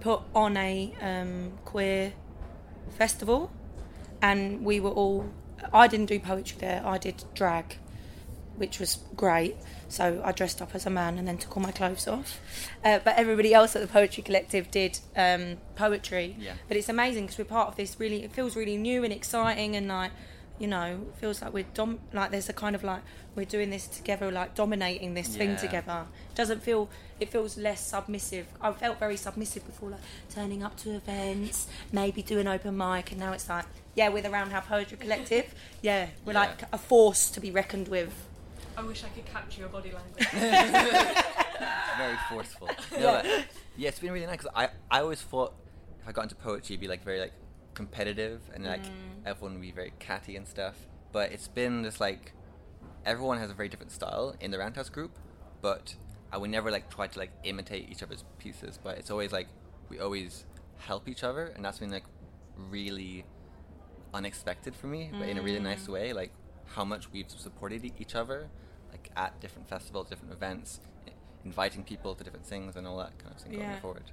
put 0.00 0.20
on 0.34 0.56
a 0.56 0.94
um, 1.00 1.52
queer 1.64 2.12
festival, 2.96 3.50
and 4.22 4.64
we 4.64 4.80
were 4.80 4.90
all. 4.90 5.30
I 5.72 5.86
didn't 5.86 6.06
do 6.06 6.18
poetry 6.20 6.58
there. 6.60 6.82
I 6.84 6.98
did 6.98 7.24
drag, 7.34 7.78
which 8.56 8.78
was 8.78 8.98
great. 9.16 9.56
So 9.88 10.20
I 10.24 10.32
dressed 10.32 10.60
up 10.60 10.74
as 10.74 10.84
a 10.84 10.90
man 10.90 11.16
and 11.16 11.26
then 11.26 11.38
took 11.38 11.56
all 11.56 11.62
my 11.62 11.70
clothes 11.70 12.08
off. 12.08 12.40
Uh, 12.84 12.98
but 13.04 13.16
everybody 13.16 13.54
else 13.54 13.76
at 13.76 13.82
the 13.82 13.88
poetry 13.88 14.22
collective 14.22 14.70
did 14.70 14.98
um, 15.16 15.58
poetry. 15.76 16.36
Yeah. 16.38 16.54
But 16.68 16.76
it's 16.76 16.88
amazing 16.88 17.24
because 17.26 17.38
we're 17.38 17.44
part 17.44 17.68
of 17.68 17.76
this. 17.76 17.98
Really, 17.98 18.24
it 18.24 18.32
feels 18.32 18.56
really 18.56 18.76
new 18.76 19.04
and 19.04 19.12
exciting, 19.12 19.76
and 19.76 19.88
like 19.88 20.10
you 20.58 20.66
know, 20.66 21.00
it 21.08 21.20
feels 21.20 21.42
like 21.42 21.52
we're 21.52 21.66
dom- 21.74 22.00
like 22.12 22.30
there's 22.30 22.48
a 22.48 22.52
kind 22.52 22.74
of 22.74 22.82
like 22.84 23.02
we're 23.34 23.44
doing 23.44 23.70
this 23.70 23.86
together, 23.86 24.30
like 24.32 24.54
dominating 24.54 25.14
this 25.14 25.28
thing 25.36 25.56
together. 25.56 26.06
It 26.30 26.34
doesn't 26.36 26.62
feel 26.62 26.88
it 27.20 27.30
feels 27.30 27.56
less 27.58 27.86
submissive. 27.86 28.46
I 28.60 28.72
felt 28.72 28.98
very 28.98 29.16
submissive 29.16 29.66
before, 29.66 29.90
like 29.90 30.00
turning 30.30 30.62
up 30.62 30.76
to 30.78 30.94
events, 30.94 31.66
maybe 31.92 32.22
do 32.22 32.38
an 32.38 32.46
open 32.48 32.76
mic, 32.76 33.10
and 33.10 33.20
now 33.20 33.32
it's 33.32 33.48
like, 33.48 33.64
yeah, 33.94 34.08
we're 34.08 34.22
the 34.22 34.30
Roundhouse 34.30 34.66
Poetry 34.66 34.96
Collective. 34.98 35.54
Yeah, 35.82 36.08
we're 36.24 36.32
Yeah. 36.32 36.40
like 36.40 36.62
a 36.72 36.78
force 36.78 37.30
to 37.30 37.40
be 37.40 37.50
reckoned 37.50 37.88
with. 37.88 38.12
I 38.76 38.82
wish 38.82 39.04
I 39.04 39.08
could 39.08 39.24
capture 39.26 39.60
your 39.60 39.68
body 39.70 39.92
language. 39.92 40.26
very 41.98 42.16
forceful. 42.28 42.68
No, 42.92 42.98
Yeah. 42.98 43.22
but- 43.22 43.44
yeah, 43.78 43.88
it's 43.88 43.98
been 43.98 44.12
really 44.12 44.26
nice 44.26 44.38
'cause 44.40 44.50
I, 44.54 44.68
I 44.90 45.00
always 45.00 45.20
thought 45.20 45.52
if 46.00 46.08
I 46.08 46.12
got 46.12 46.22
into 46.22 46.34
poetry, 46.34 46.74
it'd 46.74 46.80
be 46.80 46.88
like 46.88 47.04
very 47.04 47.20
like 47.20 47.32
competitive 47.74 48.40
and 48.54 48.64
like 48.64 48.82
Mm. 48.82 49.15
Everyone 49.26 49.54
would 49.54 49.62
be 49.62 49.72
very 49.72 49.92
catty 49.98 50.36
and 50.36 50.46
stuff. 50.46 50.76
But 51.12 51.32
it's 51.32 51.48
been 51.48 51.82
just 51.84 52.00
like 52.00 52.32
everyone 53.04 53.38
has 53.38 53.50
a 53.50 53.54
very 53.54 53.68
different 53.68 53.92
style 53.92 54.34
in 54.40 54.50
the 54.50 54.58
Roundhouse 54.58 54.88
group, 54.88 55.18
but 55.60 55.94
I 56.32 56.38
would 56.38 56.50
never 56.50 56.70
like 56.70 56.90
try 56.90 57.06
to 57.06 57.18
like 57.18 57.32
imitate 57.44 57.88
each 57.90 58.02
other's 58.02 58.24
pieces. 58.38 58.78
But 58.82 58.98
it's 58.98 59.10
always 59.10 59.32
like 59.32 59.48
we 59.88 59.98
always 60.00 60.44
help 60.78 61.08
each 61.08 61.24
other, 61.24 61.46
and 61.46 61.64
that's 61.64 61.78
been 61.78 61.90
like 61.90 62.04
really 62.56 63.24
unexpected 64.14 64.74
for 64.74 64.86
me, 64.86 65.10
but 65.18 65.28
in 65.28 65.38
a 65.38 65.42
really 65.42 65.60
nice 65.60 65.86
Mm. 65.86 65.92
way. 65.92 66.12
Like 66.12 66.32
how 66.74 66.84
much 66.84 67.12
we've 67.12 67.30
supported 67.30 67.84
each 67.98 68.14
other, 68.14 68.48
like 68.90 69.10
at 69.16 69.40
different 69.40 69.68
festivals, 69.68 70.08
different 70.08 70.32
events, 70.32 70.80
inviting 71.44 71.84
people 71.84 72.14
to 72.14 72.24
different 72.24 72.46
things, 72.46 72.76
and 72.76 72.86
all 72.86 72.98
that 72.98 73.18
kind 73.18 73.34
of 73.34 73.40
thing 73.40 73.52
Yeah. 73.54 73.66
going 73.66 73.80
forward. 73.80 74.10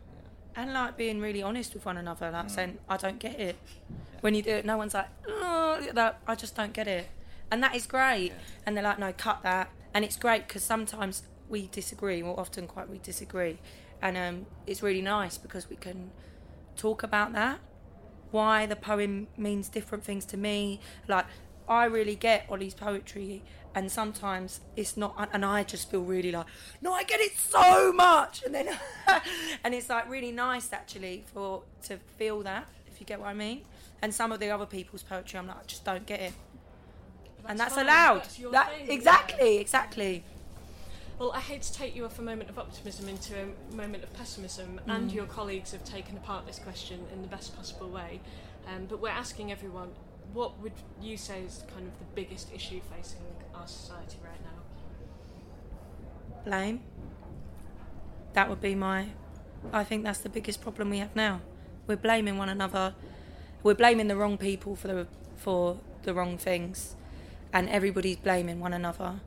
And 0.55 0.73
like 0.73 0.97
being 0.97 1.19
really 1.19 1.41
honest 1.41 1.73
with 1.73 1.85
one 1.85 1.97
another, 1.97 2.29
like 2.31 2.45
Mm. 2.47 2.51
saying, 2.51 2.77
I 2.89 2.97
don't 2.97 3.19
get 3.19 3.39
it. 3.39 3.55
When 4.21 4.35
you 4.35 4.41
do 4.41 4.51
it, 4.51 4.65
no 4.65 4.77
one's 4.77 4.93
like, 4.93 5.09
oh, 5.27 5.87
that, 5.93 6.19
I 6.27 6.35
just 6.35 6.55
don't 6.55 6.73
get 6.73 6.87
it. 6.87 7.09
And 7.51 7.61
that 7.63 7.75
is 7.75 7.85
great. 7.85 8.31
And 8.65 8.75
they're 8.77 8.83
like, 8.83 8.99
no, 8.99 9.11
cut 9.13 9.41
that. 9.43 9.69
And 9.93 10.05
it's 10.05 10.15
great 10.15 10.47
because 10.47 10.63
sometimes 10.63 11.23
we 11.49 11.67
disagree, 11.71 12.21
or 12.21 12.39
often 12.39 12.67
quite 12.67 12.89
we 12.89 12.99
disagree. 12.99 13.59
And 14.01 14.17
um, 14.17 14.45
it's 14.65 14.81
really 14.81 15.01
nice 15.01 15.37
because 15.37 15.69
we 15.69 15.75
can 15.75 16.11
talk 16.75 17.03
about 17.03 17.33
that. 17.33 17.59
Why 18.31 18.65
the 18.65 18.75
poem 18.75 19.27
means 19.37 19.69
different 19.69 20.03
things 20.03 20.25
to 20.27 20.37
me. 20.37 20.79
Like, 21.07 21.25
I 21.67 21.85
really 21.85 22.15
get 22.15 22.45
Ollie's 22.49 22.73
poetry, 22.73 23.43
and 23.75 23.91
sometimes 23.91 24.59
it's 24.75 24.95
not, 24.97 25.29
and 25.33 25.43
I 25.43 25.63
just 25.63 25.89
feel 25.89 26.01
really 26.03 26.31
like, 26.31 26.45
no, 26.81 26.93
I 26.93 27.03
get 27.03 27.19
it 27.19 27.37
so 27.37 27.91
much, 27.93 28.43
and 28.43 28.53
then, 28.53 28.67
and 29.63 29.73
it's 29.73 29.89
like 29.89 30.09
really 30.09 30.31
nice 30.31 30.71
actually 30.71 31.23
for 31.33 31.63
to 31.83 31.97
feel 32.17 32.41
that, 32.43 32.67
if 32.87 32.99
you 32.99 33.05
get 33.05 33.19
what 33.19 33.29
I 33.29 33.33
mean. 33.33 33.61
And 34.01 34.13
some 34.13 34.31
of 34.31 34.39
the 34.39 34.49
other 34.49 34.65
people's 34.65 35.01
poetry, 35.03 35.39
I'm 35.39 35.47
like, 35.47 35.57
I 35.57 35.65
just 35.65 35.85
don't 35.85 36.05
get 36.05 36.19
it, 36.19 36.33
and 37.47 37.59
that's 37.59 37.75
fine, 37.75 37.85
allowed. 37.85 38.23
that's 38.23 38.37
that 38.51 38.71
thing, 38.77 38.89
exactly, 38.91 39.57
exactly. 39.57 40.23
Well, 41.19 41.31
I 41.31 41.39
hate 41.39 41.61
to 41.61 41.73
take 41.73 41.95
you 41.95 42.05
off 42.05 42.19
a 42.19 42.21
moment 42.21 42.49
of 42.49 42.57
optimism 42.59 43.07
into 43.07 43.33
a 43.39 43.75
moment 43.75 44.03
of 44.03 44.11
pessimism, 44.13 44.81
and 44.87 45.09
Mm. 45.09 45.13
your 45.13 45.25
colleagues 45.25 45.71
have 45.71 45.85
taken 45.85 46.17
apart 46.17 46.45
this 46.45 46.59
question 46.59 47.05
in 47.13 47.21
the 47.21 47.27
best 47.27 47.55
possible 47.55 47.89
way. 47.89 48.19
Um, 48.67 48.85
but 48.87 48.99
we're 48.99 49.09
asking 49.09 49.51
everyone, 49.51 49.89
what 50.33 50.59
would 50.61 50.73
you 51.01 51.15
say 51.17 51.41
is 51.41 51.63
kind 51.73 51.87
of 51.87 51.97
the 51.99 52.05
biggest 52.15 52.51
issue 52.53 52.81
facing 52.95 53.21
our 53.55 53.67
society 53.67 54.17
right 54.23 54.41
now? 54.43 54.63
blame. 56.43 56.81
That 58.33 58.49
would 58.49 58.61
be 58.61 58.75
my. 58.75 59.07
I 59.71 59.83
think 59.83 60.03
that's 60.03 60.19
the 60.19 60.29
biggest 60.29 60.61
problem 60.61 60.89
we 60.89 60.99
have 60.99 61.15
now. 61.15 61.41
We're 61.87 61.95
blaming 61.95 62.37
one 62.37 62.49
another. 62.49 62.95
We're 63.61 63.75
blaming 63.75 64.07
the 64.07 64.15
wrong 64.15 64.37
people 64.37 64.75
for 64.75 64.87
the 64.87 65.07
for 65.37 65.77
the 66.03 66.13
wrong 66.13 66.37
things, 66.37 66.95
and 67.53 67.69
everybody's 67.69 68.17
blaming 68.17 68.59
one 68.59 68.73
another. 68.73 69.21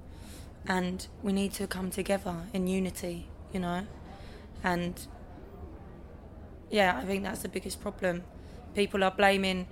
And 0.68 1.07
we 1.22 1.33
need 1.33 1.53
to 1.55 1.66
come 1.66 1.91
together 1.91 2.35
in 2.53 2.66
unity, 2.66 3.29
you 3.53 3.61
know. 3.61 3.87
And 4.64 5.07
yeah, 6.70 6.99
I 7.01 7.05
think 7.05 7.22
that's 7.22 7.43
the 7.43 7.49
biggest 7.49 7.81
problem. 7.81 8.24
People 8.74 9.05
are 9.05 9.12
blaming 9.12 9.68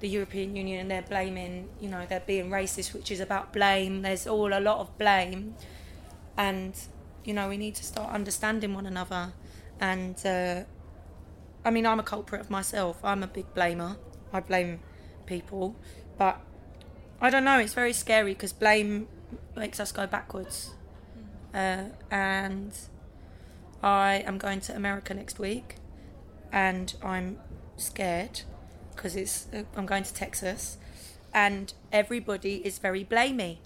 the 0.00 0.08
European 0.08 0.54
Union 0.56 0.80
and 0.80 0.90
they're 0.90 1.02
blaming, 1.02 1.68
you 1.80 1.88
know, 1.88 2.06
they're 2.08 2.20
being 2.20 2.50
racist, 2.50 2.94
which 2.94 3.10
is 3.10 3.20
about 3.20 3.52
blame. 3.52 4.02
There's 4.02 4.26
all 4.26 4.52
a 4.52 4.60
lot 4.60 4.78
of 4.78 4.96
blame. 4.98 5.54
And 6.36 6.74
you 7.28 7.34
know 7.34 7.46
we 7.46 7.58
need 7.58 7.74
to 7.74 7.84
start 7.84 8.10
understanding 8.10 8.72
one 8.72 8.86
another. 8.86 9.32
And 9.80 10.16
uh, 10.24 10.64
i 11.64 11.70
mean 11.70 11.84
i'm 11.86 12.00
a 12.00 12.02
culprit 12.02 12.40
of 12.40 12.50
myself. 12.50 12.98
I'm 13.04 13.22
a 13.22 13.26
big 13.26 13.52
blamer. 13.54 13.96
I 14.32 14.40
blame 14.40 14.80
people. 15.26 15.76
But 16.16 16.40
i 17.20 17.28
don't 17.30 17.44
know. 17.44 17.58
It's 17.58 17.74
very 17.74 17.92
scary 17.92 18.32
because 18.32 18.52
blame 18.52 19.08
makes 19.54 19.78
us 19.78 19.92
go 19.92 20.06
backwards. 20.06 20.70
Uh, 21.54 21.84
and 22.10 22.72
i 23.82 24.22
am 24.26 24.36
going 24.38 24.60
to 24.60 24.74
america 24.74 25.14
next 25.14 25.38
week 25.38 25.76
and 26.52 26.94
i'm 27.02 27.38
scared 27.76 28.40
because 28.98 29.14
it's 29.16 29.46
uh, 29.54 29.62
i'm 29.76 29.86
going 29.86 30.02
to 30.02 30.12
texas 30.12 30.76
and 31.32 31.72
everybody 31.92 32.56
is 32.66 32.78
very 32.78 33.04
blamey 33.04 33.58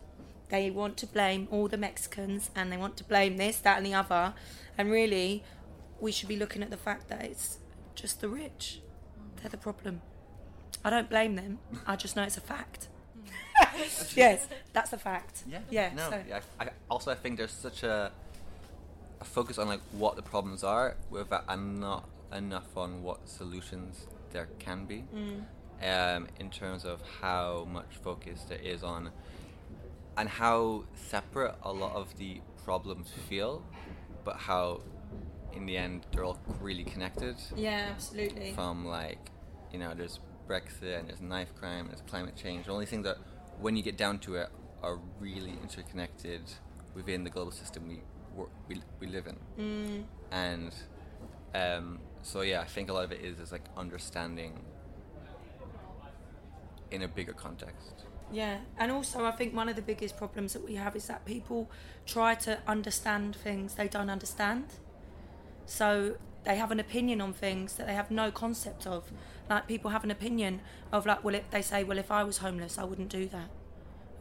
they 0.53 0.68
want 0.68 0.99
to 0.99 1.07
blame 1.07 1.49
all 1.51 1.66
the 1.66 1.78
Mexicans 1.78 2.51
and 2.55 2.70
they 2.70 2.76
want 2.76 2.99
to 2.99 3.05
blame 3.05 3.39
this, 3.39 3.57
that, 3.61 3.78
and 3.78 3.87
the 3.87 3.95
other. 3.95 4.35
And 4.76 4.91
really, 4.91 5.43
we 5.99 6.12
should 6.12 6.28
be 6.28 6.37
looking 6.37 6.62
at 6.62 6.68
the 6.68 6.76
fact 6.76 7.09
that 7.09 7.24
it's 7.24 7.57
just 7.95 8.20
the 8.20 8.28
rich. 8.28 8.83
They're 9.41 9.49
the 9.49 9.57
problem. 9.57 10.03
I 10.85 10.91
don't 10.91 11.09
blame 11.09 11.37
them. 11.37 11.59
I 11.87 11.97
just 11.97 12.16
know 12.16 12.22
it's 12.24 12.37
a 12.37 12.43
fact. 12.43 12.89
yes, 14.14 14.47
that's 14.74 14.93
a 14.93 14.99
fact. 14.99 15.45
Yeah. 15.49 15.61
Yeah. 15.70 15.93
No. 15.97 16.11
so- 16.11 16.22
yeah, 16.28 16.41
I, 16.61 16.64
I 16.64 16.68
also 16.91 17.11
I 17.11 17.14
think 17.14 17.39
there's 17.39 17.51
such 17.51 17.83
a 17.83 18.12
a 19.22 19.24
focus 19.24 19.57
on 19.57 19.68
like 19.68 19.80
what 19.93 20.16
the 20.16 20.22
problems 20.22 20.62
are, 20.62 20.97
without 21.09 21.45
and 21.49 21.80
not 21.80 22.07
enough 22.30 22.76
on 22.76 23.03
what 23.03 23.26
solutions 23.26 24.07
there 24.33 24.49
can 24.59 24.87
be. 24.87 25.05
Mm. 25.14 25.45
Um, 25.83 26.28
in 26.39 26.49
terms 26.49 26.85
of 26.85 27.03
how 27.20 27.66
much 27.70 27.97
focus 28.05 28.45
there 28.49 28.61
is 28.61 28.85
on 28.85 29.11
and 30.16 30.28
how 30.28 30.85
separate 30.95 31.57
a 31.62 31.72
lot 31.72 31.97
of 31.97 32.16
the 32.18 32.41
problems 32.64 33.11
feel, 33.28 33.64
but 34.24 34.37
how 34.37 34.83
in 35.55 35.66
the 35.66 35.76
end 35.76 36.07
they're 36.12 36.24
all 36.24 36.39
really 36.61 36.85
connected. 36.85 37.37
Yeah, 37.57 37.89
absolutely. 37.91 38.53
From 38.53 38.87
like, 38.87 39.18
you 39.72 39.78
know, 39.78 39.93
there's 39.95 40.20
Brexit 40.49 41.01
and 41.01 41.09
there's 41.09 41.20
knife 41.20 41.55
crime 41.57 41.87
and 41.87 41.91
there's 41.91 42.03
climate 42.03 42.37
change. 42.37 42.66
The 42.66 42.72
only 42.72 42.87
things 42.87 43.05
that, 43.05 43.16
when 43.61 43.76
you 43.76 43.83
get 43.83 43.97
down 43.97 44.18
to 44.20 44.37
it, 44.37 44.49
are 44.83 44.99
really 45.20 45.55
interconnected 45.62 46.43
within 46.95 47.24
the 47.24 47.30
global 47.30 47.53
system 47.53 47.89
we 47.89 48.01
we, 48.68 48.80
we 48.99 49.07
live 49.07 49.26
in. 49.26 49.37
Mm. 49.59 50.05
And 50.30 50.74
um, 51.55 52.01
so 52.23 52.43
yeah, 52.43 52.61
I 52.61 52.66
think 52.66 52.89
a 52.91 52.93
lot 52.93 53.05
of 53.05 53.12
it 53.12 53.20
is 53.20 53.39
is 53.39 53.53
like 53.53 53.64
understanding 53.77 54.61
in 56.91 57.03
a 57.03 57.09
bigger 57.09 57.33
context. 57.33 58.05
Yeah, 58.33 58.59
and 58.79 58.91
also 58.91 59.25
I 59.25 59.33
think 59.33 59.55
one 59.55 59.68
of 59.68 59.77
the 59.77 59.83
biggest 59.83 60.16
problems 60.16 60.53
that 60.55 60.64
we 60.64 60.77
have 60.77 60.97
is 60.97 61.07
that 61.07 61.25
people 61.25 61.70
try 62.07 62.35
to 62.37 62.59
understand 62.66 63.37
things 63.37 63.75
they 63.75 63.89
don't 63.89 64.09
understand. 64.11 64.66
So 65.66 66.16
they 66.45 66.57
have 66.57 66.70
an 66.70 66.81
opinion 66.81 67.20
on 67.20 67.33
things 67.33 67.75
that 67.75 67.87
they 67.87 67.95
have 67.95 68.11
no 68.11 68.31
concept 68.31 68.87
of. 68.87 69.12
Like 69.51 69.68
people 69.68 69.91
have 69.91 70.05
an 70.05 70.11
opinion 70.11 70.61
of 70.91 71.07
like, 71.07 71.23
well, 71.23 71.35
if 71.35 71.51
they 71.51 71.62
say, 71.62 71.85
well, 71.85 71.99
if 71.99 72.11
I 72.11 72.25
was 72.25 72.39
homeless, 72.39 72.79
I 72.79 72.85
wouldn't 72.85 73.11
do 73.11 73.27
that. 73.29 73.51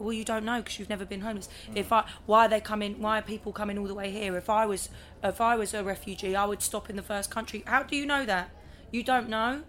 Well, 0.02 0.14
you 0.14 0.26
don't 0.26 0.46
know 0.46 0.58
because 0.58 0.80
you've 0.80 0.90
never 0.90 1.06
been 1.06 1.22
homeless. 1.22 1.50
Mm. 1.70 1.78
If 1.78 1.92
I, 1.92 2.06
why 2.26 2.46
are 2.46 2.50
they 2.50 2.62
coming? 2.62 3.02
Why 3.02 3.20
are 3.20 3.22
people 3.22 3.52
coming 3.52 3.78
all 3.78 3.88
the 3.88 3.94
way 3.94 4.12
here? 4.12 4.36
If 4.38 4.50
I 4.50 4.66
was, 4.66 4.90
if 5.24 5.40
I 5.40 5.56
was 5.56 5.74
a 5.74 5.84
refugee, 5.84 6.36
I 6.36 6.46
would 6.46 6.62
stop 6.62 6.90
in 6.90 6.96
the 6.96 7.04
first 7.04 7.30
country. 7.32 7.64
How 7.66 7.84
do 7.84 7.96
you 7.96 8.06
know 8.06 8.26
that? 8.26 8.50
You 8.92 9.04
don't 9.04 9.30
know. 9.30 9.64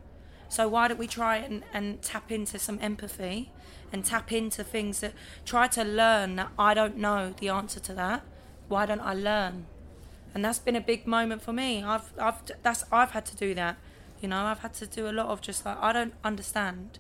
So 0.49 0.69
why 0.69 0.89
don't 0.89 0.99
we 0.99 1.07
try 1.07 1.37
and, 1.39 1.63
and 1.73 2.03
tap 2.03 2.31
into 2.31 2.59
some 2.59 2.79
empathy 2.83 3.51
and 3.93 4.05
tap 4.05 4.33
into 4.33 4.65
things 4.65 5.01
that 5.01 5.15
try 5.45 5.67
to 5.69 5.85
learn 5.85 6.37
that 6.37 6.51
I 6.59 6.75
don't 6.75 6.97
know 6.97 7.35
the 7.39 7.49
answer 7.49 7.81
to 7.81 7.95
that. 7.95 8.23
Why 8.69 8.87
don't 8.87 9.01
I 9.01 9.15
learn? 9.15 9.67
And 10.35 10.45
that's 10.45 10.59
been 10.59 10.77
a 10.77 10.81
big 10.81 11.07
moment 11.07 11.43
for 11.43 11.53
me. 11.53 11.83
I've 11.83 12.13
I've 12.19 12.43
that's 12.63 12.85
I've 12.91 13.11
had 13.11 13.27
to 13.27 13.37
do 13.37 13.55
that. 13.55 13.77
You 14.21 14.29
know, 14.29 14.45
I've 14.45 14.61
had 14.61 14.73
to 14.75 14.87
do 14.87 15.09
a 15.09 15.13
lot 15.13 15.27
of 15.27 15.41
just 15.41 15.67
like 15.67 15.79
I 15.81 15.93
don't 15.93 16.15
understand 16.25 16.99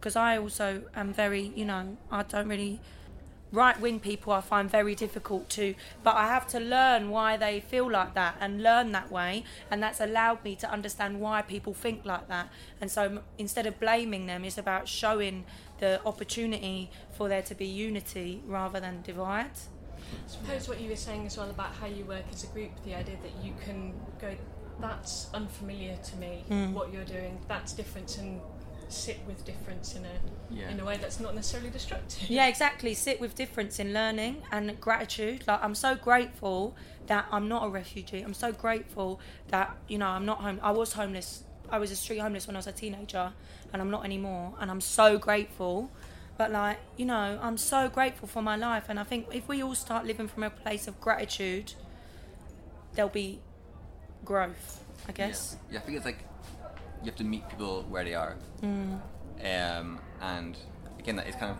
because 0.00 0.16
I 0.16 0.38
also 0.38 0.82
am 0.96 1.12
very, 1.12 1.52
you 1.54 1.66
know, 1.66 1.98
I 2.10 2.22
don't 2.22 2.48
really 2.48 2.80
right 3.52 3.78
wing 3.80 4.00
people 4.00 4.32
I 4.32 4.40
find 4.40 4.70
very 4.70 4.94
difficult 4.94 5.48
to, 5.50 5.74
but 6.02 6.16
I 6.16 6.28
have 6.28 6.46
to 6.48 6.60
learn 6.60 7.10
why 7.10 7.36
they 7.36 7.60
feel 7.60 7.90
like 7.90 8.14
that 8.14 8.36
and 8.40 8.62
learn 8.62 8.92
that 8.92 9.10
way, 9.10 9.44
and 9.70 9.82
that's 9.82 10.00
allowed 10.00 10.42
me 10.44 10.56
to 10.56 10.70
understand 10.70 11.20
why 11.20 11.42
people 11.42 11.74
think 11.74 12.04
like 12.04 12.28
that. 12.28 12.48
And 12.80 12.90
so 12.90 13.20
instead 13.38 13.66
of 13.66 13.78
blaming 13.78 14.26
them, 14.26 14.44
it's 14.44 14.56
about 14.58 14.88
showing 14.88 15.44
the 15.78 16.00
opportunity 16.06 16.90
for 17.12 17.28
there 17.28 17.42
to 17.42 17.54
be 17.54 17.66
unity 17.66 18.42
rather 18.46 18.80
than 18.80 19.02
divide. 19.02 19.50
I 19.96 20.28
suppose 20.28 20.68
what 20.68 20.80
you 20.80 20.90
were 20.90 20.96
saying 20.96 21.26
as 21.26 21.36
well 21.36 21.50
about 21.50 21.74
how 21.74 21.86
you 21.86 22.04
work 22.04 22.24
as 22.32 22.44
a 22.44 22.48
group, 22.48 22.70
the 22.84 22.94
idea 22.94 23.16
that 23.22 23.44
you 23.44 23.52
can 23.64 23.94
go, 24.20 24.34
that's 24.80 25.28
unfamiliar 25.34 25.96
to 25.96 26.16
me, 26.16 26.44
mm. 26.48 26.72
what 26.72 26.92
you're 26.92 27.04
doing, 27.04 27.38
that's 27.48 27.72
different, 27.72 28.16
and 28.18 28.40
sit 28.92 29.18
with 29.26 29.44
difference 29.44 29.94
in 29.94 30.04
a 30.04 30.08
yeah. 30.50 30.68
in 30.70 30.80
a 30.80 30.84
way 30.84 30.96
that's 30.96 31.20
not 31.20 31.34
necessarily 31.34 31.70
destructive. 31.70 32.28
Yeah, 32.28 32.46
exactly. 32.46 32.94
Sit 32.94 33.20
with 33.20 33.34
difference 33.34 33.78
in 33.78 33.92
learning 33.92 34.42
and 34.50 34.78
gratitude. 34.80 35.44
Like 35.46 35.62
I'm 35.62 35.74
so 35.74 35.94
grateful 35.94 36.76
that 37.06 37.26
I'm 37.30 37.48
not 37.48 37.66
a 37.66 37.68
refugee. 37.68 38.20
I'm 38.20 38.34
so 38.34 38.52
grateful 38.52 39.20
that 39.48 39.76
you 39.88 39.98
know 39.98 40.06
I'm 40.06 40.26
not 40.26 40.38
home. 40.38 40.60
I 40.62 40.72
was 40.72 40.92
homeless. 40.94 41.44
I 41.70 41.78
was 41.78 41.90
a 41.90 41.96
street 41.96 42.18
homeless 42.18 42.46
when 42.46 42.56
I 42.56 42.58
was 42.58 42.66
a 42.66 42.72
teenager, 42.72 43.32
and 43.72 43.80
I'm 43.80 43.90
not 43.90 44.04
anymore. 44.04 44.54
And 44.60 44.70
I'm 44.70 44.80
so 44.80 45.18
grateful. 45.18 45.90
But 46.36 46.50
like 46.50 46.78
you 46.96 47.04
know, 47.04 47.38
I'm 47.42 47.58
so 47.58 47.88
grateful 47.88 48.26
for 48.26 48.42
my 48.42 48.56
life. 48.56 48.84
And 48.88 48.98
I 48.98 49.04
think 49.04 49.26
if 49.32 49.46
we 49.48 49.62
all 49.62 49.74
start 49.74 50.06
living 50.06 50.28
from 50.28 50.42
a 50.42 50.50
place 50.50 50.88
of 50.88 51.00
gratitude, 51.00 51.74
there'll 52.94 53.10
be 53.10 53.40
growth. 54.24 54.84
I 55.08 55.12
guess. 55.12 55.56
Yeah, 55.68 55.74
yeah 55.74 55.78
I 55.80 55.82
think 55.82 55.96
it's 55.96 56.06
like 56.06 56.24
you 57.02 57.06
have 57.06 57.16
to 57.16 57.24
meet 57.24 57.48
people 57.48 57.84
where 57.88 58.04
they 58.04 58.14
are. 58.14 58.36
Mm. 58.62 59.00
Um, 59.42 60.00
and 60.20 60.56
again, 60.98 61.16
that 61.16 61.26
is 61.26 61.34
kind 61.34 61.52
of 61.52 61.58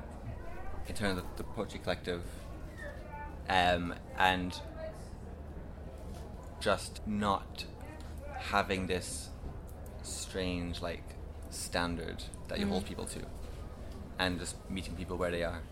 in 0.89 0.95
terms 0.95 1.19
of 1.19 1.25
the 1.37 1.45
Poetry 1.45 1.81
Collective, 1.83 2.23
um, 3.49 3.95
and 4.19 4.59
just 6.61 7.01
not 7.07 7.65
having 8.37 8.87
this 8.87 9.31
strange 10.03 10.83
like 10.83 11.05
standard 11.51 12.25
that 12.49 12.59
you 12.59 12.67
mm. 12.67 12.71
hold 12.71 12.87
people 12.87 13.05
to, 13.07 13.21
and 14.19 14.39
just 14.39 14.57
meeting 14.71 14.95
people 14.95 15.17
where 15.17 15.31
they 15.31 15.43
are. 15.43 15.63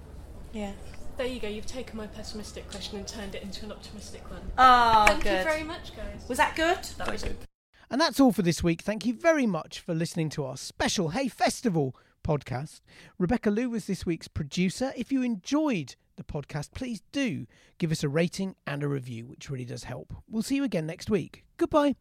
Yeah. 0.52 0.72
There 1.18 1.26
you 1.26 1.40
go. 1.40 1.48
You've 1.48 1.66
taken 1.66 1.96
my 1.96 2.06
pessimistic 2.06 2.70
question 2.70 2.96
and 2.96 3.06
turned 3.06 3.34
it 3.34 3.42
into 3.42 3.64
an 3.64 3.72
optimistic 3.72 4.30
one. 4.30 4.40
Oh, 4.56 5.04
Thank 5.08 5.24
good. 5.24 5.38
you 5.38 5.44
very 5.44 5.64
much, 5.64 5.96
guys. 5.96 6.24
Was 6.28 6.38
that 6.38 6.54
good? 6.54 6.78
That 6.96 7.10
was 7.10 7.24
good. 7.24 7.36
And 7.90 8.00
that's 8.00 8.20
all 8.20 8.32
for 8.32 8.42
this 8.42 8.62
week. 8.62 8.82
Thank 8.82 9.06
you 9.06 9.14
very 9.14 9.46
much 9.46 9.80
for 9.80 9.94
listening 9.94 10.28
to 10.30 10.44
our 10.44 10.56
special 10.56 11.10
Hay 11.10 11.28
Festival 11.28 11.96
podcast. 12.22 12.80
Rebecca 13.18 13.50
Liu 13.50 13.70
was 13.70 13.86
this 13.86 14.04
week's 14.04 14.28
producer. 14.28 14.92
If 14.96 15.10
you 15.10 15.22
enjoyed 15.22 15.96
the 16.16 16.24
podcast, 16.24 16.72
please 16.74 17.02
do 17.12 17.46
give 17.78 17.90
us 17.90 18.04
a 18.04 18.08
rating 18.08 18.56
and 18.66 18.82
a 18.82 18.88
review, 18.88 19.26
which 19.26 19.48
really 19.48 19.64
does 19.64 19.84
help. 19.84 20.12
We'll 20.28 20.42
see 20.42 20.56
you 20.56 20.64
again 20.64 20.86
next 20.86 21.08
week. 21.08 21.44
Goodbye. 21.56 21.94